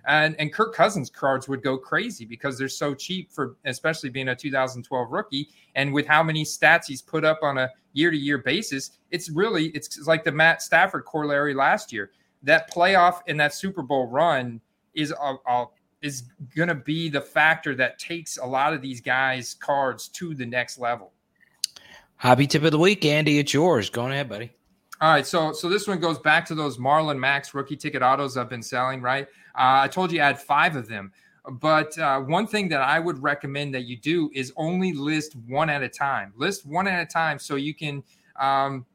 And, 0.08 0.36
and 0.39 0.52
Kirk 0.54 0.74
Cousins 0.74 1.10
cards 1.10 1.48
would 1.48 1.62
go 1.62 1.78
crazy 1.78 2.26
because 2.26 2.58
they're 2.58 2.70
so 2.70 2.94
cheap 2.94 3.32
for, 3.32 3.58
especially 3.65 4.10
being 4.10 4.30
a 4.30 4.36
2012 4.36 5.12
rookie. 5.12 5.50
And 5.76 5.94
with 5.94 6.08
how 6.08 6.24
many 6.24 6.44
stats 6.44 6.86
he's 6.88 7.02
put 7.02 7.24
up 7.24 7.39
on 7.44 7.58
a 7.58 7.70
year 7.94 8.10
to 8.10 8.17
year 8.17 8.38
basis, 8.38 8.91
it's 9.12 9.30
really, 9.30 9.67
it's 9.67 10.08
like 10.08 10.24
the 10.24 10.32
Matt 10.32 10.62
Stafford 10.62 11.06
corollary 11.06 11.54
last 11.54 11.91
year. 11.91 12.12
That 12.44 12.74
playoff 12.74 13.20
and 13.28 13.39
that 13.39 13.54
Super 13.54 13.84
Bowl 13.84 14.08
run 14.08 14.62
is 14.94 15.12
a, 15.12 15.36
a 15.48 15.65
is 16.01 16.23
going 16.55 16.67
to 16.67 16.75
be 16.75 17.09
the 17.09 17.21
factor 17.21 17.75
that 17.75 17.99
takes 17.99 18.37
a 18.37 18.45
lot 18.45 18.73
of 18.73 18.81
these 18.81 19.01
guys' 19.01 19.53
cards 19.53 20.07
to 20.09 20.33
the 20.33 20.45
next 20.45 20.79
level. 20.79 21.11
Hobby 22.17 22.47
tip 22.47 22.63
of 22.63 22.71
the 22.71 22.77
week, 22.77 23.03
Andy. 23.05 23.39
It's 23.39 23.53
yours. 23.53 23.89
Go 23.89 24.07
ahead, 24.07 24.29
buddy. 24.29 24.51
All 25.01 25.11
right, 25.11 25.25
so 25.25 25.51
so 25.51 25.67
this 25.67 25.87
one 25.87 25.99
goes 25.99 26.19
back 26.19 26.45
to 26.45 26.55
those 26.55 26.77
Marlon 26.77 27.17
Mack's 27.17 27.55
rookie 27.55 27.75
ticket 27.75 28.03
autos 28.03 28.37
I've 28.37 28.49
been 28.49 28.61
selling. 28.61 29.01
Right, 29.01 29.27
uh, 29.55 29.81
I 29.81 29.87
told 29.87 30.11
you 30.11 30.21
I 30.21 30.27
had 30.27 30.39
five 30.39 30.75
of 30.75 30.87
them, 30.87 31.11
but 31.53 31.97
uh, 31.97 32.19
one 32.19 32.45
thing 32.45 32.69
that 32.69 32.81
I 32.81 32.99
would 32.99 33.21
recommend 33.23 33.73
that 33.73 33.85
you 33.85 33.97
do 33.97 34.29
is 34.35 34.53
only 34.57 34.93
list 34.93 35.35
one 35.47 35.71
at 35.71 35.81
a 35.81 35.89
time. 35.89 36.33
List 36.35 36.67
one 36.67 36.87
at 36.87 37.01
a 37.01 37.05
time 37.07 37.39
so 37.39 37.55
you 37.55 37.73
can 37.73 38.03
um, 38.39 38.85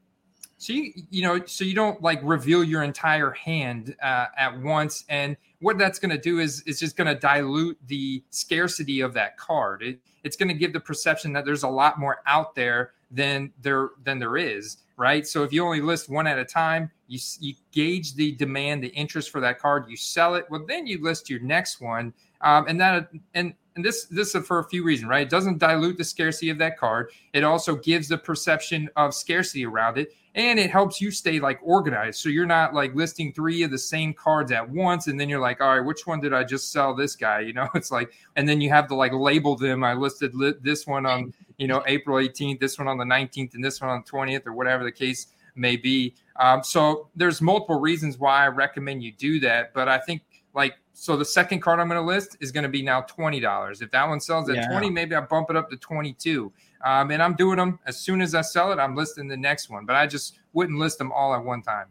so 0.57 0.73
you 0.73 0.91
you 1.09 1.21
know 1.21 1.43
so 1.45 1.63
you 1.63 1.75
don't 1.75 2.01
like 2.01 2.19
reveal 2.23 2.63
your 2.63 2.83
entire 2.83 3.31
hand 3.31 3.95
uh, 4.01 4.25
at 4.37 4.59
once 4.61 5.03
and 5.09 5.37
what 5.59 5.77
that's 5.77 5.99
going 5.99 6.11
to 6.11 6.17
do 6.17 6.39
is 6.39 6.61
is 6.61 6.79
just 6.79 6.95
going 6.95 7.07
to 7.07 7.15
dilute 7.15 7.77
the 7.87 8.23
scarcity 8.29 9.01
of 9.01 9.13
that 9.13 9.37
card. 9.37 9.81
It, 9.81 9.99
it's 10.23 10.35
going 10.35 10.49
to 10.49 10.53
give 10.53 10.73
the 10.73 10.79
perception 10.79 11.33
that 11.33 11.45
there's 11.45 11.63
a 11.63 11.69
lot 11.69 11.99
more 11.99 12.21
out 12.25 12.53
there 12.55 12.91
than 13.11 13.51
there 13.61 13.91
than 14.03 14.19
there 14.19 14.37
is 14.37 14.77
right 14.97 15.25
so 15.25 15.43
if 15.43 15.53
you 15.53 15.63
only 15.63 15.81
list 15.81 16.09
one 16.09 16.27
at 16.27 16.37
a 16.37 16.45
time 16.45 16.91
you 17.07 17.19
you 17.39 17.53
gauge 17.71 18.15
the 18.15 18.33
demand 18.33 18.83
the 18.83 18.89
interest 18.89 19.29
for 19.29 19.39
that 19.39 19.59
card 19.59 19.85
you 19.87 19.95
sell 19.95 20.35
it 20.35 20.45
well 20.49 20.65
then 20.67 20.85
you 20.85 21.01
list 21.01 21.29
your 21.29 21.39
next 21.39 21.79
one 21.79 22.13
um, 22.41 22.65
and 22.67 22.79
that 22.79 23.09
and 23.33 23.53
and 23.77 23.85
this 23.85 24.05
this 24.05 24.35
is 24.35 24.45
for 24.45 24.59
a 24.59 24.63
few 24.65 24.83
reasons, 24.83 25.09
right? 25.09 25.25
It 25.25 25.29
doesn't 25.29 25.59
dilute 25.59 25.97
the 25.97 26.03
scarcity 26.03 26.49
of 26.49 26.57
that 26.57 26.77
card. 26.77 27.11
It 27.33 27.43
also 27.43 27.75
gives 27.75 28.07
the 28.07 28.17
perception 28.17 28.89
of 28.95 29.13
scarcity 29.13 29.65
around 29.65 29.97
it, 29.97 30.13
and 30.35 30.59
it 30.59 30.69
helps 30.69 30.99
you 30.99 31.11
stay 31.11 31.39
like 31.39 31.59
organized. 31.63 32.19
So 32.19 32.29
you're 32.29 32.47
not 32.47 32.73
like 32.73 32.93
listing 32.95 33.31
three 33.31 33.63
of 33.63 33.71
the 33.71 33.77
same 33.77 34.13
cards 34.13 34.51
at 34.51 34.67
once, 34.67 35.07
and 35.07 35.19
then 35.19 35.29
you're 35.29 35.39
like, 35.39 35.61
all 35.61 35.77
right, 35.77 35.85
which 35.85 36.05
one 36.05 36.19
did 36.19 36.33
I 36.33 36.43
just 36.43 36.71
sell 36.71 36.95
this 36.95 37.15
guy? 37.15 37.39
You 37.41 37.53
know, 37.53 37.69
it's 37.75 37.91
like, 37.91 38.11
and 38.35 38.49
then 38.49 38.59
you 38.59 38.69
have 38.69 38.87
to 38.87 38.95
like 38.95 39.13
label 39.13 39.55
them. 39.55 39.83
I 39.83 39.93
listed 39.93 40.35
li- 40.35 40.55
this 40.61 40.87
one 40.87 41.05
on 41.05 41.33
you 41.57 41.67
know 41.67 41.83
April 41.87 42.17
18th, 42.17 42.59
this 42.59 42.77
one 42.77 42.87
on 42.87 42.97
the 42.97 43.05
19th, 43.05 43.53
and 43.53 43.63
this 43.63 43.81
one 43.81 43.89
on 43.89 44.03
the 44.05 44.11
20th, 44.11 44.45
or 44.45 44.53
whatever 44.53 44.83
the 44.83 44.91
case 44.91 45.27
may 45.55 45.75
be. 45.75 46.15
Um, 46.39 46.63
so 46.63 47.09
there's 47.15 47.41
multiple 47.41 47.79
reasons 47.79 48.17
why 48.17 48.43
I 48.45 48.47
recommend 48.47 49.03
you 49.03 49.11
do 49.11 49.39
that, 49.41 49.73
but 49.73 49.87
I 49.87 49.97
think 49.99 50.21
like 50.53 50.75
so 50.93 51.15
the 51.15 51.25
second 51.25 51.61
card 51.61 51.79
I'm 51.79 51.87
going 51.87 52.01
to 52.01 52.05
list 52.05 52.37
is 52.39 52.51
going 52.51 52.63
to 52.63 52.69
be 52.69 52.81
now 52.81 53.01
twenty 53.01 53.39
dollars. 53.39 53.81
If 53.81 53.91
that 53.91 54.07
one 54.07 54.19
sells 54.19 54.49
at 54.49 54.55
yeah. 54.55 54.67
twenty, 54.67 54.89
maybe 54.89 55.15
I 55.15 55.21
bump 55.21 55.49
it 55.49 55.55
up 55.55 55.69
to 55.69 55.77
twenty 55.77 56.13
two. 56.13 56.51
Um, 56.85 57.11
and 57.11 57.21
I'm 57.23 57.35
doing 57.35 57.57
them 57.57 57.79
as 57.85 57.99
soon 57.99 58.21
as 58.21 58.35
I 58.35 58.41
sell 58.41 58.71
it. 58.71 58.79
I'm 58.79 58.95
listing 58.95 59.27
the 59.27 59.37
next 59.37 59.69
one, 59.69 59.85
but 59.85 59.95
I 59.95 60.05
just 60.05 60.39
wouldn't 60.53 60.77
list 60.77 60.99
them 60.99 61.11
all 61.11 61.33
at 61.33 61.43
one 61.43 61.61
time. 61.61 61.87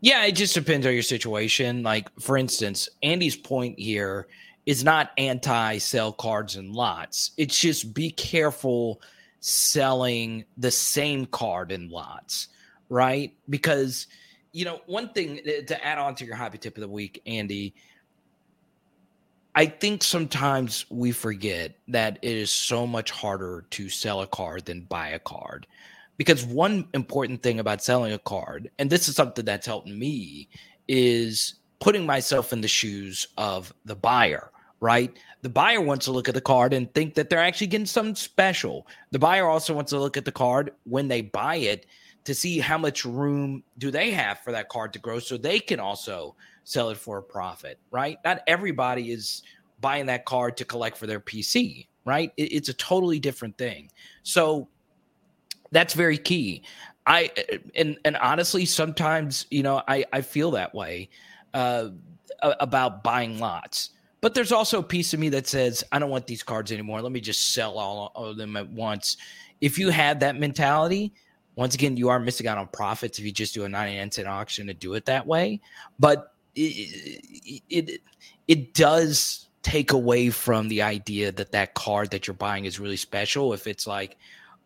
Yeah, 0.00 0.24
it 0.24 0.32
just 0.32 0.54
depends 0.54 0.86
on 0.86 0.92
your 0.92 1.02
situation. 1.02 1.82
Like 1.82 2.08
for 2.20 2.36
instance, 2.36 2.88
Andy's 3.02 3.36
point 3.36 3.78
here 3.78 4.26
is 4.66 4.84
not 4.84 5.10
anti 5.18 5.78
sell 5.78 6.12
cards 6.12 6.56
and 6.56 6.72
lots. 6.72 7.32
It's 7.36 7.58
just 7.58 7.94
be 7.94 8.10
careful 8.10 9.00
selling 9.40 10.44
the 10.56 10.70
same 10.70 11.26
card 11.26 11.72
in 11.72 11.90
lots, 11.90 12.48
right? 12.88 13.34
Because 13.48 14.06
you 14.52 14.64
know, 14.64 14.80
one 14.86 15.08
thing 15.08 15.40
uh, 15.40 15.66
to 15.66 15.84
add 15.84 15.98
on 15.98 16.14
to 16.16 16.24
your 16.24 16.36
hobby 16.36 16.58
tip 16.58 16.76
of 16.76 16.82
the 16.82 16.88
week, 16.88 17.22
Andy, 17.26 17.74
I 19.54 19.66
think 19.66 20.02
sometimes 20.02 20.86
we 20.90 21.12
forget 21.12 21.76
that 21.88 22.18
it 22.22 22.36
is 22.36 22.50
so 22.50 22.86
much 22.86 23.10
harder 23.10 23.64
to 23.70 23.88
sell 23.88 24.22
a 24.22 24.26
card 24.26 24.66
than 24.66 24.82
buy 24.82 25.08
a 25.08 25.18
card. 25.18 25.66
Because 26.18 26.44
one 26.44 26.86
important 26.94 27.42
thing 27.42 27.58
about 27.58 27.82
selling 27.82 28.12
a 28.12 28.18
card, 28.18 28.70
and 28.78 28.88
this 28.88 29.08
is 29.08 29.16
something 29.16 29.44
that's 29.44 29.66
helped 29.66 29.88
me, 29.88 30.48
is 30.86 31.54
putting 31.82 32.06
myself 32.06 32.52
in 32.52 32.60
the 32.60 32.68
shoes 32.68 33.26
of 33.36 33.74
the 33.86 33.96
buyer, 33.96 34.52
right? 34.78 35.18
The 35.42 35.48
buyer 35.48 35.80
wants 35.80 36.04
to 36.04 36.12
look 36.12 36.28
at 36.28 36.34
the 36.34 36.40
card 36.40 36.72
and 36.72 36.92
think 36.94 37.14
that 37.14 37.28
they're 37.28 37.40
actually 37.40 37.66
getting 37.66 37.86
something 37.86 38.14
special. 38.14 38.86
The 39.10 39.18
buyer 39.18 39.48
also 39.48 39.74
wants 39.74 39.90
to 39.90 39.98
look 39.98 40.16
at 40.16 40.24
the 40.24 40.30
card 40.30 40.70
when 40.84 41.08
they 41.08 41.22
buy 41.22 41.56
it 41.56 41.86
to 42.22 42.36
see 42.36 42.60
how 42.60 42.78
much 42.78 43.04
room 43.04 43.64
do 43.78 43.90
they 43.90 44.12
have 44.12 44.38
for 44.38 44.52
that 44.52 44.68
card 44.68 44.92
to 44.92 45.00
grow 45.00 45.18
so 45.18 45.36
they 45.36 45.58
can 45.58 45.80
also 45.80 46.36
sell 46.62 46.90
it 46.90 46.98
for 46.98 47.18
a 47.18 47.22
profit, 47.22 47.80
right? 47.90 48.16
Not 48.24 48.42
everybody 48.46 49.10
is 49.10 49.42
buying 49.80 50.06
that 50.06 50.24
card 50.24 50.56
to 50.58 50.64
collect 50.64 50.96
for 50.96 51.08
their 51.08 51.18
PC, 51.18 51.88
right? 52.04 52.32
it's 52.36 52.68
a 52.68 52.74
totally 52.74 53.18
different 53.18 53.58
thing. 53.58 53.90
So 54.22 54.68
that's 55.72 55.94
very 55.94 56.18
key. 56.18 56.62
I 57.08 57.32
and 57.74 57.98
and 58.04 58.16
honestly, 58.18 58.66
sometimes 58.66 59.46
you 59.50 59.64
know 59.64 59.82
I 59.88 60.04
I 60.12 60.20
feel 60.20 60.52
that 60.52 60.72
way 60.72 61.08
uh, 61.54 61.90
about 62.42 63.02
buying 63.02 63.38
lots. 63.38 63.90
But 64.20 64.34
there's 64.34 64.52
also 64.52 64.78
a 64.78 64.84
piece 64.84 65.12
of 65.12 65.20
me 65.20 65.28
that 65.30 65.46
says 65.46 65.82
I 65.92 65.98
don't 65.98 66.10
want 66.10 66.26
these 66.26 66.42
cards 66.42 66.70
anymore. 66.72 67.02
Let 67.02 67.12
me 67.12 67.20
just 67.20 67.52
sell 67.52 67.78
all 67.78 68.12
of 68.14 68.36
them 68.36 68.56
at 68.56 68.68
once. 68.70 69.16
If 69.60 69.78
you 69.78 69.90
have 69.90 70.20
that 70.20 70.38
mentality, 70.38 71.12
once 71.56 71.74
again, 71.74 71.96
you 71.96 72.08
are 72.08 72.18
missing 72.18 72.46
out 72.46 72.58
on 72.58 72.68
profits 72.68 73.18
if 73.18 73.24
you 73.24 73.32
just 73.32 73.54
do 73.54 73.64
a 73.64 73.68
99 73.68 74.10
cent 74.10 74.28
auction 74.28 74.66
to 74.68 74.74
do 74.74 74.94
it 74.94 75.04
that 75.06 75.26
way. 75.26 75.60
But 75.98 76.32
it, 76.54 77.62
it, 77.68 78.00
it 78.48 78.74
does 78.74 79.48
take 79.62 79.92
away 79.92 80.30
from 80.30 80.68
the 80.68 80.82
idea 80.82 81.32
that 81.32 81.52
that 81.52 81.74
card 81.74 82.10
that 82.10 82.26
you're 82.26 82.34
buying 82.34 82.64
is 82.64 82.80
really 82.80 82.96
special. 82.96 83.52
If 83.52 83.66
it's 83.66 83.86
like, 83.86 84.16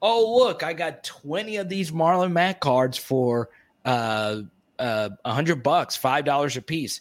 oh 0.02 0.38
look, 0.38 0.62
I 0.62 0.72
got 0.72 1.04
20 1.04 1.56
of 1.56 1.68
these 1.68 1.90
Marlon 1.90 2.32
Mack 2.32 2.60
cards 2.60 2.98
for 2.98 3.50
uh 3.84 4.42
uh 4.78 5.10
a 5.24 5.32
hundred 5.32 5.62
bucks, 5.62 5.96
five 5.96 6.24
dollars 6.24 6.56
a 6.56 6.62
piece. 6.62 7.00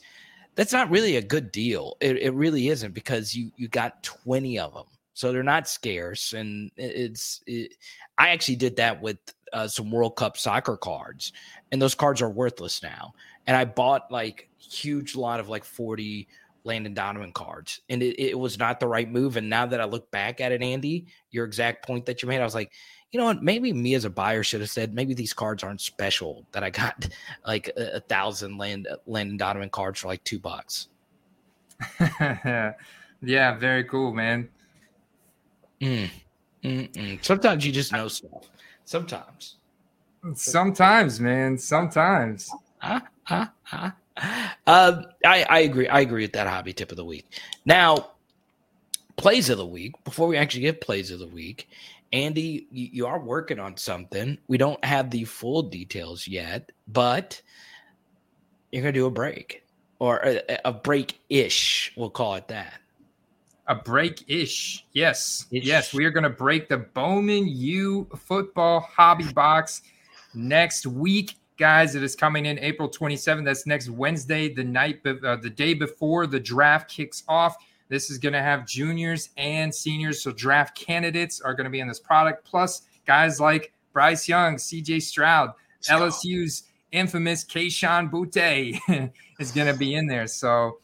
That's 0.55 0.73
not 0.73 0.89
really 0.89 1.17
a 1.17 1.21
good 1.21 1.51
deal. 1.51 1.97
It, 1.99 2.17
it 2.17 2.33
really 2.33 2.69
isn't 2.69 2.93
because 2.93 3.35
you 3.35 3.51
you 3.57 3.67
got 3.67 4.03
20 4.03 4.59
of 4.59 4.73
them. 4.73 4.85
So 5.15 5.31
they're 5.31 5.43
not 5.43 5.67
scarce, 5.69 6.33
and 6.33 6.69
it's. 6.75 7.41
It, 7.47 7.75
I 8.17 8.29
actually 8.29 8.57
did 8.57 8.75
that 8.75 9.01
with 9.01 9.17
uh, 9.53 9.65
some 9.65 9.89
World 9.89 10.17
Cup 10.17 10.37
soccer 10.37 10.75
cards, 10.75 11.31
and 11.71 11.81
those 11.81 11.95
cards 11.95 12.21
are 12.21 12.29
worthless 12.29 12.83
now. 12.83 13.13
And 13.47 13.55
I 13.55 13.63
bought 13.63 14.11
like 14.11 14.49
huge 14.57 15.15
lot 15.15 15.39
of 15.39 15.47
like 15.47 15.63
40 15.63 16.27
Landon 16.65 16.93
Donovan 16.93 17.31
cards, 17.31 17.79
and 17.87 18.03
it, 18.03 18.21
it 18.21 18.37
was 18.37 18.59
not 18.59 18.81
the 18.81 18.87
right 18.87 19.09
move. 19.09 19.37
And 19.37 19.49
now 19.49 19.65
that 19.65 19.79
I 19.79 19.85
look 19.85 20.11
back 20.11 20.41
at 20.41 20.51
it, 20.51 20.61
Andy, 20.61 21.05
your 21.31 21.45
exact 21.45 21.87
point 21.87 22.05
that 22.07 22.21
you 22.21 22.27
made, 22.27 22.41
I 22.41 22.43
was 22.43 22.55
like, 22.55 22.73
you 23.15 23.19
know 23.21 23.27
what? 23.27 23.41
Maybe 23.41 23.71
me 23.71 23.93
as 23.93 24.03
a 24.03 24.09
buyer 24.09 24.43
should 24.43 24.59
have 24.59 24.69
said 24.69 24.93
maybe 24.93 25.13
these 25.13 25.31
cards 25.31 25.63
aren't 25.63 25.79
special. 25.79 26.45
That 26.51 26.65
I 26.65 26.69
got 26.69 27.07
like 27.47 27.69
a, 27.77 27.95
a 27.95 27.99
thousand 28.01 28.57
Land, 28.57 28.89
Landon 29.07 29.37
Donovan 29.37 29.69
cards 29.69 30.01
for 30.01 30.09
like 30.09 30.21
two 30.25 30.37
bucks. 30.37 30.89
yeah, 32.19 32.73
very 33.21 33.85
cool, 33.85 34.13
man. 34.13 34.49
Mm. 35.79 37.23
Sometimes 37.23 37.65
you 37.65 37.71
just 37.71 37.93
know 37.93 38.09
stuff. 38.09 38.49
Sometimes. 38.83 39.55
Sometimes, 40.33 41.21
man. 41.21 41.57
Sometimes. 41.57 42.51
Huh? 42.79 42.99
Huh? 43.23 43.47
Huh? 43.63 43.91
Uh, 44.67 45.03
I, 45.25 45.45
I 45.49 45.59
agree. 45.59 45.87
I 45.87 46.01
agree 46.01 46.23
with 46.23 46.33
that 46.33 46.47
hobby 46.47 46.73
tip 46.73 46.91
of 46.91 46.97
the 46.97 47.05
week. 47.05 47.27
Now, 47.63 48.11
plays 49.15 49.49
of 49.49 49.57
the 49.57 49.65
week. 49.65 49.93
Before 50.03 50.27
we 50.27 50.35
actually 50.35 50.63
get 50.63 50.81
plays 50.81 51.11
of 51.11 51.19
the 51.19 51.27
week, 51.27 51.69
Andy, 52.13 52.67
you, 52.71 52.89
you 52.91 53.07
are 53.07 53.19
working 53.19 53.59
on 53.59 53.77
something. 53.77 54.37
We 54.47 54.57
don't 54.57 54.83
have 54.85 55.09
the 55.09 55.25
full 55.25 55.63
details 55.63 56.27
yet, 56.27 56.71
but 56.87 57.41
you're 58.71 58.83
gonna 58.83 58.93
do 58.93 59.05
a 59.05 59.11
break 59.11 59.65
or 59.99 60.21
a, 60.23 60.59
a 60.65 60.71
break 60.71 61.19
ish. 61.29 61.93
We'll 61.95 62.09
call 62.09 62.35
it 62.35 62.47
that. 62.49 62.79
A 63.67 63.75
break 63.75 64.23
ish. 64.27 64.85
Yes. 64.93 65.47
Ish. 65.51 65.63
Yes. 65.63 65.93
We 65.93 66.05
are 66.05 66.11
going 66.11 66.23
to 66.23 66.29
break 66.29 66.69
the 66.69 66.77
Bowman 66.77 67.47
U 67.47 68.07
football 68.15 68.81
hobby 68.81 69.31
box 69.33 69.81
next 70.35 70.85
week. 70.85 71.35
Guys, 71.57 71.95
it 71.95 72.03
is 72.03 72.15
coming 72.15 72.45
in 72.45 72.59
April 72.59 72.89
27th. 72.89 73.45
That's 73.45 73.65
next 73.65 73.89
Wednesday, 73.89 74.53
the 74.53 74.63
night, 74.63 74.99
uh, 75.05 75.37
the 75.37 75.49
day 75.49 75.73
before 75.73 76.27
the 76.27 76.39
draft 76.39 76.91
kicks 76.91 77.23
off. 77.27 77.55
This 77.87 78.09
is 78.09 78.17
going 78.17 78.33
to 78.33 78.41
have 78.41 78.65
juniors 78.65 79.29
and 79.37 79.73
seniors. 79.73 80.23
So, 80.23 80.31
draft 80.31 80.77
candidates 80.77 81.41
are 81.41 81.53
going 81.53 81.65
to 81.65 81.69
be 81.69 81.79
in 81.79 81.87
this 81.87 81.99
product. 81.99 82.45
Plus, 82.45 82.83
guys 83.05 83.39
like 83.39 83.73
Bryce 83.93 84.27
Young, 84.27 84.55
CJ 84.55 85.01
Stroud, 85.01 85.51
LSU's 85.89 86.63
infamous 86.91 87.43
Kayshon 87.45 88.09
Boutte 88.09 89.11
is 89.39 89.51
going 89.51 89.71
to 89.71 89.77
be 89.77 89.95
in 89.95 90.07
there. 90.07 90.27
So, 90.27 90.79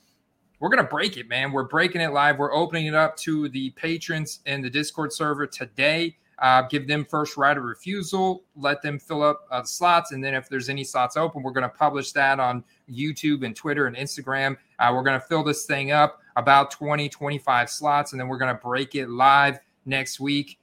we're 0.60 0.70
going 0.70 0.84
to 0.84 0.90
break 0.90 1.18
it, 1.18 1.28
man. 1.28 1.52
We're 1.52 1.64
breaking 1.64 2.02
it 2.02 2.14
live. 2.14 2.38
We're 2.38 2.54
opening 2.54 2.86
it 2.86 2.94
up 2.94 3.18
to 3.18 3.50
the 3.50 3.72
patrons 3.72 4.42
in 4.46 4.62
the 4.62 4.70
Discord 4.70 5.12
server 5.12 5.48
today. 5.48 6.18
Uh, 6.42 6.64
give 6.64 6.88
them 6.88 7.06
first 7.06 7.38
right 7.38 7.56
of 7.56 7.64
refusal, 7.64 8.44
let 8.56 8.82
them 8.82 9.00
fill 9.00 9.24
up 9.24 9.46
uh, 9.52 9.62
the 9.62 9.68
slots. 9.68 10.12
And 10.12 10.24
then 10.24 10.34
if 10.34 10.50
there's 10.50 10.70
any 10.70 10.84
slots 10.84 11.16
open, 11.16 11.44
we're 11.44 11.52
going 11.52 11.64
to 11.64 11.70
publish 11.70 12.12
that 12.14 12.40
on 12.40 12.64
YouTube 12.90 13.46
and 13.46 13.56
Twitter 13.56 13.88
and 13.88 13.96
Instagram. 13.96 14.58
Uh, 14.80 14.92
we're 14.94 15.04
going 15.04 15.20
to 15.20 15.26
fill 15.26 15.44
this 15.44 15.66
thing 15.66 15.92
up 15.92 16.20
about 16.36 16.72
20, 16.72 17.08
25 17.10 17.70
slots, 17.70 18.12
and 18.12 18.20
then 18.20 18.28
we're 18.28 18.38
going 18.38 18.54
to 18.54 18.62
break 18.62 18.96
it 18.96 19.08
live 19.10 19.60
next 19.86 20.20
week. 20.20 20.60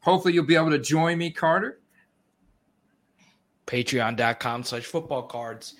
Hopefully, 0.00 0.34
you'll 0.34 0.44
be 0.44 0.54
able 0.54 0.70
to 0.70 0.78
join 0.78 1.18
me, 1.18 1.30
Carter. 1.30 1.80
Patreon.com 3.66 4.62
slash 4.62 4.84
football 4.84 5.24
cards 5.24 5.74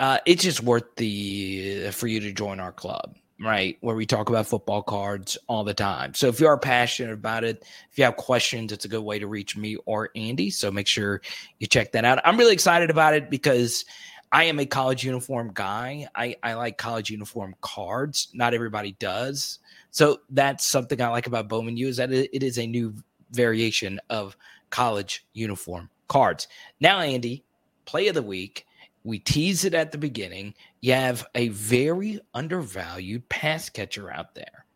uh, 0.00 0.18
it's 0.24 0.42
just 0.42 0.62
worth 0.62 0.96
the 0.96 1.90
for 1.92 2.08
you 2.08 2.20
to 2.20 2.32
join 2.32 2.58
our 2.58 2.72
club 2.72 3.14
right 3.40 3.78
where 3.80 3.96
we 3.96 4.04
talk 4.04 4.28
about 4.28 4.46
football 4.46 4.82
cards 4.82 5.38
all 5.46 5.64
the 5.64 5.74
time. 5.74 6.14
So 6.14 6.28
if 6.28 6.40
you 6.40 6.46
are 6.46 6.58
passionate 6.58 7.12
about 7.12 7.42
it 7.42 7.64
if 7.90 7.98
you 7.98 8.04
have 8.04 8.16
questions 8.16 8.72
it's 8.72 8.84
a 8.84 8.88
good 8.88 9.02
way 9.02 9.18
to 9.18 9.26
reach 9.26 9.56
me 9.56 9.76
or 9.86 10.10
andy. 10.14 10.50
So 10.50 10.70
make 10.70 10.86
sure 10.86 11.22
you 11.58 11.66
check 11.66 11.92
that 11.92 12.04
out. 12.04 12.20
I'm 12.24 12.36
really 12.36 12.52
excited 12.52 12.90
about 12.90 13.14
it 13.14 13.30
because 13.30 13.84
i 14.32 14.44
am 14.44 14.60
a 14.60 14.66
college 14.66 15.04
uniform 15.04 15.52
guy. 15.54 16.06
I, 16.14 16.36
I 16.42 16.54
like 16.54 16.78
college 16.78 17.10
uniform 17.10 17.56
cards. 17.62 18.28
Not 18.34 18.54
everybody 18.54 18.92
does. 18.92 19.58
So 19.90 20.20
that's 20.30 20.66
something 20.66 21.00
i 21.00 21.08
like 21.08 21.26
about 21.26 21.48
bowman 21.48 21.76
u 21.76 21.88
is 21.88 21.96
that 21.96 22.12
it 22.12 22.42
is 22.42 22.58
a 22.58 22.66
new 22.66 22.94
variation 23.32 24.00
of 24.10 24.36
college 24.68 25.24
uniform 25.32 25.88
cards. 26.08 26.46
Now 26.78 27.00
andy 27.00 27.44
play 27.86 28.08
of 28.08 28.14
the 28.14 28.22
week 28.22 28.66
we 29.04 29.18
tease 29.18 29.64
it 29.64 29.74
at 29.74 29.92
the 29.92 29.98
beginning. 29.98 30.54
You 30.80 30.92
have 30.92 31.26
a 31.34 31.48
very 31.48 32.20
undervalued 32.34 33.28
pass 33.28 33.68
catcher 33.68 34.12
out 34.12 34.34
there. 34.34 34.66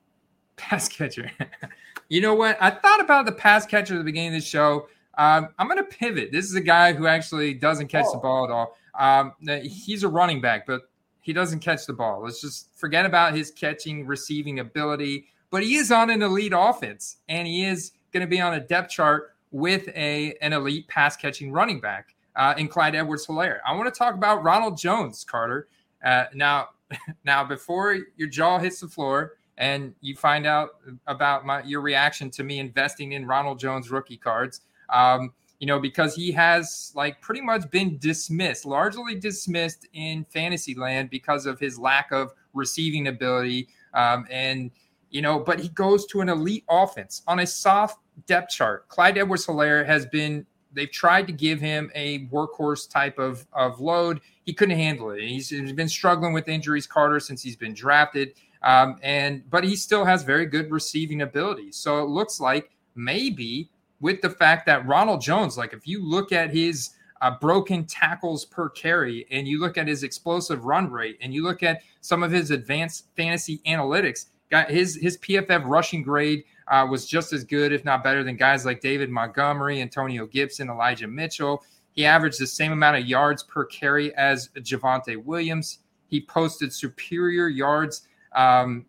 Pass 0.56 0.88
catcher. 0.88 1.30
you 2.08 2.20
know 2.20 2.34
what? 2.34 2.56
I 2.60 2.70
thought 2.70 3.00
about 3.00 3.26
the 3.26 3.32
pass 3.32 3.66
catcher 3.66 3.94
at 3.94 3.98
the 3.98 4.04
beginning 4.04 4.34
of 4.34 4.40
the 4.40 4.46
show. 4.46 4.88
Um, 5.16 5.48
I'm 5.58 5.68
going 5.68 5.78
to 5.78 5.84
pivot. 5.84 6.32
This 6.32 6.46
is 6.46 6.54
a 6.54 6.60
guy 6.60 6.92
who 6.92 7.06
actually 7.06 7.54
doesn't 7.54 7.88
catch 7.88 8.06
oh. 8.08 8.12
the 8.12 8.18
ball 8.18 8.44
at 8.44 8.50
all. 8.50 8.76
Um, 8.98 9.32
he's 9.62 10.02
a 10.02 10.08
running 10.08 10.40
back, 10.40 10.66
but 10.66 10.82
he 11.20 11.32
doesn't 11.32 11.60
catch 11.60 11.86
the 11.86 11.92
ball. 11.92 12.22
Let's 12.22 12.40
just 12.40 12.68
forget 12.74 13.06
about 13.06 13.34
his 13.34 13.50
catching, 13.50 14.06
receiving 14.06 14.60
ability. 14.60 15.26
But 15.50 15.62
he 15.62 15.76
is 15.76 15.92
on 15.92 16.10
an 16.10 16.22
elite 16.22 16.52
offense, 16.54 17.18
and 17.28 17.46
he 17.46 17.64
is 17.64 17.92
going 18.12 18.22
to 18.22 18.26
be 18.26 18.40
on 18.40 18.54
a 18.54 18.60
depth 18.60 18.90
chart 18.90 19.34
with 19.50 19.86
a 19.88 20.34
an 20.42 20.52
elite 20.52 20.88
pass 20.88 21.16
catching 21.16 21.52
running 21.52 21.80
back 21.80 22.14
uh, 22.36 22.54
in 22.56 22.68
Clyde 22.68 22.94
Edwards 22.94 23.26
Helaire. 23.26 23.58
I 23.66 23.74
want 23.74 23.92
to 23.92 23.98
talk 23.98 24.14
about 24.14 24.42
Ronald 24.42 24.76
Jones, 24.76 25.24
Carter. 25.24 25.68
Uh, 26.04 26.24
now, 26.34 26.68
now 27.24 27.44
before 27.44 27.98
your 28.16 28.28
jaw 28.28 28.58
hits 28.58 28.80
the 28.80 28.88
floor 28.88 29.34
and 29.56 29.94
you 30.00 30.16
find 30.16 30.46
out 30.46 30.70
about 31.06 31.46
my 31.46 31.62
your 31.62 31.80
reaction 31.80 32.30
to 32.30 32.42
me 32.42 32.58
investing 32.58 33.12
in 33.12 33.26
Ronald 33.26 33.58
Jones 33.58 33.90
rookie 33.90 34.16
cards, 34.16 34.62
um, 34.90 35.32
you 35.60 35.66
know, 35.66 35.78
because 35.78 36.14
he 36.14 36.32
has 36.32 36.92
like 36.94 37.20
pretty 37.20 37.40
much 37.40 37.70
been 37.70 37.98
dismissed, 37.98 38.66
largely 38.66 39.14
dismissed 39.14 39.86
in 39.92 40.24
fantasy 40.24 40.74
land 40.74 41.10
because 41.10 41.46
of 41.46 41.60
his 41.60 41.78
lack 41.78 42.10
of 42.10 42.32
receiving 42.52 43.08
ability. 43.08 43.68
Um, 43.94 44.26
and, 44.30 44.72
you 45.10 45.22
know, 45.22 45.38
but 45.38 45.60
he 45.60 45.68
goes 45.68 46.06
to 46.06 46.20
an 46.20 46.28
elite 46.28 46.64
offense 46.68 47.22
on 47.28 47.38
a 47.38 47.46
soft 47.46 47.98
depth 48.26 48.50
chart. 48.50 48.88
Clyde 48.88 49.18
Edwards 49.18 49.46
Helaire 49.46 49.86
has 49.86 50.06
been 50.06 50.44
they've 50.74 50.90
tried 50.90 51.26
to 51.26 51.32
give 51.32 51.60
him 51.60 51.90
a 51.94 52.26
workhorse 52.26 52.90
type 52.90 53.18
of, 53.18 53.46
of 53.52 53.80
load. 53.80 54.20
He 54.44 54.52
couldn't 54.52 54.76
handle 54.76 55.10
it. 55.10 55.22
He's, 55.22 55.48
he's 55.48 55.72
been 55.72 55.88
struggling 55.88 56.32
with 56.32 56.48
injuries, 56.48 56.86
Carter, 56.86 57.20
since 57.20 57.42
he's 57.42 57.56
been 57.56 57.74
drafted. 57.74 58.34
Um, 58.62 58.98
and 59.02 59.48
but 59.50 59.62
he 59.62 59.76
still 59.76 60.04
has 60.04 60.22
very 60.22 60.46
good 60.46 60.70
receiving 60.70 61.22
ability. 61.22 61.72
So 61.72 62.02
it 62.02 62.08
looks 62.08 62.40
like 62.40 62.70
maybe 62.94 63.70
with 64.00 64.20
the 64.20 64.30
fact 64.30 64.66
that 64.66 64.86
Ronald 64.86 65.20
Jones, 65.20 65.56
like 65.58 65.72
if 65.72 65.86
you 65.86 66.02
look 66.02 66.32
at 66.32 66.50
his 66.50 66.90
uh, 67.20 67.32
broken 67.40 67.84
tackles 67.84 68.44
per 68.44 68.68
carry 68.70 69.26
and 69.30 69.46
you 69.46 69.60
look 69.60 69.78
at 69.78 69.86
his 69.86 70.02
explosive 70.02 70.64
run 70.64 70.90
rate 70.90 71.18
and 71.20 71.32
you 71.32 71.42
look 71.42 71.62
at 71.62 71.82
some 72.00 72.22
of 72.22 72.30
his 72.30 72.50
advanced 72.50 73.06
fantasy 73.16 73.60
analytics, 73.66 74.26
got 74.50 74.70
his 74.70 74.96
his 74.96 75.18
PFF 75.18 75.64
rushing 75.64 76.02
grade 76.02 76.44
uh, 76.68 76.86
was 76.88 77.06
just 77.06 77.32
as 77.32 77.44
good, 77.44 77.72
if 77.72 77.84
not 77.84 78.02
better, 78.02 78.22
than 78.24 78.36
guys 78.36 78.64
like 78.64 78.80
David 78.80 79.10
Montgomery, 79.10 79.80
Antonio 79.80 80.26
Gibson, 80.26 80.70
Elijah 80.70 81.06
Mitchell. 81.06 81.62
He 81.92 82.04
averaged 82.04 82.40
the 82.40 82.46
same 82.46 82.72
amount 82.72 82.96
of 82.96 83.06
yards 83.06 83.42
per 83.42 83.64
carry 83.66 84.14
as 84.16 84.48
Javonte 84.56 85.22
Williams. 85.22 85.80
He 86.06 86.20
posted 86.20 86.72
superior 86.72 87.48
yards, 87.48 88.08
um, 88.34 88.86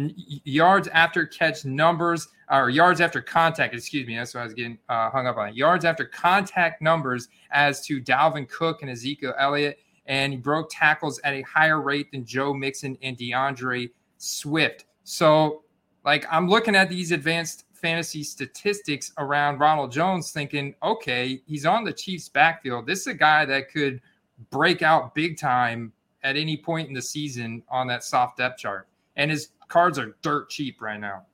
yards 0.00 0.88
after 0.88 1.26
catch 1.26 1.64
numbers, 1.64 2.28
or 2.50 2.70
yards 2.70 3.00
after 3.00 3.20
contact. 3.20 3.74
Excuse 3.74 4.06
me, 4.06 4.16
that's 4.16 4.34
what 4.34 4.40
I 4.40 4.44
was 4.44 4.54
getting 4.54 4.78
uh, 4.88 5.10
hung 5.10 5.26
up 5.26 5.36
on. 5.36 5.54
Yards 5.54 5.84
after 5.84 6.04
contact 6.04 6.80
numbers 6.80 7.28
as 7.50 7.84
to 7.86 8.00
Dalvin 8.00 8.48
Cook 8.48 8.82
and 8.82 8.90
Ezekiel 8.90 9.34
Elliott, 9.38 9.78
and 10.06 10.32
he 10.32 10.38
broke 10.38 10.68
tackles 10.70 11.20
at 11.24 11.34
a 11.34 11.42
higher 11.42 11.80
rate 11.80 12.10
than 12.12 12.24
Joe 12.24 12.54
Mixon 12.54 12.96
and 13.02 13.16
D'Andre 13.16 13.88
Swift. 14.24 14.86
So 15.04 15.62
like 16.04 16.26
I'm 16.30 16.48
looking 16.48 16.76
at 16.76 16.88
these 16.88 17.12
advanced 17.12 17.64
fantasy 17.72 18.22
statistics 18.22 19.12
around 19.18 19.58
Ronald 19.58 19.92
Jones, 19.92 20.30
thinking, 20.30 20.74
okay, 20.82 21.42
he's 21.46 21.66
on 21.66 21.84
the 21.84 21.92
Chiefs' 21.92 22.28
backfield. 22.28 22.86
This 22.86 23.00
is 23.00 23.08
a 23.08 23.14
guy 23.14 23.44
that 23.44 23.70
could 23.70 24.00
break 24.50 24.82
out 24.82 25.14
big 25.14 25.38
time 25.38 25.92
at 26.22 26.36
any 26.36 26.56
point 26.56 26.88
in 26.88 26.94
the 26.94 27.02
season 27.02 27.62
on 27.68 27.86
that 27.88 28.02
soft 28.02 28.38
depth 28.38 28.58
chart, 28.58 28.88
and 29.16 29.30
his 29.30 29.50
cards 29.68 29.98
are 29.98 30.16
dirt 30.22 30.48
cheap 30.48 30.80
right 30.80 31.00
now. 31.00 31.26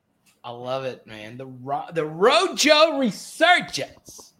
I 0.42 0.50
love 0.50 0.84
it, 0.84 1.06
man. 1.06 1.36
The 1.36 1.46
Ro- 1.46 1.86
the 1.92 2.06
Rojo 2.06 2.98
resurgence 2.98 4.30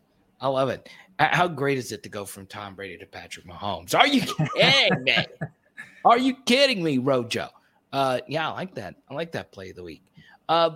I 0.40 0.48
love 0.48 0.70
it. 0.70 0.88
How 1.18 1.46
great 1.48 1.76
is 1.76 1.92
it 1.92 2.02
to 2.04 2.08
go 2.08 2.24
from 2.24 2.46
Tom 2.46 2.74
Brady 2.74 2.96
to 2.96 3.06
Patrick 3.06 3.46
Mahomes? 3.46 3.94
Are 3.94 4.06
you 4.06 4.22
kidding 4.22 5.04
me? 5.04 5.16
Are 6.04 6.18
you 6.18 6.34
kidding 6.46 6.82
me, 6.82 6.96
Rojo? 6.96 7.50
Uh, 7.92 8.20
yeah, 8.28 8.50
I 8.50 8.52
like 8.52 8.74
that. 8.74 8.96
I 9.08 9.14
like 9.14 9.32
that 9.32 9.52
play 9.52 9.70
of 9.70 9.76
the 9.76 9.82
week. 9.82 10.04
Uh, 10.48 10.70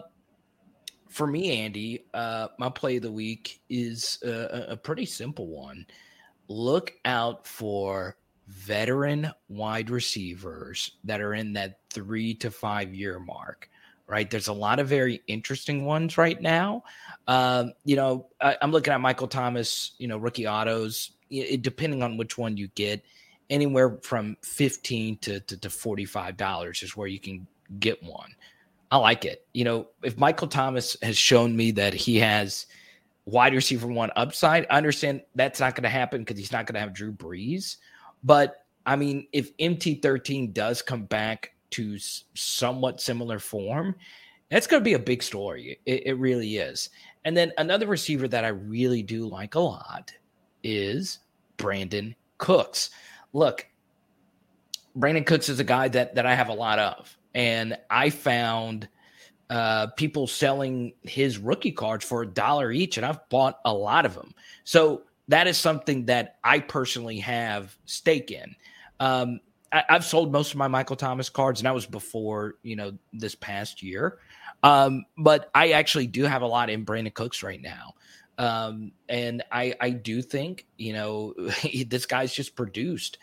for 1.09 1.27
me, 1.27 1.61
Andy, 1.61 2.05
uh, 2.13 2.49
my 2.59 2.69
play 2.69 2.97
of 2.97 3.03
the 3.03 3.13
week 3.13 3.61
is 3.69 4.19
a, 4.25 4.73
a 4.73 4.77
pretty 4.77 5.07
simple 5.07 5.47
one. 5.47 5.87
Look 6.49 6.95
out 7.05 7.47
for 7.47 8.17
veteran 8.49 9.31
wide 9.49 9.91
receivers 9.91 10.93
that 11.05 11.21
are 11.21 11.35
in 11.35 11.53
that 11.55 11.79
three 11.91 12.35
to 12.35 12.51
five 12.51 12.93
year 12.93 13.19
mark 13.19 13.71
right? 14.07 14.31
There's 14.31 14.49
a 14.49 14.53
lot 14.53 14.79
of 14.79 14.89
very 14.89 15.23
interesting 15.27 15.85
ones 15.85 16.19
right 16.19 16.41
now. 16.41 16.85
Um, 17.27 17.73
you 17.85 17.97
know, 17.97 18.27
I, 18.41 18.57
am 18.61 18.71
looking 18.71 18.93
at 18.93 19.01
Michael 19.01 19.29
Thomas, 19.29 19.93
you 19.99 20.09
know, 20.09 20.19
rookie 20.19 20.47
autos, 20.47 21.13
it, 21.31 21.63
depending 21.63 22.03
on 22.03 22.17
which 22.17 22.37
one 22.37 22.57
you 22.57 22.69
get, 22.69 23.03
anywhere 23.51 23.99
from 24.03 24.37
15 24.43 25.19
to, 25.19 25.41
to, 25.41 25.57
to 25.57 25.69
$45 25.69 26.83
is 26.83 26.97
where 26.97 27.09
you 27.09 27.21
can 27.21 27.47
get 27.81 28.03
one. 28.03 28.35
I 28.91 28.97
like 28.99 29.25
it. 29.25 29.47
You 29.53 29.65
know, 29.65 29.89
if 30.03 30.19
Michael 30.19 30.49
Thomas 30.49 30.97
has 31.03 31.17
shown 31.17 31.57
me 31.57 31.71
that 31.73 31.95
he 31.95 32.17
has 32.19 32.67
wide 33.25 33.55
receiver 33.55 33.87
one 33.87 34.11
upside, 34.17 34.67
I 34.71 34.77
understand 34.77 35.23
that's 35.35 35.61
not 35.61 35.75
going 35.75 35.83
to 35.85 35.89
happen 35.89 36.23
because 36.23 36.39
he's 36.39 36.53
not 36.53 36.67
going 36.67 36.75
to 36.75 36.81
have 36.81 36.93
Drew 36.93 37.13
Brees. 37.13 37.77
But 38.23 38.65
I 38.87 38.97
mean, 38.97 39.27
if 39.33 39.57
MT13 39.57 40.53
does 40.53 40.83
come 40.83 41.05
back 41.05 41.55
to 41.71 41.99
somewhat 42.35 43.01
similar 43.01 43.39
form, 43.39 43.97
that's 44.51 44.67
going 44.67 44.81
to 44.81 44.85
be 44.85 44.95
a 44.95 44.99
big 44.99 45.23
story. 45.23 45.79
It, 45.87 46.07
it, 46.07 46.19
really 46.19 46.59
is. 46.59 46.91
And 47.25 47.37
then 47.37 47.53
another 47.59 47.87
receiver 47.87 48.29
that 48.29 48.45
I 48.45 48.49
really 48.49 49.03
do 49.03 49.27
like 49.27 49.55
a 49.55 49.61
lot 49.61 50.13
is 50.63 51.19
Brandin 51.59 52.15
Cooks. 52.39 52.91
Look, 53.35 53.67
Brandin 54.97 55.27
Cooks 55.27 55.51
is 55.51 55.61
a 55.61 55.65
guy 55.65 55.89
that 55.89 56.15
that 56.15 56.25
I 56.25 56.35
have 56.35 56.49
a 56.49 56.55
lot 56.55 56.79
of, 56.79 57.15
and 57.35 57.77
I 57.91 58.09
found 58.09 58.89
uh, 59.51 59.89
people 59.89 60.27
selling 60.27 60.95
his 61.03 61.37
rookie 61.37 61.73
cards 61.73 62.05
for 62.05 62.23
a 62.23 62.27
dollar 62.27 62.73
each, 62.73 62.97
and 62.97 63.05
I've 63.05 63.29
bought 63.29 63.59
a 63.65 63.75
lot 63.75 64.07
of 64.07 64.15
them. 64.15 64.35
So 64.63 65.03
that 65.29 65.47
is 65.47 65.59
something 65.59 66.07
that 66.07 66.37
I 66.45 66.61
personally 66.61 67.19
have 67.19 67.77
stake 67.87 68.31
in. 68.31 68.55
Um, 69.01 69.41
I, 69.73 69.85
have 69.89 70.05
sold 70.05 70.31
most 70.31 70.53
of 70.53 70.57
my 70.57 70.69
Michael 70.69 70.97
Thomas 70.97 71.29
cards, 71.29 71.61
and 71.61 71.67
that 71.67 71.75
was 71.75 71.87
before 71.87 72.55
you 72.63 72.77
know 72.77 72.93
this 73.13 73.35
past 73.35 73.83
year. 73.83 74.19
Um, 74.63 75.05
but 75.19 75.51
I 75.55 75.73
actually 75.73 76.07
do 76.07 76.23
have 76.23 76.43
a 76.43 76.47
lot 76.47 76.71
in 76.71 76.87
Brandin 76.87 77.13
Cooks 77.13 77.43
right 77.43 77.61
now. 77.61 77.95
Um, 78.39 78.93
and 79.09 79.43
I, 79.53 79.75
I 79.81 79.91
do 79.91 80.23
think, 80.23 80.67
you 80.77 80.93
know, 80.93 81.35
this 81.87 82.07
guy's 82.07 82.33
just 82.33 82.57
produced 82.57 83.19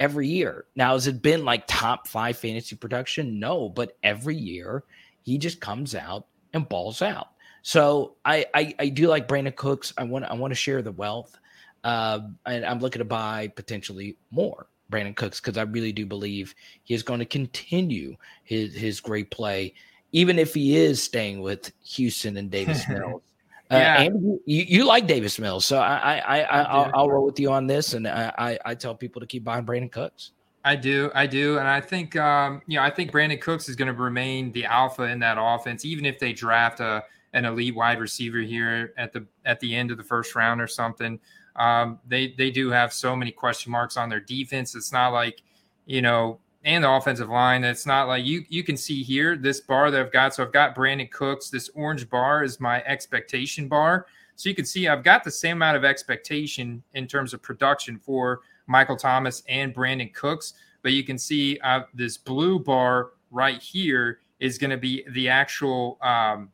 every 0.00 0.28
year. 0.28 0.66
Now, 0.74 0.92
has 0.94 1.06
it 1.06 1.22
been 1.22 1.44
like 1.44 1.64
top 1.66 2.08
five 2.08 2.36
fantasy 2.36 2.76
production? 2.76 3.38
No, 3.38 3.68
but 3.68 3.96
every 4.02 4.36
year 4.36 4.84
he 5.22 5.38
just 5.38 5.60
comes 5.60 5.94
out 5.94 6.26
and 6.52 6.68
balls 6.68 7.02
out. 7.02 7.28
So 7.62 8.14
I, 8.24 8.46
I, 8.54 8.74
I 8.78 8.88
do 8.88 9.08
like 9.08 9.26
Brandin 9.26 9.54
Cooks. 9.56 9.92
I 9.98 10.04
want 10.04 10.24
I 10.24 10.34
want 10.34 10.52
to 10.52 10.56
share 10.56 10.82
the 10.82 10.92
wealth, 10.92 11.36
uh, 11.82 12.20
and 12.44 12.64
I'm 12.64 12.78
looking 12.78 13.00
to 13.00 13.04
buy 13.04 13.48
potentially 13.48 14.16
more. 14.30 14.68
Brandin 14.88 15.16
Cooks 15.16 15.40
because 15.40 15.58
I 15.58 15.62
really 15.62 15.90
do 15.90 16.06
believe 16.06 16.54
he 16.84 16.94
is 16.94 17.02
going 17.02 17.18
to 17.18 17.26
continue 17.26 18.16
his 18.44 18.72
his 18.72 19.00
great 19.00 19.32
play, 19.32 19.74
even 20.12 20.38
if 20.38 20.54
he 20.54 20.76
is 20.76 21.02
staying 21.02 21.40
with 21.40 21.72
Houston 21.82 22.36
and 22.36 22.52
Davis 22.52 22.88
Mills. 22.88 23.22
Uh, 23.70 23.76
yeah. 23.76 24.02
and 24.02 24.38
you, 24.46 24.64
you 24.68 24.84
like 24.84 25.06
Davis 25.06 25.38
Mills, 25.38 25.64
so 25.64 25.78
I 25.78 26.18
I, 26.18 26.40
I, 26.40 26.62
I 26.62 27.00
will 27.00 27.10
roll 27.10 27.24
with 27.24 27.40
you 27.40 27.50
on 27.50 27.66
this, 27.66 27.94
and 27.94 28.06
I, 28.06 28.58
I 28.64 28.74
tell 28.74 28.94
people 28.94 29.20
to 29.20 29.26
keep 29.26 29.42
buying 29.42 29.66
Brandin 29.66 29.90
Cooks. 29.90 30.32
I 30.64 30.76
do, 30.76 31.10
I 31.14 31.26
do, 31.26 31.58
and 31.58 31.68
I 31.68 31.80
think 31.80 32.16
um, 32.16 32.62
you 32.66 32.76
know 32.76 32.82
I 32.82 32.90
think 32.90 33.10
Brandin 33.10 33.40
Cooks 33.40 33.68
is 33.68 33.76
going 33.76 33.92
to 33.92 34.00
remain 34.00 34.52
the 34.52 34.64
alpha 34.66 35.04
in 35.04 35.18
that 35.20 35.36
offense, 35.40 35.84
even 35.84 36.04
if 36.04 36.18
they 36.18 36.32
draft 36.32 36.80
a 36.80 37.02
an 37.32 37.44
elite 37.44 37.74
wide 37.74 38.00
receiver 38.00 38.38
here 38.38 38.94
at 38.96 39.12
the 39.12 39.26
at 39.44 39.60
the 39.60 39.74
end 39.74 39.90
of 39.90 39.96
the 39.96 40.04
first 40.04 40.34
round 40.34 40.60
or 40.60 40.66
something. 40.66 41.18
Um, 41.56 41.98
they 42.06 42.34
they 42.38 42.50
do 42.50 42.70
have 42.70 42.92
so 42.92 43.16
many 43.16 43.30
question 43.30 43.72
marks 43.72 43.96
on 43.96 44.08
their 44.08 44.20
defense. 44.20 44.74
It's 44.74 44.92
not 44.92 45.08
like 45.12 45.42
you 45.86 46.02
know, 46.02 46.40
and 46.66 46.82
the 46.82 46.90
offensive 46.90 47.30
line. 47.30 47.62
It's 47.64 47.86
not 47.86 48.08
like 48.08 48.24
you 48.24 48.44
you 48.48 48.62
can 48.62 48.76
see 48.76 49.02
here 49.02 49.36
this 49.36 49.60
bar 49.60 49.90
that 49.90 50.00
I've 50.00 50.12
got. 50.12 50.34
So 50.34 50.42
I've 50.42 50.52
got 50.52 50.74
Brandin 50.74 51.10
Cooks. 51.10 51.48
This 51.48 51.70
orange 51.74 52.10
bar 52.10 52.42
is 52.42 52.60
my 52.60 52.82
expectation 52.82 53.68
bar. 53.68 54.06
So 54.34 54.50
you 54.50 54.54
can 54.54 54.66
see 54.66 54.88
I've 54.88 55.04
got 55.04 55.24
the 55.24 55.30
same 55.30 55.58
amount 55.58 55.78
of 55.78 55.84
expectation 55.84 56.82
in 56.92 57.06
terms 57.06 57.32
of 57.32 57.40
production 57.40 57.98
for 57.98 58.40
Michael 58.66 58.96
Thomas 58.96 59.44
and 59.48 59.72
Brandin 59.72 60.12
Cooks. 60.12 60.54
But 60.82 60.92
you 60.92 61.04
can 61.04 61.18
see 61.18 61.58
uh, 61.62 61.82
this 61.94 62.18
blue 62.18 62.58
bar 62.58 63.12
right 63.30 63.62
here 63.62 64.18
is 64.40 64.58
going 64.58 64.70
to 64.70 64.76
be 64.76 65.04
the 65.12 65.28
actual 65.28 65.98
um, 66.02 66.50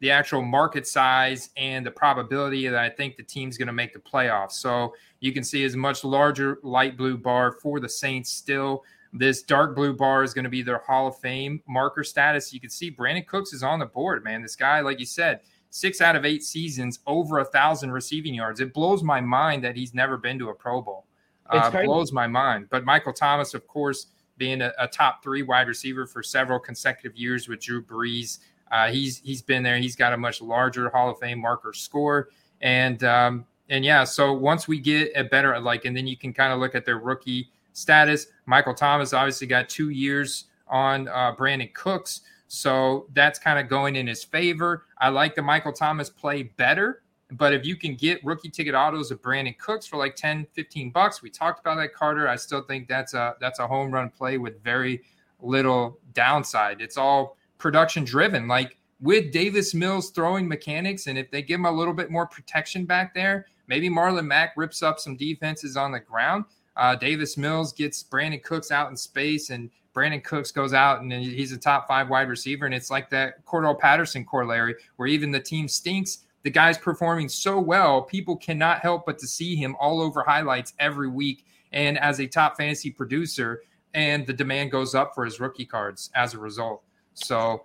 the 0.00 0.10
actual 0.10 0.42
market 0.42 0.86
size 0.86 1.50
and 1.56 1.84
the 1.84 1.90
probability 1.90 2.66
that 2.66 2.78
I 2.78 2.90
think 2.90 3.16
the 3.16 3.22
team's 3.22 3.56
going 3.56 3.68
to 3.68 3.72
make 3.72 3.92
the 3.92 4.00
playoffs. 4.00 4.52
So 4.52 4.94
you 5.20 5.32
can 5.32 5.44
see 5.44 5.64
as 5.64 5.76
much 5.76 6.02
larger 6.02 6.58
light 6.62 6.96
blue 6.96 7.16
bar 7.16 7.52
for 7.52 7.78
the 7.78 7.88
Saints 7.88 8.30
still. 8.30 8.84
This 9.16 9.42
dark 9.42 9.76
blue 9.76 9.94
bar 9.94 10.24
is 10.24 10.34
going 10.34 10.42
to 10.42 10.50
be 10.50 10.62
their 10.62 10.78
Hall 10.78 11.06
of 11.06 11.16
Fame 11.20 11.62
marker 11.68 12.02
status. 12.02 12.52
You 12.52 12.58
can 12.58 12.68
see 12.68 12.90
Brandin 12.90 13.24
Cooks 13.24 13.52
is 13.52 13.62
on 13.62 13.78
the 13.78 13.86
board, 13.86 14.24
man. 14.24 14.42
This 14.42 14.56
guy, 14.56 14.80
like 14.80 14.98
you 14.98 15.06
said, 15.06 15.40
six 15.70 16.00
out 16.00 16.16
of 16.16 16.24
eight 16.24 16.42
seasons, 16.42 16.98
over 17.06 17.38
a 17.38 17.44
thousand 17.44 17.92
receiving 17.92 18.34
yards. 18.34 18.58
It 18.58 18.74
blows 18.74 19.04
my 19.04 19.20
mind 19.20 19.62
that 19.62 19.76
he's 19.76 19.94
never 19.94 20.16
been 20.16 20.36
to 20.40 20.48
a 20.48 20.54
Pro 20.54 20.82
Bowl. 20.82 21.06
Uh, 21.48 21.70
blows 21.84 22.10
my 22.10 22.26
mind. 22.26 22.66
But 22.70 22.84
Michael 22.84 23.12
Thomas, 23.12 23.54
of 23.54 23.68
course, 23.68 24.06
being 24.36 24.62
a, 24.62 24.72
a, 24.78 24.88
top 24.88 25.22
three 25.22 25.42
wide 25.42 25.68
receiver 25.68 26.06
for 26.06 26.22
several 26.22 26.58
consecutive 26.58 27.16
years 27.16 27.48
with 27.48 27.60
Drew 27.60 27.84
Brees, 27.84 28.38
uh, 28.72 28.88
he's 28.88 29.18
he's 29.18 29.42
been 29.42 29.62
there. 29.62 29.76
He's 29.76 29.94
got 29.94 30.12
a 30.12 30.16
much 30.16 30.42
larger 30.42 30.88
Hall 30.88 31.10
of 31.10 31.18
Fame 31.18 31.38
marker 31.38 31.72
score, 31.72 32.30
and 32.62 33.04
um, 33.04 33.46
and 33.68 33.84
yeah. 33.84 34.02
So 34.02 34.32
once 34.32 34.66
we 34.66 34.80
get 34.80 35.12
a 35.14 35.22
better 35.22 35.60
like, 35.60 35.84
and 35.84 35.96
then 35.96 36.08
you 36.08 36.16
can 36.16 36.32
kind 36.32 36.52
of 36.52 36.58
look 36.58 36.74
at 36.74 36.84
their 36.84 36.98
rookie 36.98 37.50
status. 37.74 38.28
Michael 38.46 38.74
Thomas 38.74 39.12
obviously 39.12 39.46
got 39.46 39.68
two 39.68 39.90
years 39.90 40.46
on 40.66 41.08
uh, 41.08 41.34
Brandin 41.36 41.74
Cooks, 41.74 42.22
so 42.48 43.06
that's 43.12 43.38
kind 43.38 43.58
of 43.58 43.68
going 43.68 43.96
in 43.96 44.06
his 44.06 44.24
favor. 44.24 44.86
I 44.98 45.10
like 45.10 45.34
the 45.34 45.42
Michael 45.42 45.72
Thomas 45.72 46.08
play 46.08 46.44
better. 46.44 47.02
But 47.32 47.52
if 47.52 47.64
you 47.64 47.76
can 47.76 47.94
get 47.94 48.24
rookie 48.24 48.50
ticket 48.50 48.74
autos 48.74 49.10
of 49.10 49.20
Brandin 49.20 49.58
Cooks 49.58 49.86
for 49.86 49.96
like 49.96 50.14
10, 50.14 50.46
15 50.52 50.90
bucks, 50.90 51.22
we 51.22 51.30
talked 51.30 51.60
about 51.60 51.76
that 51.76 51.94
Carter. 51.94 52.28
I 52.28 52.36
still 52.36 52.62
think 52.62 52.86
that's 52.86 53.14
a 53.14 53.34
that's 53.40 53.58
a 53.58 53.66
home 53.66 53.90
run 53.90 54.10
play 54.10 54.38
with 54.38 54.62
very 54.62 55.02
little 55.40 55.98
downside. 56.12 56.80
It's 56.80 56.96
all 56.96 57.36
production 57.58 58.04
driven. 58.04 58.46
Like 58.46 58.76
with 59.00 59.32
Davis 59.32 59.74
Mills 59.74 60.10
throwing 60.10 60.46
mechanics, 60.46 61.06
and 61.06 61.18
if 61.18 61.30
they 61.30 61.42
give 61.42 61.60
him 61.60 61.66
a 61.66 61.72
little 61.72 61.94
bit 61.94 62.10
more 62.10 62.26
protection 62.26 62.84
back 62.84 63.14
there, 63.14 63.46
maybe 63.66 63.88
Marlon 63.88 64.26
Mack 64.26 64.52
rips 64.56 64.82
up 64.82 65.00
some 65.00 65.16
defenses 65.16 65.76
on 65.76 65.92
the 65.92 66.00
ground. 66.00 66.44
Uh, 66.76 66.96
Davis 66.96 67.36
Mills 67.36 67.72
gets 67.72 68.02
Brandin 68.02 68.42
Cooks 68.42 68.70
out 68.70 68.90
in 68.90 68.96
space, 68.96 69.50
and 69.50 69.70
Brandin 69.94 70.24
Cooks 70.24 70.50
goes 70.50 70.74
out 70.74 71.00
and 71.00 71.12
he's 71.12 71.52
a 71.52 71.56
top 71.56 71.86
five 71.86 72.10
wide 72.10 72.28
receiver. 72.28 72.66
And 72.66 72.74
it's 72.74 72.90
like 72.90 73.08
that 73.10 73.44
Cordarrelle 73.46 73.78
Patterson 73.78 74.24
corollary, 74.24 74.74
where 74.96 75.08
even 75.08 75.30
the 75.30 75.40
team 75.40 75.68
stinks. 75.68 76.18
The 76.42 76.50
guy's 76.50 76.76
performing 76.76 77.30
so 77.30 77.58
well, 77.58 78.02
people 78.02 78.36
cannot 78.36 78.80
help 78.80 79.06
but 79.06 79.18
to 79.20 79.26
see 79.26 79.56
him 79.56 79.76
all 79.80 80.02
over 80.02 80.22
highlights 80.22 80.74
every 80.78 81.08
week. 81.08 81.46
And 81.72 81.98
as 81.98 82.20
a 82.20 82.26
top 82.26 82.58
fantasy 82.58 82.90
producer, 82.90 83.62
and 83.94 84.26
the 84.26 84.32
demand 84.32 84.70
goes 84.70 84.94
up 84.94 85.14
for 85.14 85.24
his 85.24 85.40
rookie 85.40 85.64
cards 85.64 86.10
as 86.14 86.34
a 86.34 86.38
result. 86.38 86.82
So, 87.14 87.64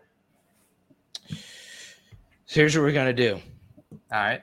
so 1.26 1.36
here's 2.48 2.76
what 2.76 2.84
we're 2.84 2.94
gonna 2.94 3.12
do. 3.12 3.42
All 3.92 4.00
right. 4.12 4.42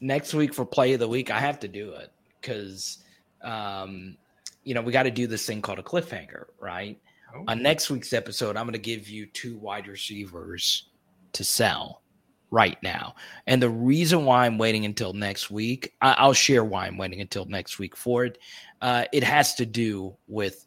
Next 0.00 0.32
week 0.32 0.54
for 0.54 0.64
play 0.64 0.94
of 0.94 1.00
the 1.00 1.08
week, 1.08 1.30
I 1.30 1.38
have 1.38 1.60
to 1.60 1.68
do 1.68 1.92
it 1.92 2.12
because, 2.40 3.03
um, 3.44 4.16
you 4.64 4.74
know, 4.74 4.82
we 4.82 4.92
got 4.92 5.04
to 5.04 5.10
do 5.10 5.26
this 5.26 5.46
thing 5.46 5.62
called 5.62 5.78
a 5.78 5.82
cliffhanger, 5.82 6.46
right? 6.60 6.98
Oh. 7.34 7.44
On 7.48 7.62
next 7.62 7.90
week's 7.90 8.12
episode, 8.12 8.56
I'm 8.56 8.64
going 8.64 8.72
to 8.72 8.78
give 8.78 9.08
you 9.08 9.26
two 9.26 9.56
wide 9.58 9.86
receivers 9.86 10.88
to 11.32 11.44
sell 11.44 12.02
right 12.50 12.80
now. 12.82 13.14
And 13.46 13.60
the 13.60 13.68
reason 13.68 14.24
why 14.24 14.46
I'm 14.46 14.58
waiting 14.58 14.84
until 14.84 15.12
next 15.12 15.50
week, 15.50 15.94
I- 16.00 16.26
will 16.26 16.32
share 16.32 16.64
why 16.64 16.86
I'm 16.86 16.96
waiting 16.96 17.20
until 17.20 17.44
next 17.44 17.78
week 17.78 17.96
for 17.96 18.24
it. 18.24 18.38
Uh, 18.80 19.04
it 19.12 19.24
has 19.24 19.54
to 19.56 19.66
do 19.66 20.16
with 20.28 20.66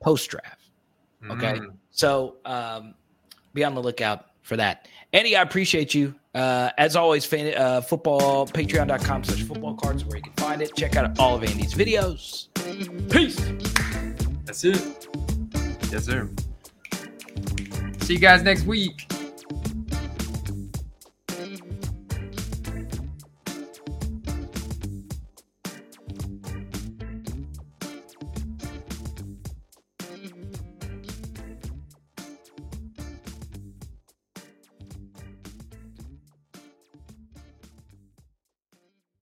post 0.00 0.30
draft. 0.30 0.70
Okay. 1.30 1.54
Mm. 1.54 1.74
So 1.90 2.36
um, 2.44 2.94
be 3.54 3.64
on 3.64 3.74
the 3.74 3.82
lookout 3.82 4.26
for 4.48 4.56
that. 4.56 4.88
Andy, 5.12 5.36
I 5.36 5.42
appreciate 5.42 5.94
you. 5.94 6.14
Uh, 6.34 6.70
as 6.78 6.96
always, 6.96 7.24
fan, 7.24 7.54
uh, 7.56 7.80
football, 7.80 8.46
patreon.com 8.46 9.24
slash 9.24 9.42
football 9.42 9.74
cards 9.74 10.04
where 10.04 10.16
you 10.16 10.22
can 10.22 10.32
find 10.34 10.62
it. 10.62 10.74
Check 10.74 10.96
out 10.96 11.18
all 11.18 11.36
of 11.36 11.44
Andy's 11.44 11.74
videos. 11.74 12.48
Peace. 13.10 13.38
That's 14.44 14.64
it. 14.64 15.08
Yes, 15.92 16.04
sir. 16.04 16.28
See 18.00 18.14
you 18.14 18.18
guys 18.18 18.42
next 18.42 18.64
week. 18.64 19.12